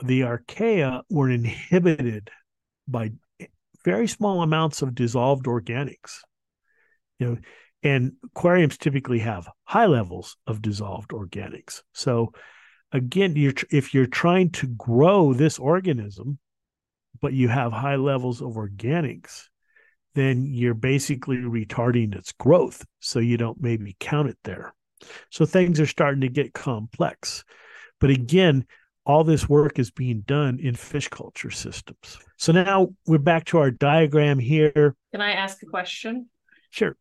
the 0.03 0.21
archaea 0.21 1.01
were 1.09 1.29
inhibited 1.29 2.29
by 2.87 3.11
eh, 3.39 3.47
very 3.83 4.07
small 4.07 4.43
amounts 4.43 4.81
of 4.81 4.93
dissolved 4.93 5.45
organics 5.45 6.19
you 7.19 7.27
know 7.27 7.37
and 7.83 8.13
aquariums 8.23 8.77
typically 8.77 9.19
have 9.19 9.47
high 9.65 9.85
levels 9.85 10.35
of 10.47 10.61
dissolved 10.61 11.11
organics. 11.11 11.81
So 11.93 12.33
again 12.91 13.35
you're 13.35 13.53
if 13.71 13.93
you're 13.93 14.07
trying 14.07 14.49
to 14.51 14.67
grow 14.67 15.33
this 15.33 15.59
organism 15.59 16.39
but 17.21 17.33
you 17.33 17.47
have 17.49 17.71
high 17.71 17.95
levels 17.95 18.41
of 18.41 18.53
organics 18.53 19.45
then 20.15 20.47
you're 20.47 20.73
basically 20.73 21.37
retarding 21.37 22.15
its 22.15 22.31
growth 22.31 22.83
so 22.99 23.19
you 23.19 23.37
don't 23.37 23.61
maybe 23.61 23.95
count 23.99 24.29
it 24.29 24.37
there. 24.43 24.73
So 25.29 25.45
things 25.45 25.79
are 25.79 25.85
starting 25.85 26.21
to 26.21 26.29
get 26.29 26.53
complex. 26.53 27.43
But 27.99 28.09
again 28.09 28.65
all 29.05 29.23
this 29.23 29.47
work 29.47 29.79
is 29.79 29.89
being 29.91 30.21
done 30.21 30.59
in 30.59 30.75
fish 30.75 31.07
culture 31.07 31.51
systems. 31.51 32.17
So 32.37 32.51
now 32.51 32.89
we're 33.05 33.19
back 33.19 33.45
to 33.45 33.59
our 33.59 33.71
diagram 33.71 34.37
here. 34.39 34.95
Can 35.13 35.21
i 35.21 35.31
ask 35.31 35.63
a 35.63 35.65
question? 35.65 36.27
Sure 36.71 36.97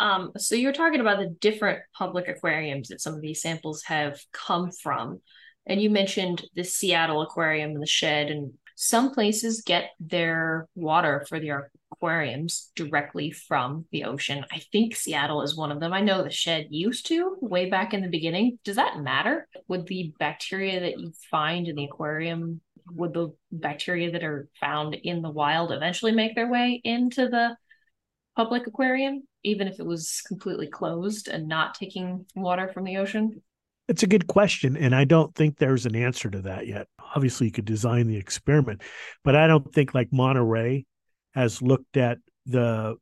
um, 0.00 0.32
so 0.38 0.54
you're 0.54 0.72
talking 0.72 1.00
about 1.00 1.18
the 1.18 1.28
different 1.40 1.80
public 1.96 2.26
aquariums 2.26 2.88
that 2.88 3.02
some 3.02 3.14
of 3.14 3.20
these 3.20 3.42
samples 3.42 3.82
have 3.84 4.18
come 4.32 4.70
from. 4.72 5.20
And 5.66 5.80
you 5.80 5.90
mentioned 5.90 6.42
the 6.54 6.64
Seattle 6.64 7.20
Aquarium 7.20 7.72
and 7.72 7.82
the 7.82 7.86
Shedd, 7.86 8.30
and 8.30 8.54
some 8.76 9.12
places 9.12 9.60
get 9.60 9.90
their 10.00 10.66
water 10.74 11.26
for 11.28 11.38
their 11.38 11.70
aquariums 11.92 12.72
directly 12.74 13.30
from 13.30 13.84
the 13.92 14.04
ocean. 14.04 14.42
I 14.50 14.62
think 14.72 14.96
Seattle 14.96 15.42
is 15.42 15.54
one 15.54 15.70
of 15.70 15.80
them. 15.80 15.92
I 15.92 16.00
know 16.00 16.22
the 16.22 16.30
Shedd 16.30 16.68
used 16.70 17.06
to 17.08 17.36
way 17.42 17.68
back 17.68 17.92
in 17.92 18.00
the 18.00 18.08
beginning. 18.08 18.58
Does 18.64 18.76
that 18.76 19.00
matter? 19.00 19.46
Would 19.68 19.86
the 19.86 20.14
bacteria 20.18 20.80
that 20.80 20.98
you 20.98 21.12
find 21.30 21.68
in 21.68 21.76
the 21.76 21.84
aquarium, 21.84 22.62
would 22.90 23.12
the 23.12 23.34
bacteria 23.52 24.12
that 24.12 24.24
are 24.24 24.48
found 24.58 24.94
in 24.94 25.20
the 25.20 25.30
wild 25.30 25.72
eventually 25.72 26.12
make 26.12 26.34
their 26.34 26.50
way 26.50 26.80
into 26.82 27.28
the 27.28 27.54
public 28.36 28.66
aquarium? 28.66 29.22
even 29.42 29.68
if 29.68 29.80
it 29.80 29.86
was 29.86 30.22
completely 30.26 30.66
closed 30.66 31.28
and 31.28 31.48
not 31.48 31.74
taking 31.74 32.26
water 32.34 32.68
from 32.68 32.84
the 32.84 32.96
ocean? 32.98 33.42
It's 33.88 34.02
a 34.02 34.08
good 34.08 34.26
question. 34.26 34.76
And 34.76 34.94
I 34.94 35.04
don't 35.04 35.34
think 35.34 35.56
there's 35.56 35.86
an 35.86 35.96
answer 35.96 36.30
to 36.30 36.42
that 36.42 36.66
yet. 36.66 36.86
Obviously, 37.14 37.46
you 37.46 37.52
could 37.52 37.64
design 37.64 38.06
the 38.06 38.16
experiment, 38.16 38.82
but 39.24 39.34
I 39.34 39.46
don't 39.46 39.72
think 39.72 39.94
like 39.94 40.12
Monterey 40.12 40.86
has 41.34 41.60
looked 41.60 41.96
at 41.96 42.18
the 42.46 42.96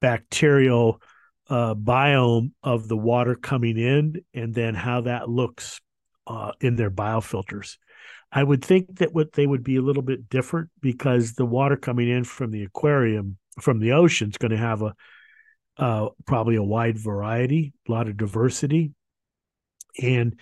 bacterial 0.00 1.02
uh, 1.48 1.74
biome 1.74 2.52
of 2.62 2.88
the 2.88 2.96
water 2.96 3.34
coming 3.34 3.76
in 3.76 4.22
and 4.32 4.54
then 4.54 4.74
how 4.74 5.02
that 5.02 5.28
looks 5.28 5.80
uh, 6.26 6.52
in 6.60 6.76
their 6.76 6.90
biofilters. 6.90 7.76
I 8.32 8.44
would 8.44 8.64
think 8.64 8.98
that 8.98 9.12
what 9.12 9.32
they 9.32 9.46
would 9.46 9.64
be 9.64 9.76
a 9.76 9.82
little 9.82 10.04
bit 10.04 10.28
different 10.28 10.70
because 10.80 11.32
the 11.32 11.44
water 11.44 11.76
coming 11.76 12.08
in 12.08 12.22
from 12.22 12.52
the 12.52 12.62
aquarium 12.62 13.36
from 13.60 13.80
the 13.80 13.92
ocean 13.92 14.30
is 14.30 14.36
going 14.36 14.50
to 14.50 14.56
have 14.56 14.82
a 14.82 14.94
uh, 15.80 16.08
probably 16.26 16.56
a 16.56 16.62
wide 16.62 16.98
variety, 16.98 17.72
a 17.88 17.92
lot 17.92 18.08
of 18.08 18.16
diversity. 18.16 18.92
And 20.00 20.38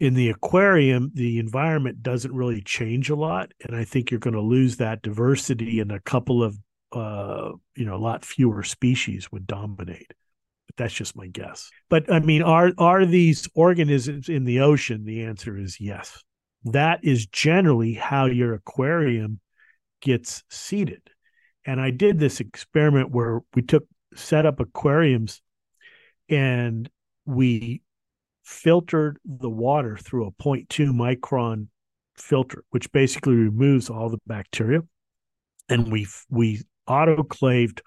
in 0.00 0.14
the 0.14 0.30
aquarium, 0.30 1.12
the 1.14 1.38
environment 1.38 2.02
doesn't 2.02 2.34
really 2.34 2.60
change 2.60 3.08
a 3.08 3.14
lot. 3.14 3.52
And 3.64 3.76
I 3.76 3.84
think 3.84 4.10
you're 4.10 4.20
going 4.20 4.34
to 4.34 4.40
lose 4.40 4.76
that 4.76 5.02
diversity 5.02 5.80
and 5.80 5.92
a 5.92 6.00
couple 6.00 6.42
of, 6.42 6.58
uh, 6.92 7.52
you 7.76 7.84
know, 7.84 7.94
a 7.94 7.98
lot 7.98 8.24
fewer 8.24 8.64
species 8.64 9.30
would 9.30 9.46
dominate. 9.46 10.12
But 10.66 10.76
that's 10.76 10.94
just 10.94 11.16
my 11.16 11.28
guess. 11.28 11.70
But 11.88 12.12
I 12.12 12.18
mean, 12.18 12.42
are 12.42 12.72
are 12.76 13.06
these 13.06 13.48
organisms 13.54 14.28
in 14.28 14.44
the 14.44 14.60
ocean? 14.60 15.04
The 15.04 15.22
answer 15.22 15.56
is 15.56 15.80
yes. 15.80 16.20
That 16.64 17.00
is 17.04 17.26
generally 17.26 17.94
how 17.94 18.26
your 18.26 18.54
aquarium 18.54 19.40
gets 20.00 20.42
seeded. 20.50 21.02
And 21.64 21.80
I 21.80 21.90
did 21.90 22.18
this 22.18 22.40
experiment 22.40 23.10
where 23.10 23.40
we 23.54 23.62
took 23.62 23.86
set 24.14 24.46
up 24.46 24.60
aquariums 24.60 25.40
and 26.28 26.88
we 27.24 27.82
filtered 28.42 29.18
the 29.24 29.50
water 29.50 29.96
through 29.96 30.26
a 30.26 30.32
0.2 30.32 30.66
micron 30.90 31.68
filter, 32.16 32.64
which 32.70 32.92
basically 32.92 33.34
removes 33.34 33.90
all 33.90 34.08
the 34.08 34.20
bacteria. 34.26 34.80
And 35.68 35.90
we 35.90 36.06
we 36.28 36.62
autoclaved 36.88 37.80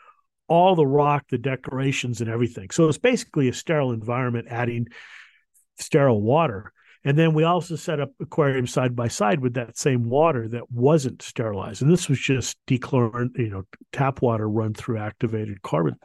all 0.48 0.76
the 0.76 0.88
rock, 0.88 1.26
the 1.30 1.38
decorations, 1.38 2.22
and 2.22 2.30
everything. 2.30 2.70
So 2.72 2.88
it's 2.88 2.98
basically 2.98 3.50
a 3.50 3.54
sterile 3.54 3.92
environment, 3.92 4.48
adding 4.50 4.88
sterile 5.78 6.22
water. 6.22 6.74
And 7.08 7.18
then 7.18 7.34
we 7.34 7.46
also 7.46 7.78
set 7.78 8.02
up 8.02 8.12
aquariums 8.20 8.74
side 8.74 8.94
by 8.94 9.08
side 9.08 9.40
with 9.40 9.54
that 9.54 9.78
same 9.78 10.10
water 10.10 10.50
that 10.50 10.70
wasn't 10.70 11.22
sterilized. 11.22 11.82
And 11.82 11.90
this 11.90 12.10
was 12.10 12.20
just 12.20 12.58
dechlorant, 12.68 13.38
you 13.38 13.50
know, 13.50 13.64
tap 13.94 14.22
water 14.22 14.50
run 14.50 14.74
through 14.74 14.98
activated 14.98 15.62
carbon. 15.62 15.96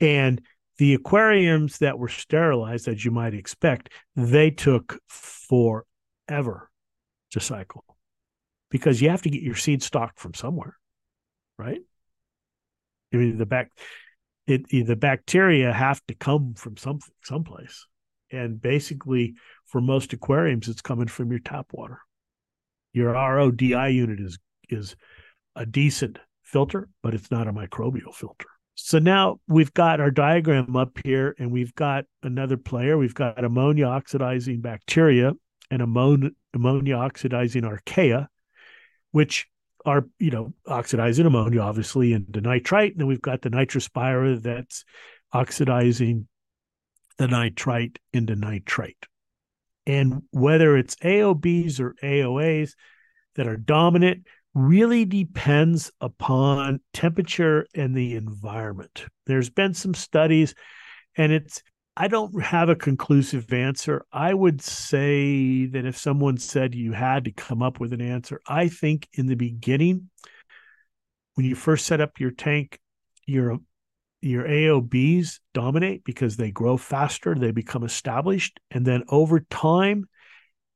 And 0.00 0.42
the 0.78 0.94
aquariums 0.94 1.78
that 1.78 1.96
were 1.96 2.08
sterilized, 2.08 2.88
as 2.88 3.04
you 3.04 3.12
might 3.12 3.34
expect, 3.34 3.90
they 4.16 4.50
took 4.50 4.98
forever 5.06 6.72
to 7.30 7.38
cycle 7.38 7.84
because 8.68 9.00
you 9.00 9.10
have 9.10 9.22
to 9.22 9.30
get 9.30 9.42
your 9.42 9.54
seed 9.54 9.80
stock 9.80 10.18
from 10.18 10.34
somewhere, 10.34 10.76
right? 11.56 11.82
I 13.14 13.16
mean, 13.16 13.38
the 13.38 13.46
back, 13.46 13.70
it, 14.48 14.68
the 14.70 14.96
bacteria 14.96 15.72
have 15.72 16.04
to 16.08 16.16
come 16.16 16.54
from 16.54 16.76
some 16.76 16.98
someplace, 17.22 17.86
and 18.30 18.60
basically, 18.60 19.34
for 19.66 19.80
most 19.80 20.12
aquariums, 20.12 20.68
it's 20.68 20.82
coming 20.82 21.08
from 21.08 21.30
your 21.30 21.40
tap 21.40 21.66
water. 21.72 22.00
Your 22.92 23.14
RODI 23.14 23.94
unit 23.94 24.20
is 24.20 24.38
is 24.68 24.96
a 25.56 25.66
decent 25.66 26.18
filter, 26.42 26.88
but 27.02 27.14
it's 27.14 27.30
not 27.30 27.48
a 27.48 27.52
microbial 27.52 28.14
filter. 28.14 28.46
So 28.74 28.98
now 28.98 29.40
we've 29.46 29.74
got 29.74 30.00
our 30.00 30.10
diagram 30.10 30.74
up 30.76 30.98
here, 31.04 31.34
and 31.38 31.50
we've 31.50 31.74
got 31.74 32.04
another 32.22 32.56
player. 32.56 32.96
We've 32.96 33.14
got 33.14 33.44
ammonia 33.44 33.86
oxidizing 33.86 34.60
bacteria 34.60 35.32
and 35.70 35.82
ammonia, 35.82 36.30
ammonia 36.54 36.96
oxidizing 36.96 37.62
archaea, 37.62 38.26
which 39.12 39.46
are 39.86 40.06
you 40.18 40.30
know 40.30 40.52
oxidizing 40.66 41.26
ammonia 41.26 41.60
obviously 41.60 42.12
into 42.12 42.40
nitrite, 42.40 42.92
and 42.92 43.00
then 43.00 43.06
we've 43.06 43.22
got 43.22 43.42
the 43.42 43.50
nitrospira 43.50 44.42
that's 44.42 44.84
oxidizing 45.32 46.26
the 47.20 47.28
nitrite 47.28 47.98
into 48.14 48.34
nitrate. 48.34 49.04
And 49.86 50.22
whether 50.30 50.78
it's 50.78 50.96
AOBs 50.96 51.78
or 51.78 51.94
AOAs 52.02 52.72
that 53.36 53.46
are 53.46 53.58
dominant 53.58 54.26
really 54.54 55.04
depends 55.04 55.92
upon 56.00 56.80
temperature 56.94 57.66
and 57.74 57.94
the 57.94 58.14
environment. 58.14 59.04
There's 59.26 59.50
been 59.50 59.74
some 59.74 59.92
studies, 59.92 60.54
and 61.14 61.30
it's 61.30 61.62
I 61.94 62.08
don't 62.08 62.42
have 62.42 62.70
a 62.70 62.74
conclusive 62.74 63.52
answer. 63.52 64.06
I 64.10 64.32
would 64.32 64.62
say 64.62 65.66
that 65.66 65.84
if 65.84 65.98
someone 65.98 66.38
said 66.38 66.74
you 66.74 66.92
had 66.92 67.26
to 67.26 67.32
come 67.32 67.60
up 67.60 67.80
with 67.80 67.92
an 67.92 68.00
answer, 68.00 68.40
I 68.48 68.68
think 68.68 69.06
in 69.12 69.26
the 69.26 69.36
beginning, 69.36 70.08
when 71.34 71.44
you 71.44 71.54
first 71.54 71.84
set 71.84 72.00
up 72.00 72.18
your 72.18 72.30
tank, 72.30 72.78
your 73.26 73.58
your 74.20 74.44
AOBs 74.44 75.40
dominate 75.54 76.04
because 76.04 76.36
they 76.36 76.50
grow 76.50 76.76
faster, 76.76 77.34
they 77.34 77.52
become 77.52 77.84
established, 77.84 78.60
and 78.70 78.84
then 78.84 79.04
over 79.08 79.40
time, 79.40 80.08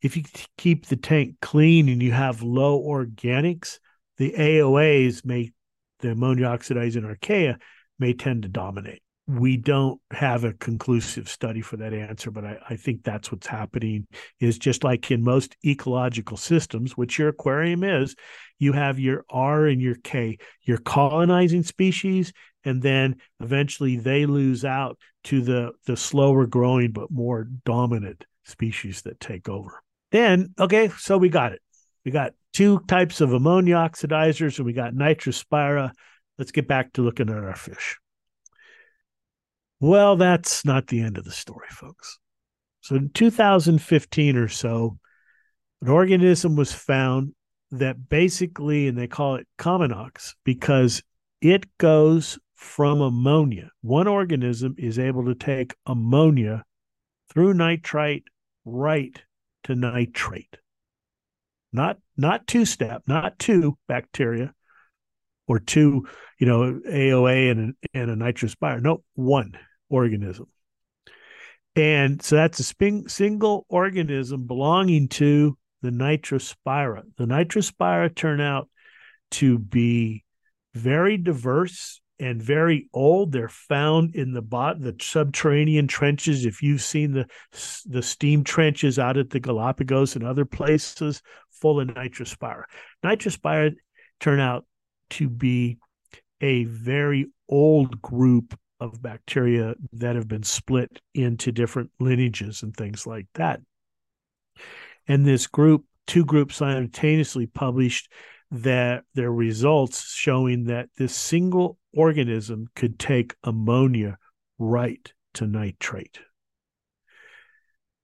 if 0.03 0.17
you 0.17 0.25
keep 0.59 0.87
the 0.87 0.97
tank 0.97 1.37
clean 1.41 1.89
and 1.89 2.03
you 2.03 2.13
have 2.13 2.43
low 2.43 2.81
organics, 2.83 3.79
the 4.19 4.33
AOAs 4.33 5.25
may 5.25 5.53
the 6.01 6.11
ammonia 6.11 6.47
oxidizing 6.47 7.03
archaea 7.03 7.57
may 7.99 8.13
tend 8.13 8.43
to 8.43 8.49
dominate 8.49 9.03
we 9.27 9.57
don't 9.57 10.01
have 10.11 10.45
a 10.45 10.53
conclusive 10.53 11.29
study 11.29 11.63
for 11.63 11.79
that 11.79 11.95
answer, 11.95 12.31
but 12.31 12.45
I, 12.45 12.59
I, 12.69 12.77
think 12.77 13.03
that's 13.03 13.33
what's 13.33 13.47
happening. 13.47 14.07
Is 14.39 14.59
just 14.59 14.85
like 14.85 15.11
in 15.11 15.25
most 15.25 15.57
ecological 15.65 16.37
systems, 16.37 16.97
which 16.97 17.19
your 17.19 17.29
aquarium 17.29 17.85
is, 17.85 18.15
you 18.59 18.73
have 18.73 18.99
your 18.99 19.25
R 19.31 19.67
and 19.67 19.81
your 19.81 19.97
K, 20.05 20.39
your 20.63 20.79
colonizing 20.79 21.63
species, 21.63 22.33
and 22.65 22.83
then 22.83 23.17
eventually 23.41 23.97
they 23.97 24.27
lose 24.27 24.65
out 24.65 24.99
to 25.25 25.41
the 25.41 25.73
the 25.87 25.97
slower 25.97 26.47
growing 26.47 26.93
but 26.93 27.11
more 27.11 27.49
dominant 27.65 28.25
species 28.45 29.03
that 29.03 29.21
take 29.21 29.49
over. 29.49 29.83
Then, 30.11 30.55
okay, 30.59 30.89
so 30.99 31.19
we 31.19 31.29
got 31.29 31.53
it. 31.53 31.61
We 32.05 32.11
got 32.11 32.35
two 32.53 32.81
types 32.87 33.21
of 33.21 33.33
ammonia 33.33 33.77
oxidizers, 33.77 34.59
and 34.59 34.67
we 34.67 34.73
got 34.73 34.95
nitrospira. 34.95 35.91
Let's 36.39 36.53
get 36.53 36.69
back 36.69 36.93
to 36.93 37.03
looking 37.03 37.31
at 37.31 37.37
our 37.37 37.57
fish. 37.57 37.99
Well, 39.81 40.17
that's 40.17 40.65
not 40.65 40.87
the 40.87 41.01
end 41.01 41.19
of 41.19 41.25
the 41.25 41.33
story, 41.33 41.67
folks. 41.71 42.19
So 42.81 42.97
in 42.97 43.11
2015 43.11 44.37
or 44.37 44.49
so, 44.49 44.99
an 45.83 45.89
organism 45.89 46.57
was 46.57 46.73
found 46.73 47.35
that 47.71 48.09
basically, 48.09 48.89
and 48.89 48.97
they 48.97 49.07
call 49.07 49.37
it 49.37 49.49
Comammox 49.59 50.35
because 50.45 51.03
it 51.41 51.67
goes 51.79 52.39
from 52.65 53.01
ammonia. 53.01 53.71
One 53.83 54.09
organism 54.09 54.75
is 54.79 54.99
able 54.99 55.27
to 55.27 55.35
take 55.35 55.75
ammonia 55.87 56.65
through 57.33 57.55
nitrite 57.55 58.25
right 58.65 59.23
to 59.65 59.75
nitrate. 59.75 60.57
Not 61.73 61.99
not 62.17 62.47
two 62.47 62.65
step, 62.65 63.03
not 63.07 63.39
two 63.39 63.77
bacteria 63.87 64.55
or 65.47 65.59
two, 65.59 66.09
you 66.41 66.47
know, 66.47 66.81
AOA 66.89 67.51
and 67.51 67.75
and 67.93 68.11
a 68.11 68.17
nitrous 68.17 68.55
binder. 68.55 68.81
No, 68.81 69.05
one 69.15 69.59
organism. 69.89 70.47
And 71.77 72.23
so 72.23 72.37
that's 72.37 72.61
a 72.61 72.65
sping, 72.65 73.09
single 73.09 73.67
organism 73.69 74.47
belonging 74.47 75.09
to 75.09 75.59
the 75.83 75.91
nitrospira. 75.91 77.03
The 77.17 77.27
nitrospira 77.27 78.15
turn 78.15 78.41
out 78.41 78.71
to 79.33 79.59
be 79.59 80.25
very 80.73 81.17
diverse 81.17 82.01
and 82.19 82.41
very 82.43 82.89
old. 82.93 83.33
They're 83.33 83.49
found 83.49 84.15
in 84.15 84.33
the 84.33 84.43
bot 84.43 84.81
the 84.81 84.95
subterranean 85.01 85.89
trenches. 85.89 86.45
If 86.45 86.63
you've 86.63 86.83
seen 86.83 87.13
the 87.13 87.27
the 87.87 88.03
steam 88.03 88.45
trenches 88.45 88.99
out 88.99 89.17
at 89.17 89.31
the 89.31 89.41
Galapagos 89.41 90.17
and 90.17 90.25
other 90.25 90.45
places, 90.45 91.23
full 91.51 91.81
of 91.81 91.89
nitrospira. 91.89 92.65
Nitrospira 93.05 93.75
turn 94.21 94.41
out 94.41 94.67
to 95.11 95.29
be 95.29 95.79
a 96.41 96.65
very 96.65 97.27
old 97.49 98.01
group 98.03 98.59
of 98.81 99.01
bacteria 99.01 99.75
that 99.93 100.17
have 100.17 100.29
been 100.29 100.43
split 100.43 101.01
into 101.15 101.53
different 101.53 101.91
lineages 102.01 102.63
and 102.63 102.77
things 102.77 103.07
like 103.07 103.27
that. 103.35 103.61
And 105.07 105.25
this 105.25 105.47
group, 105.47 105.85
two 106.07 106.25
groups 106.25 106.57
simultaneously 106.57 107.47
published 107.47 108.11
that 108.51 109.05
their 109.15 109.33
results 109.33 110.13
showing 110.13 110.65
that 110.65 110.89
this 110.97 111.15
single 111.15 111.79
organism 111.97 112.69
could 112.75 112.99
take 112.99 113.35
ammonia 113.43 114.19
right 114.59 115.13
to 115.35 115.47
nitrate, 115.47 116.21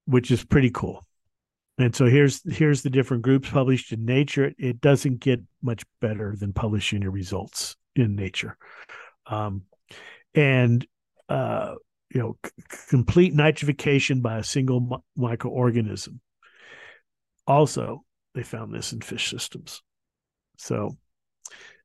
which 0.07 0.30
is 0.30 0.45
pretty 0.45 0.70
cool. 0.70 1.05
And 1.78 1.95
so 1.97 2.07
here's 2.07 2.43
here's 2.53 2.82
the 2.82 2.91
different 2.91 3.22
groups 3.22 3.49
published 3.49 3.93
in 3.93 4.05
Nature. 4.05 4.53
It 4.59 4.80
doesn't 4.80 5.20
get 5.20 5.41
much 5.62 5.82
better 6.01 6.36
than 6.38 6.53
publishing 6.53 7.03
your 7.03 7.11
results 7.11 7.76
in 7.97 8.16
Nature. 8.16 8.59
Um, 9.26 9.62
and 10.34 10.86
uh, 11.28 11.76
you 12.11 12.20
know 12.20 12.36
c- 12.45 12.86
complete 12.88 13.34
nitrification 13.34 14.20
by 14.20 14.38
a 14.38 14.45
single 14.45 14.80
mi- 14.80 15.28
microorganism. 15.28 16.18
Also, 17.47 18.05
they 18.34 18.43
found 18.43 18.74
this 18.74 18.93
in 18.93 19.01
fish 19.01 19.30
systems. 19.30 19.82
So, 20.59 20.97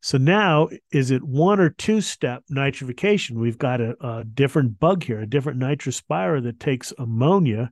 so 0.05 0.19
now 0.19 0.69
is 0.91 1.09
it 1.09 1.23
one 1.23 1.59
or 1.59 1.71
two 1.71 1.99
step 1.99 2.43
nitrification? 2.51 3.37
We've 3.37 3.57
got 3.57 3.81
a, 3.81 3.95
a 3.99 4.23
different 4.23 4.79
bug 4.79 5.03
here, 5.03 5.19
a 5.19 5.25
different 5.25 5.59
nitrospira 5.59 6.43
that 6.43 6.59
takes 6.59 6.93
ammonia 6.99 7.71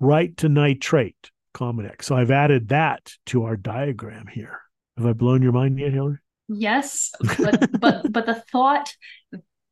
right 0.00 0.34
to 0.38 0.48
nitrate, 0.48 1.30
Comammox. 1.54 2.04
So 2.04 2.16
I've 2.16 2.30
added 2.30 2.68
that 2.68 3.12
to 3.26 3.44
our 3.44 3.58
diagram 3.58 4.28
here. 4.28 4.62
Have 4.96 5.06
I 5.08 5.12
blown 5.12 5.42
your 5.42 5.52
mind 5.52 5.78
yet, 5.78 5.92
Hillary? 5.92 6.16
Yes, 6.48 7.12
but 7.38 7.78
but 7.78 8.12
but 8.12 8.24
the 8.24 8.42
thought 8.50 8.94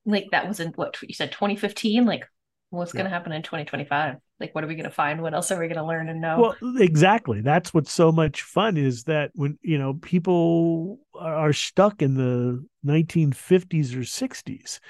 like 0.04 0.26
that 0.32 0.46
was 0.46 0.60
in 0.60 0.72
what 0.72 0.98
you 1.00 1.14
said 1.14 1.32
2015 1.32 2.04
like 2.04 2.28
what's 2.68 2.92
yeah. 2.92 2.98
going 2.98 3.10
to 3.10 3.16
happen 3.16 3.32
in 3.32 3.42
2025 3.42 4.16
like 4.40 4.54
what 4.54 4.64
are 4.64 4.66
we 4.66 4.74
going 4.74 4.84
to 4.84 4.90
find? 4.90 5.22
What 5.22 5.34
else 5.34 5.50
are 5.50 5.58
we 5.58 5.66
going 5.66 5.78
to 5.78 5.86
learn 5.86 6.08
and 6.08 6.20
know? 6.20 6.54
Well 6.62 6.78
exactly. 6.78 7.40
That's 7.40 7.72
what's 7.72 7.92
so 7.92 8.12
much 8.12 8.42
fun 8.42 8.76
is 8.76 9.04
that 9.04 9.30
when 9.34 9.58
you 9.62 9.78
know 9.78 9.94
people 9.94 10.98
are 11.18 11.52
stuck 11.52 12.02
in 12.02 12.14
the 12.14 12.64
1950s 12.86 13.94
or 13.94 14.00
60s 14.00 14.80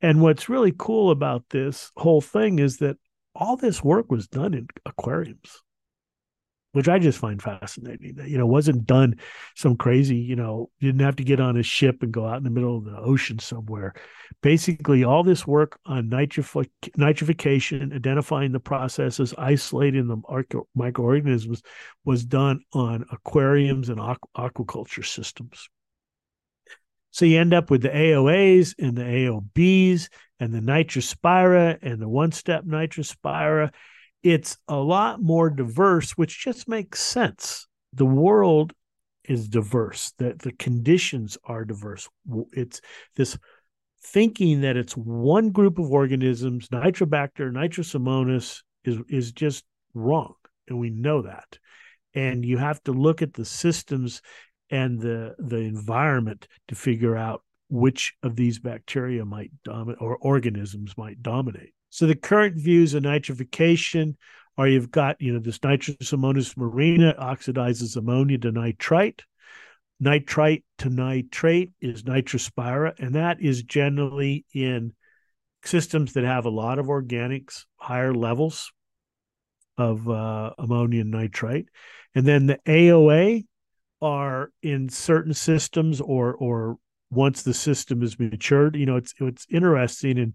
and 0.00 0.20
what's 0.20 0.48
really 0.48 0.74
cool 0.76 1.10
about 1.10 1.44
this 1.50 1.90
whole 1.96 2.20
thing 2.20 2.58
is 2.58 2.78
that 2.78 2.96
all 3.34 3.56
this 3.56 3.82
work 3.82 4.10
was 4.10 4.26
done 4.26 4.54
in 4.54 4.66
aquariums 4.84 5.62
which 6.78 6.88
I 6.88 6.98
just 6.98 7.18
find 7.18 7.42
fascinating. 7.42 8.14
That, 8.14 8.28
you 8.28 8.38
know, 8.38 8.46
wasn't 8.46 8.86
done 8.86 9.16
some 9.56 9.76
crazy, 9.76 10.16
you 10.16 10.36
know, 10.36 10.70
didn't 10.80 11.00
have 11.00 11.16
to 11.16 11.24
get 11.24 11.40
on 11.40 11.56
a 11.56 11.62
ship 11.62 12.02
and 12.02 12.12
go 12.12 12.26
out 12.26 12.38
in 12.38 12.44
the 12.44 12.50
middle 12.50 12.78
of 12.78 12.84
the 12.84 12.96
ocean 12.96 13.40
somewhere. 13.40 13.94
Basically, 14.42 15.02
all 15.02 15.24
this 15.24 15.46
work 15.46 15.78
on 15.86 16.08
nitrif- 16.08 16.70
nitrification, 16.96 17.92
identifying 17.92 18.52
the 18.52 18.60
processes, 18.60 19.34
isolating 19.36 20.06
the 20.06 20.62
microorganisms 20.74 21.62
was 22.04 22.24
done 22.24 22.60
on 22.72 23.04
aquariums 23.10 23.88
and 23.88 23.98
aqu- 23.98 24.18
aquaculture 24.36 25.04
systems. 25.04 25.68
So 27.10 27.24
you 27.24 27.40
end 27.40 27.54
up 27.54 27.70
with 27.70 27.82
the 27.82 27.88
AOAs 27.88 28.74
and 28.78 28.96
the 28.96 29.02
AOBs 29.02 30.08
and 30.38 30.54
the 30.54 30.60
nitrospira 30.60 31.78
and 31.82 32.00
the 32.00 32.08
one 32.08 32.30
step 32.30 32.64
nitrospira 32.64 33.72
it's 34.22 34.58
a 34.66 34.76
lot 34.76 35.22
more 35.22 35.50
diverse, 35.50 36.12
which 36.12 36.42
just 36.42 36.68
makes 36.68 37.00
sense. 37.00 37.66
The 37.92 38.06
world 38.06 38.72
is 39.24 39.48
diverse, 39.48 40.12
that 40.18 40.40
the 40.40 40.52
conditions 40.52 41.36
are 41.44 41.64
diverse. 41.64 42.08
It's 42.52 42.80
this 43.16 43.38
thinking 44.02 44.62
that 44.62 44.76
it's 44.76 44.96
one 44.96 45.50
group 45.50 45.78
of 45.78 45.92
organisms, 45.92 46.68
Nitrobacter, 46.68 47.52
Nitrosomonas, 47.52 48.62
is, 48.84 48.98
is 49.08 49.32
just 49.32 49.64
wrong. 49.94 50.34
And 50.68 50.78
we 50.78 50.90
know 50.90 51.22
that. 51.22 51.58
And 52.14 52.44
you 52.44 52.58
have 52.58 52.82
to 52.84 52.92
look 52.92 53.22
at 53.22 53.34
the 53.34 53.44
systems 53.44 54.22
and 54.70 55.00
the 55.00 55.34
the 55.38 55.58
environment 55.58 56.46
to 56.68 56.74
figure 56.74 57.16
out 57.16 57.42
which 57.70 58.14
of 58.22 58.36
these 58.36 58.58
bacteria 58.58 59.24
might 59.24 59.50
dominate 59.64 60.00
or 60.00 60.16
organisms 60.18 60.96
might 60.96 61.22
dominate. 61.22 61.72
So 61.90 62.06
the 62.06 62.14
current 62.14 62.56
views 62.56 62.94
of 62.94 63.02
nitrification 63.02 64.16
are 64.56 64.68
you've 64.68 64.90
got, 64.90 65.20
you 65.20 65.32
know, 65.32 65.38
this 65.38 65.58
Nitrosomonas 65.58 66.56
marina 66.56 67.14
oxidizes 67.18 67.96
ammonia 67.96 68.38
to 68.38 68.52
nitrite. 68.52 69.22
nitrite 70.00 70.64
to 70.78 70.90
nitrate 70.90 71.72
is 71.80 72.02
nitrospira, 72.02 72.98
and 72.98 73.14
that 73.14 73.40
is 73.40 73.62
generally 73.62 74.44
in 74.52 74.92
systems 75.64 76.12
that 76.14 76.24
have 76.24 76.44
a 76.44 76.50
lot 76.50 76.78
of 76.78 76.86
organics, 76.86 77.64
higher 77.76 78.14
levels 78.14 78.72
of 79.76 80.08
uh, 80.08 80.52
ammonium 80.58 81.10
nitrite. 81.10 81.66
And 82.14 82.26
then 82.26 82.46
the 82.46 82.58
AOA 82.66 83.44
are 84.02 84.50
in 84.62 84.88
certain 84.88 85.34
systems 85.34 86.00
or 86.00 86.34
or 86.34 86.78
once 87.10 87.42
the 87.42 87.54
system 87.54 88.02
is 88.02 88.18
matured. 88.18 88.76
You 88.76 88.86
know, 88.86 88.96
it's 88.96 89.14
it's 89.18 89.46
interesting 89.50 90.18
and 90.18 90.34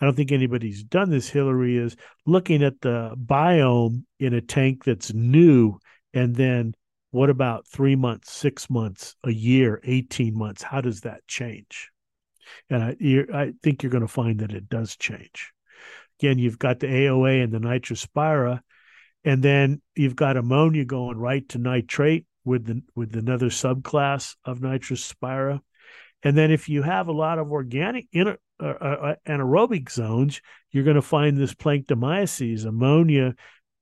I 0.00 0.04
don't 0.04 0.16
think 0.16 0.32
anybody's 0.32 0.82
done 0.82 1.10
this, 1.10 1.28
Hillary, 1.28 1.76
is 1.76 1.96
looking 2.26 2.62
at 2.62 2.80
the 2.80 3.14
biome 3.16 4.04
in 4.18 4.34
a 4.34 4.40
tank 4.40 4.84
that's 4.84 5.12
new 5.14 5.78
and 6.14 6.34
then 6.34 6.74
what 7.10 7.30
about 7.30 7.66
three 7.66 7.94
months, 7.94 8.32
six 8.32 8.70
months, 8.70 9.14
a 9.22 9.30
year, 9.30 9.80
18 9.84 10.36
months? 10.36 10.62
How 10.62 10.80
does 10.80 11.02
that 11.02 11.26
change? 11.28 11.90
And 12.70 12.82
I, 12.82 12.96
I 13.34 13.52
think 13.62 13.82
you're 13.82 13.92
going 13.92 14.00
to 14.00 14.08
find 14.08 14.40
that 14.40 14.52
it 14.52 14.68
does 14.68 14.96
change. 14.96 15.52
Again, 16.18 16.38
you've 16.38 16.58
got 16.58 16.80
the 16.80 16.86
AOA 16.86 17.44
and 17.44 17.52
the 17.52 17.58
nitrospira, 17.58 18.60
and 19.24 19.42
then 19.42 19.82
you've 19.94 20.16
got 20.16 20.36
ammonia 20.36 20.84
going 20.84 21.18
right 21.18 21.46
to 21.50 21.58
nitrate 21.58 22.26
with 22.44 22.64
the 22.64 22.82
with 22.94 23.14
another 23.14 23.46
subclass 23.46 24.34
of 24.44 24.60
nitrospira. 24.60 25.60
And 26.22 26.36
then 26.36 26.50
if 26.50 26.68
you 26.68 26.82
have 26.82 27.08
a 27.08 27.12
lot 27.12 27.38
of 27.38 27.52
organic 27.52 28.06
inter, 28.12 28.38
uh, 28.62 29.14
anaerobic 29.26 29.90
zones, 29.90 30.40
you're 30.70 30.84
going 30.84 30.96
to 30.96 31.02
find 31.02 31.36
this 31.36 31.54
planctomyces, 31.54 32.64
ammonia, 32.64 33.34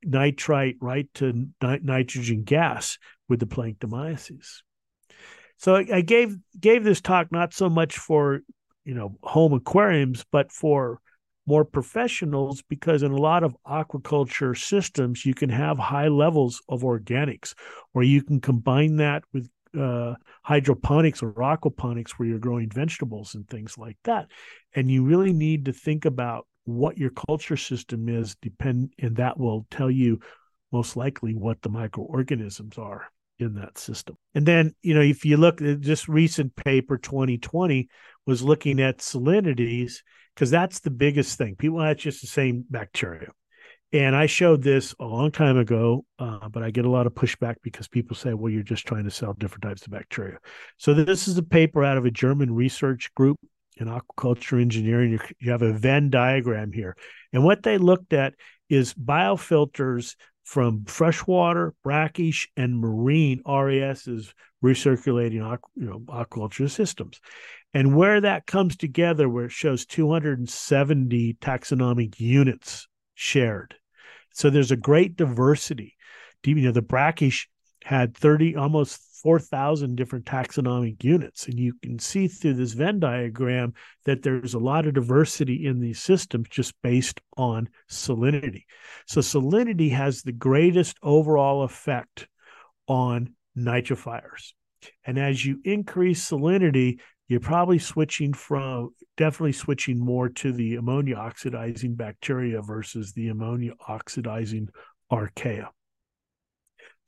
nitrite 0.05 0.77
right 0.81 1.09
to 1.15 1.33
ni- 1.33 1.81
nitrogen 1.83 2.43
gas 2.43 2.99
with 3.29 3.41
the 3.41 3.47
planctomyces. 3.47 4.63
So 5.59 5.77
I, 5.77 5.87
I 5.93 6.01
gave 6.01 6.37
gave 6.59 6.85
this 6.85 7.01
talk 7.01 7.31
not 7.31 7.53
so 7.53 7.69
much 7.69 7.99
for 7.99 8.41
you 8.85 8.95
know 8.95 9.17
home 9.23 9.53
aquariums, 9.53 10.25
but 10.31 10.51
for 10.51 11.01
more 11.47 11.65
professionals 11.65 12.63
because 12.69 13.03
in 13.03 13.11
a 13.11 13.17
lot 13.17 13.43
of 13.43 13.57
aquaculture 13.67 14.57
systems 14.57 15.27
you 15.27 15.35
can 15.35 15.51
have 15.51 15.79
high 15.79 16.09
levels 16.09 16.63
of 16.69 16.83
organics 16.83 17.55
or 17.93 18.03
you 18.03 18.23
can 18.23 18.41
combine 18.41 18.97
that 18.97 19.25
with 19.33 19.51
uh, 19.79 20.15
hydroponics 20.43 21.23
or 21.23 21.33
aquaponics 21.35 22.13
where 22.13 22.29
you're 22.29 22.39
growing 22.39 22.71
vegetables 22.71 23.35
and 23.35 23.49
things 23.49 23.79
like 23.79 23.97
that 24.05 24.27
and 24.75 24.91
you 24.91 25.05
really 25.05 25.33
need 25.33 25.65
to 25.65 25.73
think 25.73 26.05
about 26.05 26.47
what 26.65 26.99
your 26.99 27.11
culture 27.11 27.57
system 27.57 28.09
is 28.09 28.37
depend 28.43 28.93
and 28.99 29.17
that 29.17 29.39
will 29.39 29.67
tell 29.71 29.91
you 29.91 30.19
most 30.73 30.97
likely 30.97 31.35
what 31.35 31.61
the 31.63 31.69
microorganisms 31.69 32.79
are 32.79 33.09
in 33.39 33.55
that 33.55 33.79
system. 33.79 34.17
And 34.35 34.47
then, 34.47 34.75
you 34.83 34.95
know, 34.95 35.01
if 35.01 35.25
you 35.25 35.37
look 35.37 35.61
at 35.63 35.83
this 35.83 36.09
recent 36.09 36.55
paper 36.57 36.99
2020 36.99 37.89
was 38.27 38.43
looking 38.43 38.81
at 38.81 38.99
salinities 38.99 40.03
because 40.35 40.51
that's 40.51 40.81
the 40.81 40.91
biggest 40.91 41.39
thing. 41.39 41.57
People 41.57 41.79
that's 41.79 42.03
just 42.03 42.21
the 42.21 42.27
same 42.27 42.65
bacteria. 42.69 43.29
And 43.93 44.15
I 44.15 44.27
showed 44.27 44.63
this 44.63 44.95
a 45.01 45.05
long 45.05 45.33
time 45.33 45.59
ago, 45.59 46.05
uh, 46.21 46.49
but 46.49 46.63
I 46.63 46.71
get 46.71 46.85
a 46.85 46.91
lot 46.91 47.09
of 47.09 47.15
pushback 47.15 47.57
because 47.63 47.89
people 47.89 48.15
say, 48.15 48.35
well, 48.35 48.53
you're 48.53 48.63
just 48.63 48.87
trying 48.87 49.05
to 49.05 49.11
sell 49.11 49.33
different 49.33 49.65
types 49.65 49.85
of 49.85 49.91
bacteria. 49.91 50.39
So 50.77 50.95
this 50.95 51.27
is 51.27 51.37
a 51.39 51.43
paper 51.43 51.83
out 51.83 51.99
of 51.99 52.05
a 52.05 52.11
German 52.11 52.55
research 52.55 53.13
group 53.17 53.39
in 53.79 53.89
aquaculture 53.89 54.61
engineering. 54.61 55.19
You 55.41 55.51
have 55.51 55.63
a 55.63 55.73
Venn 55.73 56.09
diagram 56.09 56.73
here. 56.73 56.97
And 57.33 57.43
what 57.43 57.65
they 57.65 57.79
looked 57.79 58.13
at 58.13 58.35
is 58.69 58.95
biofilters 58.95 60.15
from 60.45 60.85
freshwater, 60.85 61.75
brackish, 61.83 62.49
and 62.57 62.79
marine 62.79 63.43
RAS 63.45 64.07
is 64.07 64.33
recirculating 64.65 65.33
you 65.33 65.59
know, 65.77 66.01
aquaculture 66.09 66.71
systems. 66.71 67.21
And 67.75 67.97
where 67.97 68.21
that 68.21 68.47
comes 68.47 68.77
together, 68.77 69.29
where 69.29 69.47
it 69.47 69.53
shows 69.53 69.85
270 69.87 71.35
taxonomic 71.41 72.21
units 72.21 72.87
shared. 73.15 73.75
So 74.33 74.51
there's 74.51 74.71
a 74.71 74.77
great 74.77 75.17
diversity. 75.17 75.97
You 76.45 76.55
know, 76.55 76.73
the 76.73 76.83
brackish 76.83 77.49
had 77.85 78.17
30, 78.17 78.57
almost 78.57 79.01
4,000 79.23 79.97
different 79.97 80.25
taxonomic 80.25 81.03
units. 81.05 81.47
And 81.47 81.59
you 81.59 81.75
can 81.83 81.99
see 81.99 82.29
through 82.29 82.55
this 82.55 82.73
Venn 82.73 83.01
diagram 83.01 83.75
that 84.05 84.23
there's 84.23 84.55
a 84.55 84.59
lot 84.59 84.87
of 84.87 84.95
diversity 84.95 85.67
in 85.67 85.81
these 85.81 86.01
systems 86.01 86.49
just 86.49 86.75
based 86.83 87.21
on 87.37 87.69
salinity. 87.91 88.65
So, 89.07 89.21
salinity 89.21 89.91
has 89.93 90.23
the 90.23 90.33
greatest 90.33 90.97
overall 91.03 91.63
effect 91.63 92.29
on 92.87 93.35
nitrifiers. 93.57 94.53
And 95.05 95.19
as 95.19 95.45
you 95.45 95.61
increase 95.65 96.31
salinity, 96.31 97.01
you're 97.31 97.39
probably 97.39 97.79
switching 97.79 98.33
from 98.33 98.91
definitely 99.17 99.53
switching 99.53 100.01
more 100.01 100.29
to 100.29 100.51
the 100.53 100.75
ammonia 100.75 101.15
oxidizing 101.15 101.95
bacteria 101.95 102.61
versus 102.61 103.13
the 103.13 103.29
ammonia 103.29 103.73
oxidizing 103.87 104.69
archaea. 105.13 105.69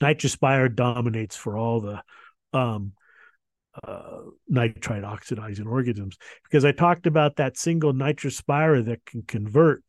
Nitrospira 0.01 0.73
dominates 0.73 1.35
for 1.35 1.59
all 1.59 1.81
the 1.81 2.03
um, 2.57 2.93
uh, 3.83 4.21
nitrite 4.49 5.03
oxidizing 5.03 5.67
organisms 5.67 6.17
because 6.45 6.65
I 6.65 6.71
talked 6.71 7.09
about 7.09 7.37
that 7.37 7.57
single 7.57 7.93
nitrospira 7.93 8.85
that 8.85 9.05
can 9.05 9.23
convert. 9.23 9.83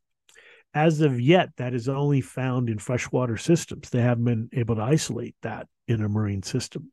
As 0.74 1.02
of 1.02 1.22
yet, 1.22 1.50
that 1.58 1.76
is 1.76 1.88
only 1.88 2.22
found 2.22 2.70
in 2.70 2.80
freshwater 2.80 3.38
systems. 3.38 3.92
They 3.92 4.02
haven't 4.02 4.24
been 4.24 4.50
able 4.54 4.78
to 4.78 4.82
isolate 4.82 5.36
that 5.44 5.68
in 5.88 6.02
a 6.02 6.10
marine 6.10 6.42
system. 6.42 6.92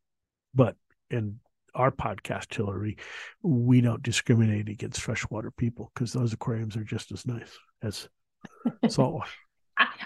But 0.55 0.77
in 1.09 1.41
our 1.75 1.91
podcast, 1.91 2.55
Hillary, 2.55 2.97
we 3.43 3.81
don't 3.81 4.03
discriminate 4.03 4.69
against 4.69 5.01
freshwater 5.01 5.51
people 5.51 5.91
because 5.95 6.13
those 6.13 6.33
aquariums 6.33 6.77
are 6.77 6.85
just 6.85 7.13
as 7.13 7.27
nice 7.27 7.59
as 7.83 8.09
saltwater. 8.89 9.31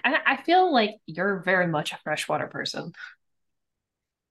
I, 0.05 0.19
I 0.27 0.43
feel 0.43 0.73
like 0.73 0.91
you're 1.07 1.43
very 1.45 1.67
much 1.67 1.93
a 1.93 1.99
freshwater 2.05 2.47
person. 2.47 2.93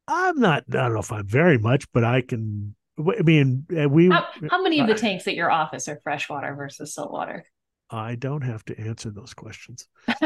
I'm 0.08 0.40
not. 0.40 0.64
I 0.70 0.74
don't 0.74 0.94
know 0.94 1.00
if 1.00 1.12
I'm 1.12 1.28
very 1.28 1.58
much, 1.58 1.86
but 1.94 2.04
I 2.04 2.22
can. 2.22 2.76
I 2.98 3.22
mean, 3.22 3.66
uh, 3.76 3.90
we. 3.90 4.10
How, 4.10 4.28
how 4.50 4.62
many 4.62 4.80
of 4.80 4.88
the 4.88 4.94
uh, 4.94 4.98
tanks 4.98 5.28
at 5.28 5.36
your 5.36 5.52
office 5.52 5.88
are 5.88 6.00
freshwater 6.04 6.54
versus 6.56 6.94
saltwater? 6.94 7.46
I 7.90 8.16
don't 8.16 8.42
have 8.42 8.64
to 8.66 8.80
answer 8.80 9.12
those 9.12 9.34
questions. 9.34 9.88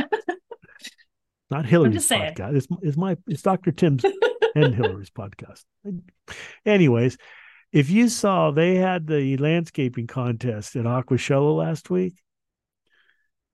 not 1.49 1.65
Hillary's 1.65 2.07
podcast. 2.07 2.55
It's, 2.55 2.67
it's 2.81 2.97
my. 2.97 3.17
It's 3.27 3.41
Dr. 3.41 3.71
Tim's 3.71 4.03
and 4.63 4.75
Hillary's 4.75 5.09
podcast. 5.09 5.63
Anyways, 6.65 7.17
if 7.71 7.89
you 7.89 8.09
saw 8.09 8.51
they 8.51 8.75
had 8.75 9.07
the 9.07 9.37
landscaping 9.37 10.07
contest 10.07 10.75
at 10.75 10.85
Aquashella 10.85 11.55
last 11.55 11.89
week, 11.89 12.15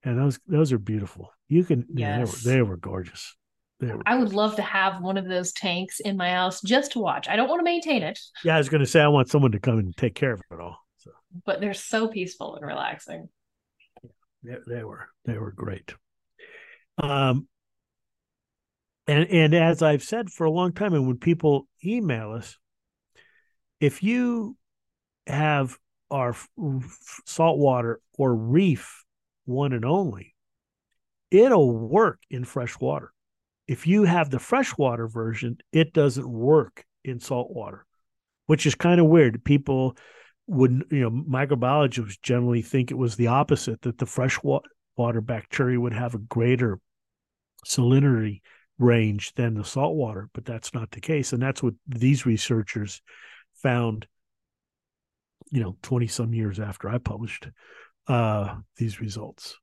and 0.02 0.18
those 0.18 0.38
those 0.46 0.72
are 0.72 0.78
beautiful. 0.78 1.32
You 1.48 1.64
can 1.64 1.86
yes. 1.92 1.98
yeah, 1.98 2.16
they 2.16 2.24
were 2.24 2.56
they 2.56 2.62
were 2.62 2.76
gorgeous. 2.76 3.36
They 3.80 3.92
were 3.92 4.02
I 4.06 4.16
would 4.16 4.32
love 4.32 4.56
to 4.56 4.62
have 4.62 5.02
one 5.02 5.16
of 5.16 5.28
those 5.28 5.52
tanks 5.52 6.00
in 6.00 6.16
my 6.16 6.30
house 6.30 6.60
just 6.62 6.92
to 6.92 7.00
watch. 7.00 7.28
I 7.28 7.36
don't 7.36 7.48
want 7.48 7.60
to 7.60 7.64
maintain 7.64 8.02
it. 8.02 8.18
Yeah, 8.44 8.54
I 8.54 8.58
was 8.58 8.68
going 8.68 8.80
to 8.82 8.86
say 8.86 9.00
I 9.00 9.08
want 9.08 9.28
someone 9.28 9.52
to 9.52 9.60
come 9.60 9.78
and 9.78 9.96
take 9.96 10.14
care 10.14 10.32
of 10.32 10.42
it 10.50 10.60
all. 10.60 10.78
So. 10.98 11.10
But 11.44 11.60
they're 11.60 11.74
so 11.74 12.08
peaceful 12.08 12.56
and 12.56 12.66
relaxing. 12.66 13.28
Yeah, 14.42 14.56
they, 14.66 14.76
they 14.76 14.84
were 14.84 15.08
they 15.24 15.38
were 15.38 15.52
great. 15.52 15.94
Um, 16.98 17.48
and 19.06 19.28
and 19.30 19.54
as 19.54 19.82
I've 19.82 20.02
said 20.02 20.30
for 20.30 20.44
a 20.44 20.50
long 20.50 20.72
time, 20.72 20.94
and 20.94 21.06
when 21.06 21.18
people 21.18 21.66
email 21.84 22.32
us, 22.32 22.56
if 23.80 24.02
you 24.02 24.56
have 25.26 25.78
our 26.10 26.36
saltwater 27.26 28.00
or 28.16 28.34
reef 28.34 29.04
one 29.44 29.72
and 29.72 29.84
only, 29.84 30.34
it'll 31.30 31.76
work 31.76 32.20
in 32.30 32.44
fresh 32.44 32.78
water. 32.78 33.12
If 33.66 33.86
you 33.86 34.04
have 34.04 34.30
the 34.30 34.38
freshwater 34.38 35.08
version, 35.08 35.58
it 35.72 35.92
doesn't 35.92 36.28
work 36.28 36.84
in 37.04 37.20
saltwater, 37.20 37.86
which 38.46 38.66
is 38.66 38.74
kind 38.74 39.00
of 39.00 39.06
weird. 39.06 39.44
People 39.44 39.96
would, 40.46 40.84
you 40.90 41.00
know, 41.00 41.10
microbiologists 41.10 42.20
generally 42.22 42.62
think 42.62 42.90
it 42.90 42.98
was 42.98 43.16
the 43.16 43.28
opposite 43.28 43.80
that 43.82 43.98
the 43.98 44.06
freshwater 44.06 45.20
bacteria 45.22 45.80
would 45.80 45.94
have 45.94 46.14
a 46.14 46.18
greater 46.18 46.78
salinity 47.66 48.40
range 48.78 49.32
than 49.34 49.54
the 49.54 49.64
saltwater, 49.64 50.28
but 50.32 50.44
that's 50.44 50.74
not 50.74 50.90
the 50.90 51.00
case. 51.00 51.32
And 51.32 51.42
that's 51.42 51.62
what 51.62 51.74
these 51.86 52.26
researchers 52.26 53.00
found, 53.54 54.06
you 55.50 55.62
know, 55.62 55.76
20 55.82 56.06
some 56.06 56.34
years 56.34 56.58
after 56.58 56.88
I 56.88 56.98
published 56.98 57.48
uh, 58.08 58.56
these 58.76 59.00
results. 59.00 59.56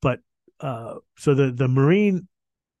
But 0.00 0.20
uh, 0.60 0.96
so 1.16 1.34
the, 1.34 1.50
the 1.50 1.68
marine 1.68 2.28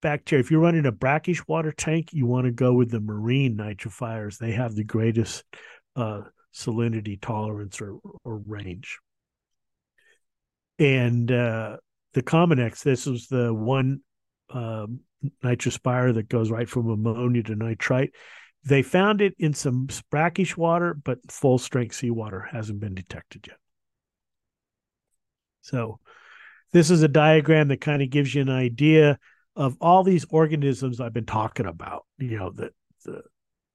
bacteria, 0.00 0.40
if 0.40 0.50
you're 0.50 0.60
running 0.60 0.86
a 0.86 0.92
brackish 0.92 1.46
water 1.48 1.72
tank, 1.72 2.12
you 2.12 2.26
want 2.26 2.46
to 2.46 2.52
go 2.52 2.72
with 2.72 2.90
the 2.90 3.00
marine 3.00 3.56
nitrifiers. 3.56 4.38
They 4.38 4.52
have 4.52 4.74
the 4.74 4.84
greatest 4.84 5.44
uh, 5.96 6.22
salinity 6.54 7.20
tolerance 7.20 7.80
or, 7.80 7.98
or 8.24 8.38
range. 8.46 8.98
And 10.78 11.30
uh, 11.30 11.76
the 12.14 12.22
Comammox, 12.22 12.82
this 12.82 13.06
was 13.06 13.26
the 13.26 13.52
one 13.52 14.00
um, 14.50 15.00
nitrospira 15.42 16.14
that 16.14 16.28
goes 16.28 16.50
right 16.50 16.68
from 16.68 16.88
ammonia 16.88 17.42
to 17.42 17.54
nitrite. 17.54 18.12
they 18.64 18.82
found 18.82 19.20
it 19.20 19.34
in 19.38 19.52
some 19.52 19.88
brackish 20.10 20.56
water, 20.56 20.94
but 20.94 21.18
full 21.30 21.58
strength 21.58 21.94
seawater 21.94 22.48
hasn't 22.50 22.80
been 22.80 22.94
detected 22.94 23.46
yet. 23.46 23.56
So, 25.62 25.98
this 26.72 26.90
is 26.90 27.02
a 27.02 27.08
diagram 27.08 27.68
that 27.68 27.80
kind 27.80 28.02
of 28.02 28.10
gives 28.10 28.34
you 28.34 28.42
an 28.42 28.50
idea 28.50 29.18
of 29.54 29.76
all 29.80 30.02
these 30.02 30.26
organisms 30.30 31.00
I've 31.00 31.12
been 31.12 31.26
talking 31.26 31.66
about. 31.66 32.04
You 32.18 32.38
know 32.38 32.50
that 32.52 32.72
the 33.04 33.22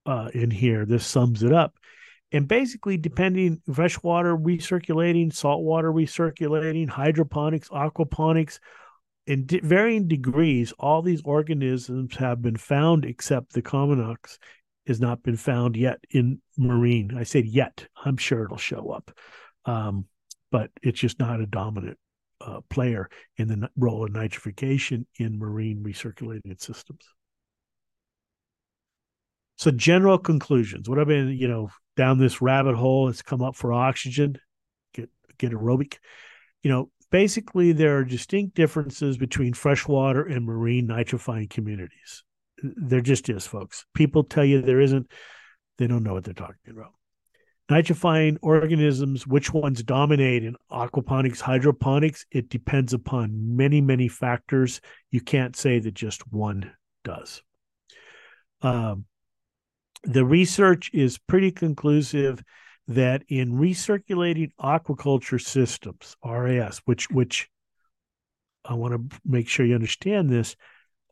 uh, 0.05 0.29
in 0.33 0.51
here. 0.51 0.85
This 0.85 1.05
sums 1.05 1.43
it 1.43 1.53
up. 1.53 1.75
And 2.31 2.47
basically, 2.47 2.97
depending 2.97 3.61
freshwater 3.73 4.35
recirculating, 4.35 5.33
saltwater 5.33 5.91
recirculating, 5.91 6.89
hydroponics, 6.89 7.69
aquaponics, 7.69 8.59
in 9.29 9.45
varying 9.61 10.07
degrees, 10.07 10.73
all 10.79 11.03
these 11.03 11.21
organisms 11.23 12.15
have 12.15 12.41
been 12.41 12.57
found, 12.57 13.05
except 13.05 13.53
the 13.53 13.61
Comammox 13.61 14.39
has 14.87 14.99
not 14.99 15.21
been 15.21 15.37
found 15.37 15.77
yet 15.77 15.99
in 16.09 16.41
marine. 16.57 17.15
I 17.15 17.21
said 17.21 17.45
yet. 17.45 17.85
I'm 18.03 18.17
sure 18.17 18.43
it'll 18.43 18.57
show 18.57 18.89
up, 18.89 19.11
um, 19.65 20.05
but 20.51 20.71
it's 20.81 20.99
just 20.99 21.19
not 21.19 21.41
a 21.41 21.45
dominant 21.45 21.99
uh, 22.41 22.61
player 22.71 23.07
in 23.37 23.47
the 23.47 23.69
role 23.77 24.03
of 24.03 24.11
nitrification 24.11 25.05
in 25.19 25.37
marine 25.37 25.83
recirculating 25.83 26.59
systems. 26.59 27.05
So 29.57 29.69
general 29.69 30.17
conclusions. 30.17 30.89
What 30.89 30.97
I've 30.97 31.07
been, 31.07 31.29
you 31.29 31.47
know, 31.47 31.69
down 31.95 32.17
this 32.17 32.41
rabbit 32.41 32.75
hole, 32.75 33.09
it's 33.09 33.21
come 33.21 33.43
up 33.43 33.55
for 33.55 33.73
oxygen, 33.73 34.39
get 34.95 35.11
get 35.37 35.51
aerobic. 35.51 35.97
You 36.63 36.71
know, 36.71 36.89
basically 37.11 37.71
there 37.71 37.97
are 37.97 38.03
distinct 38.03 38.55
differences 38.55 39.17
between 39.17 39.53
freshwater 39.53 40.23
and 40.23 40.45
marine 40.45 40.87
nitrifying 40.87 41.49
communities. 41.49 42.23
There 42.61 43.01
just 43.01 43.29
is, 43.29 43.45
folks. 43.45 43.85
People 43.93 44.23
tell 44.23 44.45
you 44.45 44.61
there 44.61 44.81
isn't, 44.81 45.11
they 45.77 45.87
don't 45.87 46.03
know 46.03 46.13
what 46.13 46.23
they're 46.23 46.33
talking 46.33 46.71
about. 46.71 46.93
Nitrifying 47.69 48.37
organisms, 48.41 49.27
which 49.27 49.53
ones 49.53 49.83
dominate 49.83 50.43
in 50.43 50.55
aquaponics, 50.71 51.39
hydroponics, 51.39 52.25
it 52.31 52.49
depends 52.49 52.93
upon 52.93 53.55
many, 53.55 53.79
many 53.79 54.07
factors. 54.07 54.81
You 55.11 55.21
can't 55.21 55.55
say 55.55 55.79
that 55.79 55.93
just 55.93 56.31
one 56.33 56.71
does. 57.03 57.43
Um, 58.61 59.05
the 60.03 60.25
research 60.25 60.89
is 60.93 61.17
pretty 61.17 61.51
conclusive 61.51 62.43
that 62.89 63.23
in 63.29 63.53
recirculating 63.53 64.49
aquaculture 64.59 65.39
systems, 65.39 66.15
RAS, 66.25 66.81
which 66.85 67.09
which 67.11 67.47
I 68.65 68.73
want 68.73 68.93
to 69.11 69.19
make 69.23 69.47
sure 69.47 69.65
you 69.65 69.75
understand 69.75 70.29
this, 70.29 70.55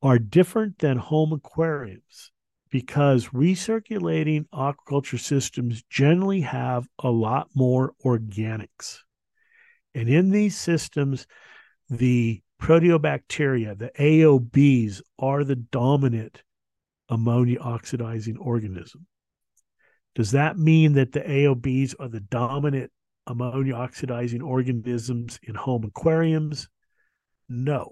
are 0.02 0.18
different 0.18 0.80
than 0.80 0.98
home 0.98 1.34
aquariums 1.34 2.32
because 2.72 3.28
recirculating 3.28 4.48
aquaculture 4.52 5.20
systems 5.20 5.84
generally 5.88 6.42
have 6.42 6.88
a 7.00 7.12
lot 7.12 7.50
more 7.56 7.94
organics. 8.04 8.98
And 9.94 10.10
in 10.10 10.32
these 10.32 10.58
systems, 10.58 11.28
the 11.90 12.42
proteobacteria, 12.60 13.78
the 13.78 13.92
AOBs, 14.00 15.02
are 15.20 15.44
the 15.44 15.56
dominant 15.56 16.42
ammonia 17.08 17.60
oxidizing 17.60 18.38
organism. 18.38 19.06
Does 20.18 20.32
that 20.32 20.58
mean 20.58 20.94
that 20.94 21.12
the 21.12 21.20
AOBs 21.20 21.94
are 22.00 22.08
the 22.08 22.20
dominant 22.20 22.92
ammonia 23.28 23.76
oxidizing 23.76 24.42
organisms 24.42 25.40
in 25.44 25.54
home 25.54 25.84
aquariums? 25.84 26.70
No. 27.48 27.92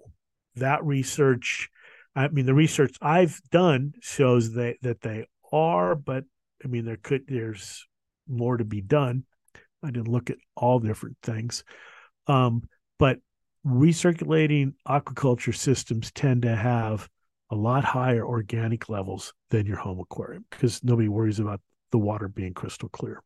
That 0.55 0.83
research, 0.83 1.69
I 2.15 2.29
mean, 2.29 2.47
the 2.47 2.55
research 2.55 2.97
I've 2.99 3.39
done 3.51 3.93
shows 4.01 4.53
that, 4.53 4.77
that 4.81 5.01
they 5.01 5.27
are, 5.51 5.93
but 5.93 6.23
I 6.63 6.67
mean, 6.67 6.83
there 6.85 6.97
could, 6.97 7.25
there's 7.27 7.85
more 8.27 8.57
to 8.57 8.65
be 8.65 8.81
done. 8.81 9.25
I 9.83 9.91
didn't 9.91 10.07
look 10.07 10.31
at 10.31 10.37
all 10.55 10.79
different 10.79 11.17
things. 11.21 11.63
Um, 12.25 12.63
but 12.97 13.19
recirculating 13.63 14.73
aquaculture 14.87 15.55
systems 15.55 16.11
tend 16.11 16.41
to 16.41 16.55
have 16.55 17.07
a 17.51 17.55
lot 17.55 17.83
higher 17.83 18.25
organic 18.25 18.89
levels 18.89 19.31
than 19.51 19.67
your 19.67 19.77
home 19.77 19.99
aquarium 19.99 20.43
because 20.49 20.83
nobody 20.83 21.07
worries 21.07 21.39
about 21.39 21.61
the 21.91 21.97
water 21.97 22.27
being 22.27 22.53
crystal 22.53 22.89
clear. 22.89 23.21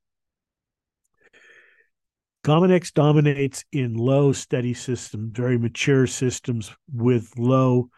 Comammox 2.43 2.93
dominates 2.93 3.66
in 3.72 3.95
low 3.95 4.32
steady 4.32 4.74
systems, 4.74 5.38
very 5.38 5.57
mature 5.57 6.07
systems 6.07 6.72
with 6.91 7.34
low 7.38 7.89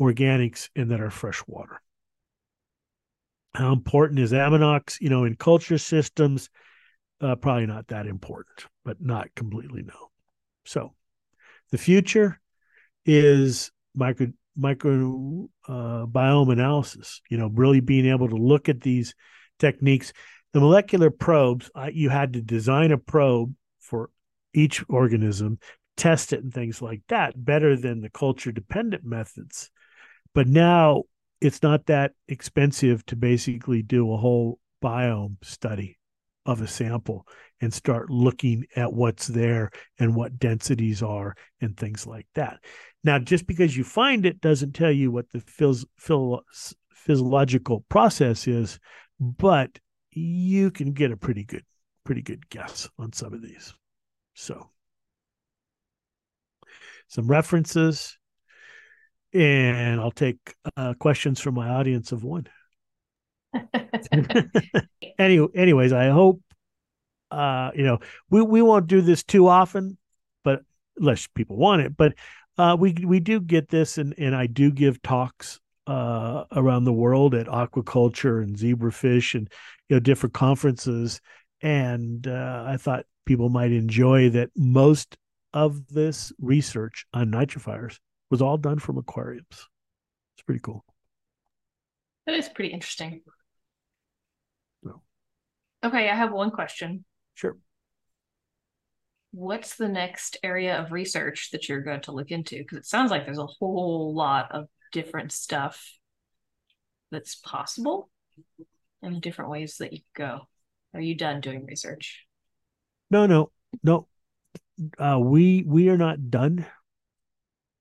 organics 0.00 0.70
and 0.76 0.90
that 0.90 1.00
are 1.00 1.10
freshwater. 1.10 1.80
How 3.54 3.72
important 3.72 4.20
is 4.20 4.32
Anammox? 4.32 5.00
You 5.00 5.10
know, 5.10 5.24
in 5.24 5.36
culture 5.36 5.78
systems, 5.78 6.48
uh, 7.20 7.36
probably 7.36 7.66
not 7.66 7.88
that 7.88 8.06
important, 8.06 8.66
but 8.84 9.00
not 9.00 9.34
completely 9.34 9.82
no. 9.82 10.10
So 10.64 10.94
the 11.70 11.78
future 11.78 12.40
is 13.04 13.70
micro 13.94 14.28
microbiome 14.58 15.48
uh, 15.68 16.52
analysis. 16.52 17.20
You 17.28 17.36
know, 17.36 17.48
really 17.48 17.80
being 17.80 18.06
able 18.06 18.28
to 18.28 18.36
look 18.36 18.68
at 18.68 18.80
these 18.80 19.14
techniques. 19.62 20.12
The 20.52 20.60
molecular 20.60 21.10
probes, 21.10 21.70
I, 21.74 21.88
you 21.88 22.10
had 22.10 22.34
to 22.34 22.42
design 22.42 22.92
a 22.92 22.98
probe 22.98 23.54
for 23.78 24.10
each 24.52 24.84
organism, 24.88 25.58
test 25.96 26.34
it, 26.34 26.42
and 26.42 26.52
things 26.52 26.82
like 26.82 27.00
that, 27.08 27.32
better 27.42 27.74
than 27.76 28.02
the 28.02 28.10
culture 28.10 28.52
dependent 28.52 29.04
methods. 29.04 29.70
But 30.34 30.48
now 30.48 31.04
it's 31.40 31.62
not 31.62 31.86
that 31.86 32.12
expensive 32.28 33.06
to 33.06 33.16
basically 33.16 33.82
do 33.82 34.12
a 34.12 34.16
whole 34.18 34.58
biome 34.82 35.36
study 35.42 35.98
of 36.44 36.60
a 36.60 36.66
sample 36.66 37.26
and 37.60 37.72
start 37.72 38.10
looking 38.10 38.66
at 38.74 38.92
what's 38.92 39.28
there 39.28 39.70
and 39.98 40.16
what 40.16 40.38
densities 40.38 41.02
are 41.02 41.34
and 41.60 41.76
things 41.76 42.06
like 42.06 42.26
that. 42.34 42.58
Now, 43.04 43.18
just 43.18 43.46
because 43.46 43.76
you 43.76 43.84
find 43.84 44.26
it 44.26 44.40
doesn't 44.40 44.72
tell 44.74 44.90
you 44.90 45.10
what 45.10 45.30
the 45.30 45.38
phys- 45.38 45.86
phys- 46.00 46.74
physiological 46.92 47.84
process 47.88 48.46
is, 48.48 48.78
but 49.22 49.78
you 50.10 50.72
can 50.72 50.92
get 50.92 51.12
a 51.12 51.16
pretty 51.16 51.44
good, 51.44 51.64
pretty 52.04 52.22
good 52.22 52.48
guess 52.50 52.88
on 52.98 53.12
some 53.12 53.32
of 53.32 53.40
these. 53.40 53.72
So, 54.34 54.70
some 57.06 57.28
references, 57.28 58.18
and 59.32 60.00
I'll 60.00 60.10
take 60.10 60.38
uh, 60.76 60.94
questions 60.94 61.40
from 61.40 61.54
my 61.54 61.68
audience 61.68 62.10
of 62.10 62.24
one. 62.24 62.48
anyway, 65.18 65.48
anyways, 65.54 65.92
I 65.92 66.08
hope 66.08 66.40
uh, 67.30 67.70
you 67.76 67.84
know 67.84 68.00
we 68.28 68.42
we 68.42 68.60
won't 68.60 68.88
do 68.88 69.02
this 69.02 69.22
too 69.22 69.46
often, 69.46 69.98
but 70.42 70.62
unless 70.96 71.28
people 71.28 71.56
want 71.56 71.82
it, 71.82 71.96
but 71.96 72.14
uh, 72.58 72.76
we 72.78 72.92
we 73.04 73.20
do 73.20 73.40
get 73.40 73.68
this, 73.68 73.98
and 73.98 74.14
and 74.18 74.34
I 74.34 74.46
do 74.46 74.72
give 74.72 75.00
talks 75.00 75.60
uh, 75.86 76.44
around 76.52 76.84
the 76.84 76.92
world 76.92 77.34
at 77.34 77.46
aquaculture 77.46 78.42
and 78.42 78.56
zebrafish 78.56 79.34
and 79.34 79.50
you 79.88 79.96
know 79.96 80.00
different 80.00 80.34
conferences, 80.34 81.20
and 81.60 82.26
uh, 82.26 82.64
I 82.66 82.76
thought 82.76 83.06
people 83.26 83.48
might 83.48 83.72
enjoy 83.72 84.30
that 84.30 84.50
most 84.56 85.16
of 85.52 85.86
this 85.88 86.32
research 86.40 87.06
on 87.12 87.30
nitrifiers 87.30 87.98
was 88.30 88.42
all 88.42 88.56
done 88.56 88.78
from 88.78 88.98
aquariums. 88.98 89.68
It's 90.34 90.42
pretty 90.46 90.60
cool. 90.60 90.84
That 92.26 92.36
is 92.36 92.48
pretty 92.48 92.72
interesting. 92.72 93.22
So. 94.84 95.02
Okay, 95.84 96.08
I 96.08 96.14
have 96.14 96.32
one 96.32 96.50
question. 96.50 97.04
Sure 97.34 97.56
what's 99.32 99.76
the 99.76 99.88
next 99.88 100.36
area 100.42 100.78
of 100.78 100.92
research 100.92 101.50
that 101.50 101.68
you're 101.68 101.80
going 101.80 102.02
to 102.02 102.12
look 102.12 102.30
into? 102.30 102.58
Because 102.58 102.78
it 102.78 102.86
sounds 102.86 103.10
like 103.10 103.24
there's 103.24 103.38
a 103.38 103.46
whole 103.46 104.14
lot 104.14 104.52
of 104.52 104.68
different 104.92 105.32
stuff 105.32 105.92
that's 107.10 107.34
possible 107.34 108.10
and 109.02 109.20
different 109.20 109.50
ways 109.50 109.76
that 109.78 109.92
you 109.92 110.00
go. 110.14 110.42
Are 110.94 111.00
you 111.00 111.14
done 111.14 111.40
doing 111.40 111.66
research? 111.66 112.24
No, 113.10 113.26
no, 113.26 113.50
no. 113.82 114.06
Uh, 114.98 115.18
we 115.20 115.64
we 115.66 115.88
are 115.88 115.98
not 115.98 116.30
done. 116.30 116.66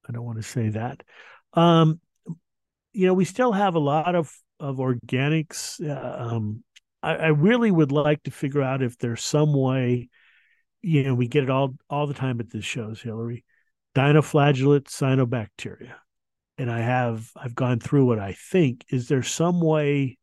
I 0.08 0.12
don't 0.12 0.26
want 0.26 0.38
to 0.38 0.44
say 0.44 0.70
that. 0.70 1.04
Um, 1.54 2.00
you 2.94 3.08
know, 3.08 3.14
we 3.14 3.26
still 3.26 3.52
have 3.52 3.76
a 3.76 3.80
lot 3.80 4.16
of 4.16 4.34
of 4.60 4.78
organics. 4.78 5.80
Uh, 5.86 6.36
um, 6.36 6.64
I, 7.02 7.16
I 7.16 7.28
really 7.28 7.72
would 7.72 7.92
like 7.92 8.24
to 8.24 8.32
figure 8.32 8.62
out 8.62 8.82
if 8.82 8.98
there's 8.98 9.24
some 9.24 9.54
way 9.54 10.10
you 10.82 11.04
know, 11.04 11.14
we 11.14 11.28
get 11.28 11.44
it 11.44 11.50
all 11.50 11.76
all 11.90 12.08
the 12.08 12.14
time 12.14 12.40
at 12.40 12.50
this 12.50 12.66
shows, 12.66 13.02
Hillary. 13.02 13.46
Dinoflagellate 13.96 14.86
cyanobacteria. 14.86 15.94
And 16.62 16.70
I 16.70 16.82
have 16.82 17.32
I've 17.36 17.56
gone 17.56 17.80
through 17.80 18.06
what 18.06 18.20
I 18.20 18.34
think. 18.34 18.86
Is 18.90 19.08
there 19.08 19.24
some 19.24 19.62
way 19.62 20.20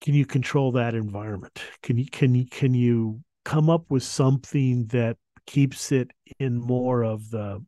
can 0.00 0.14
you 0.14 0.24
control 0.24 0.70
that 0.72 0.94
environment? 0.94 1.60
Can 1.82 1.98
you 1.98 2.06
can 2.06 2.32
you 2.32 2.46
can 2.46 2.74
you 2.74 3.24
come 3.44 3.68
up 3.68 3.86
with 3.90 4.04
something 4.04 4.86
that 4.92 5.16
keeps 5.46 5.90
it 5.90 6.12
in 6.38 6.60
more 6.60 7.02
of 7.02 7.28
the 7.30 7.60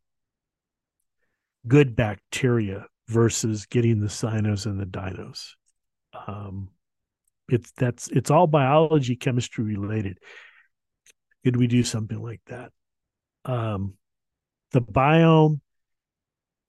good 1.67 1.97
bacteria 1.97 2.87
versus 3.09 3.67
getting 3.67 3.99
the 3.99 4.07
cyanos 4.07 4.67
and 4.67 4.79
the 4.79 4.87
dinos? 4.87 5.55
Um, 6.29 6.69
it's 7.49 7.73
that's 7.73 8.07
it's 8.07 8.31
all 8.31 8.47
biology, 8.47 9.17
chemistry 9.17 9.65
related. 9.65 10.19
Could 11.43 11.57
we 11.57 11.67
do 11.67 11.83
something 11.83 12.23
like 12.23 12.43
that? 12.47 12.71
Um, 13.45 13.95
the 14.71 14.81
biome, 14.81 15.59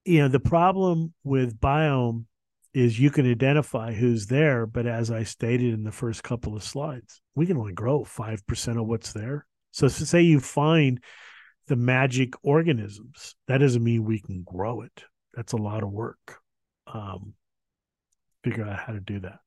you 0.08 0.20
know, 0.20 0.28
the 0.28 0.40
problem 0.40 1.14
with 1.24 1.60
biome 1.60 2.26
is 2.74 3.00
you 3.00 3.10
can 3.10 3.30
identify 3.30 3.94
who's 3.94 4.28
there, 4.28 4.66
but 4.66 4.86
as 4.86 5.10
I 5.10 5.24
stated 5.24 5.74
in 5.74 5.84
the 5.84 5.92
first 5.92 6.24
couple 6.24 6.56
of 6.56 6.64
slides, 6.64 7.22
we 7.36 7.46
can 7.46 7.58
only 7.58 7.74
grow 7.74 8.04
5% 8.04 8.80
of 8.80 8.88
what's 8.88 9.14
there. 9.14 9.46
So, 9.72 9.88
say 9.88 10.22
you 10.22 10.40
find 10.40 11.04
the 11.68 11.76
magic 11.76 12.34
organisms, 12.44 13.36
that 13.48 13.60
doesn't 13.60 13.84
mean 13.84 14.04
we 14.04 14.20
can 14.20 14.44
grow 14.44 14.82
it. 14.82 15.04
That's 15.34 15.54
a 15.54 15.58
lot 15.58 15.84
of 15.84 15.92
work. 15.92 16.40
Um, 16.92 17.34
figure 18.44 18.66
out 18.66 18.80
how 18.80 18.94
to 18.94 19.00
do 19.00 19.20
that. 19.20 19.40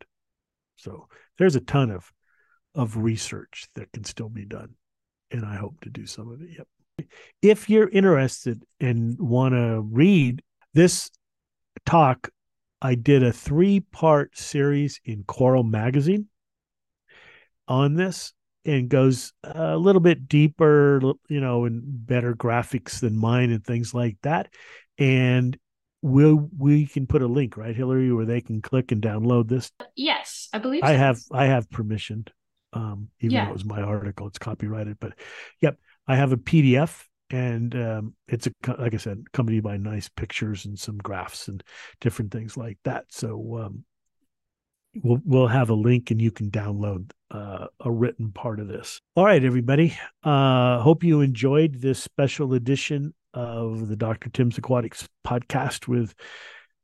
So 0.76 1.08
there's 1.38 1.56
a 1.56 1.60
ton 1.60 1.90
of 1.90 2.10
of 2.74 2.96
research 2.96 3.66
that 3.74 3.90
can 3.92 4.04
still 4.04 4.28
be 4.28 4.44
done, 4.44 4.74
and 5.30 5.44
I 5.44 5.56
hope 5.56 5.80
to 5.80 5.90
do 5.90 6.06
some 6.06 6.30
of 6.30 6.40
it. 6.40 6.50
Yep. 6.56 7.08
If 7.42 7.68
you're 7.68 7.88
interested 7.88 8.62
and 8.78 9.18
want 9.18 9.54
to 9.54 9.80
read 9.80 10.42
this 10.74 11.10
talk, 11.86 12.30
I 12.82 12.94
did 12.94 13.22
a 13.22 13.32
three 13.32 13.80
part 13.80 14.36
series 14.36 15.00
in 15.04 15.24
Coral 15.24 15.62
Magazine 15.62 16.28
on 17.68 17.94
this 17.94 18.32
and 18.64 18.88
goes 18.88 19.32
a 19.44 19.76
little 19.76 20.00
bit 20.00 20.28
deeper, 20.28 21.00
you 21.28 21.40
know, 21.40 21.64
and 21.64 21.82
better 21.84 22.34
graphics 22.34 23.00
than 23.00 23.16
mine 23.16 23.50
and 23.50 23.64
things 23.64 23.94
like 23.94 24.16
that. 24.22 24.52
And 24.98 25.58
we'll 26.02 26.48
we 26.56 26.86
can 26.86 27.06
put 27.06 27.22
a 27.22 27.26
link 27.26 27.56
right 27.56 27.76
hillary 27.76 28.12
where 28.12 28.24
they 28.24 28.40
can 28.40 28.62
click 28.62 28.90
and 28.90 29.02
download 29.02 29.48
this 29.48 29.70
yes 29.96 30.48
i 30.52 30.58
believe 30.58 30.82
i 30.82 30.92
so. 30.92 30.98
have 30.98 31.20
i 31.32 31.44
have 31.44 31.70
permission 31.70 32.24
um 32.72 33.08
even 33.20 33.34
yeah. 33.34 33.44
though 33.44 33.50
it 33.50 33.54
was 33.54 33.64
my 33.64 33.82
article 33.82 34.26
it's 34.26 34.38
copyrighted 34.38 34.98
but 34.98 35.12
yep 35.60 35.76
i 36.08 36.16
have 36.16 36.32
a 36.32 36.38
pdf 36.38 37.04
and 37.30 37.74
um 37.74 38.14
it's 38.28 38.46
a 38.46 38.52
like 38.78 38.94
i 38.94 38.96
said 38.96 39.22
accompanied 39.28 39.62
by 39.62 39.76
nice 39.76 40.08
pictures 40.08 40.64
and 40.64 40.78
some 40.78 40.98
graphs 40.98 41.48
and 41.48 41.62
different 42.00 42.30
things 42.30 42.56
like 42.56 42.78
that 42.84 43.04
so 43.08 43.58
um 43.62 43.84
we'll 45.02 45.20
we'll 45.24 45.46
have 45.46 45.70
a 45.70 45.74
link 45.74 46.10
and 46.10 46.20
you 46.20 46.30
can 46.30 46.50
download 46.50 47.10
uh, 47.30 47.66
a 47.80 47.90
written 47.90 48.32
part 48.32 48.58
of 48.58 48.66
this 48.66 49.00
all 49.14 49.24
right 49.24 49.44
everybody 49.44 49.96
uh 50.24 50.80
hope 50.80 51.04
you 51.04 51.20
enjoyed 51.20 51.74
this 51.74 52.02
special 52.02 52.54
edition 52.54 53.14
of 53.34 53.88
the 53.88 53.96
Dr. 53.96 54.30
Tim's 54.30 54.58
Aquatics 54.58 55.08
podcast 55.26 55.88
with 55.88 56.14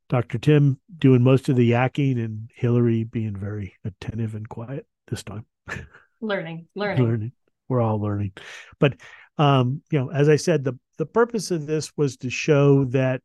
Dr. 0.08 0.38
Tim 0.38 0.78
doing 0.96 1.22
most 1.22 1.48
of 1.48 1.56
the 1.56 1.70
yakking 1.70 2.24
and 2.24 2.50
Hillary 2.54 3.04
being 3.04 3.36
very 3.36 3.74
attentive 3.84 4.34
and 4.34 4.48
quiet 4.48 4.86
this 5.08 5.22
time. 5.22 5.46
Learning, 6.20 6.66
learning. 6.74 7.04
learning. 7.04 7.32
We're 7.68 7.82
all 7.82 8.00
learning. 8.00 8.32
But 8.78 8.94
um, 9.38 9.82
you 9.90 9.98
know, 9.98 10.10
as 10.10 10.28
I 10.28 10.36
said, 10.36 10.64
the 10.64 10.78
the 10.98 11.06
purpose 11.06 11.50
of 11.50 11.66
this 11.66 11.92
was 11.96 12.16
to 12.18 12.30
show 12.30 12.84
that 12.86 13.20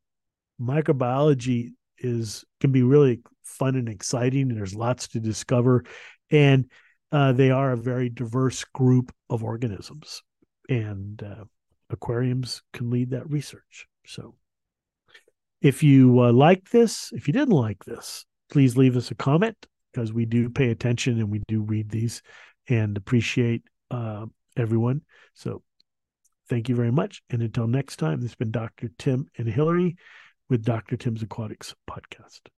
microbiology 0.61 1.69
is 1.97 2.43
can 2.59 2.71
be 2.71 2.83
really 2.83 3.21
fun 3.43 3.75
and 3.75 3.89
exciting 3.89 4.49
and 4.49 4.57
there's 4.57 4.75
lots 4.75 5.07
to 5.09 5.19
discover 5.19 5.83
and 6.31 6.69
uh, 7.11 7.31
they 7.33 7.51
are 7.51 7.71
a 7.71 7.77
very 7.77 8.09
diverse 8.09 8.63
group 8.63 9.13
of 9.29 9.43
organisms 9.43 10.23
and 10.69 11.21
uh, 11.23 11.43
aquariums 11.89 12.61
can 12.73 12.89
lead 12.89 13.11
that 13.11 13.29
research. 13.29 13.87
So 14.05 14.35
if 15.61 15.83
you 15.83 16.21
uh, 16.21 16.31
like 16.31 16.69
this, 16.69 17.11
if 17.13 17.27
you 17.27 17.33
didn't 17.33 17.49
like 17.49 17.83
this, 17.85 18.25
please 18.49 18.77
leave 18.77 18.95
us 18.95 19.11
a 19.11 19.15
comment 19.15 19.57
because 19.91 20.13
we 20.13 20.25
do 20.25 20.49
pay 20.49 20.71
attention 20.71 21.19
and 21.19 21.29
we 21.29 21.41
do 21.47 21.61
read 21.61 21.89
these 21.89 22.21
and 22.69 22.95
appreciate 22.95 23.63
uh, 23.89 24.25
everyone. 24.55 25.01
So 25.33 25.63
thank 26.51 26.67
you 26.67 26.75
very 26.75 26.91
much. 26.91 27.23
And 27.29 27.41
until 27.41 27.65
next 27.65 27.95
time, 27.95 28.19
this 28.19 28.31
has 28.31 28.35
been 28.35 28.51
Dr. 28.51 28.89
Tim 28.99 29.25
and 29.37 29.47
Hillary 29.47 29.95
with 30.49 30.65
Dr. 30.65 30.97
Tim's 30.97 31.23
Aquatics 31.23 31.73
podcast. 31.89 32.41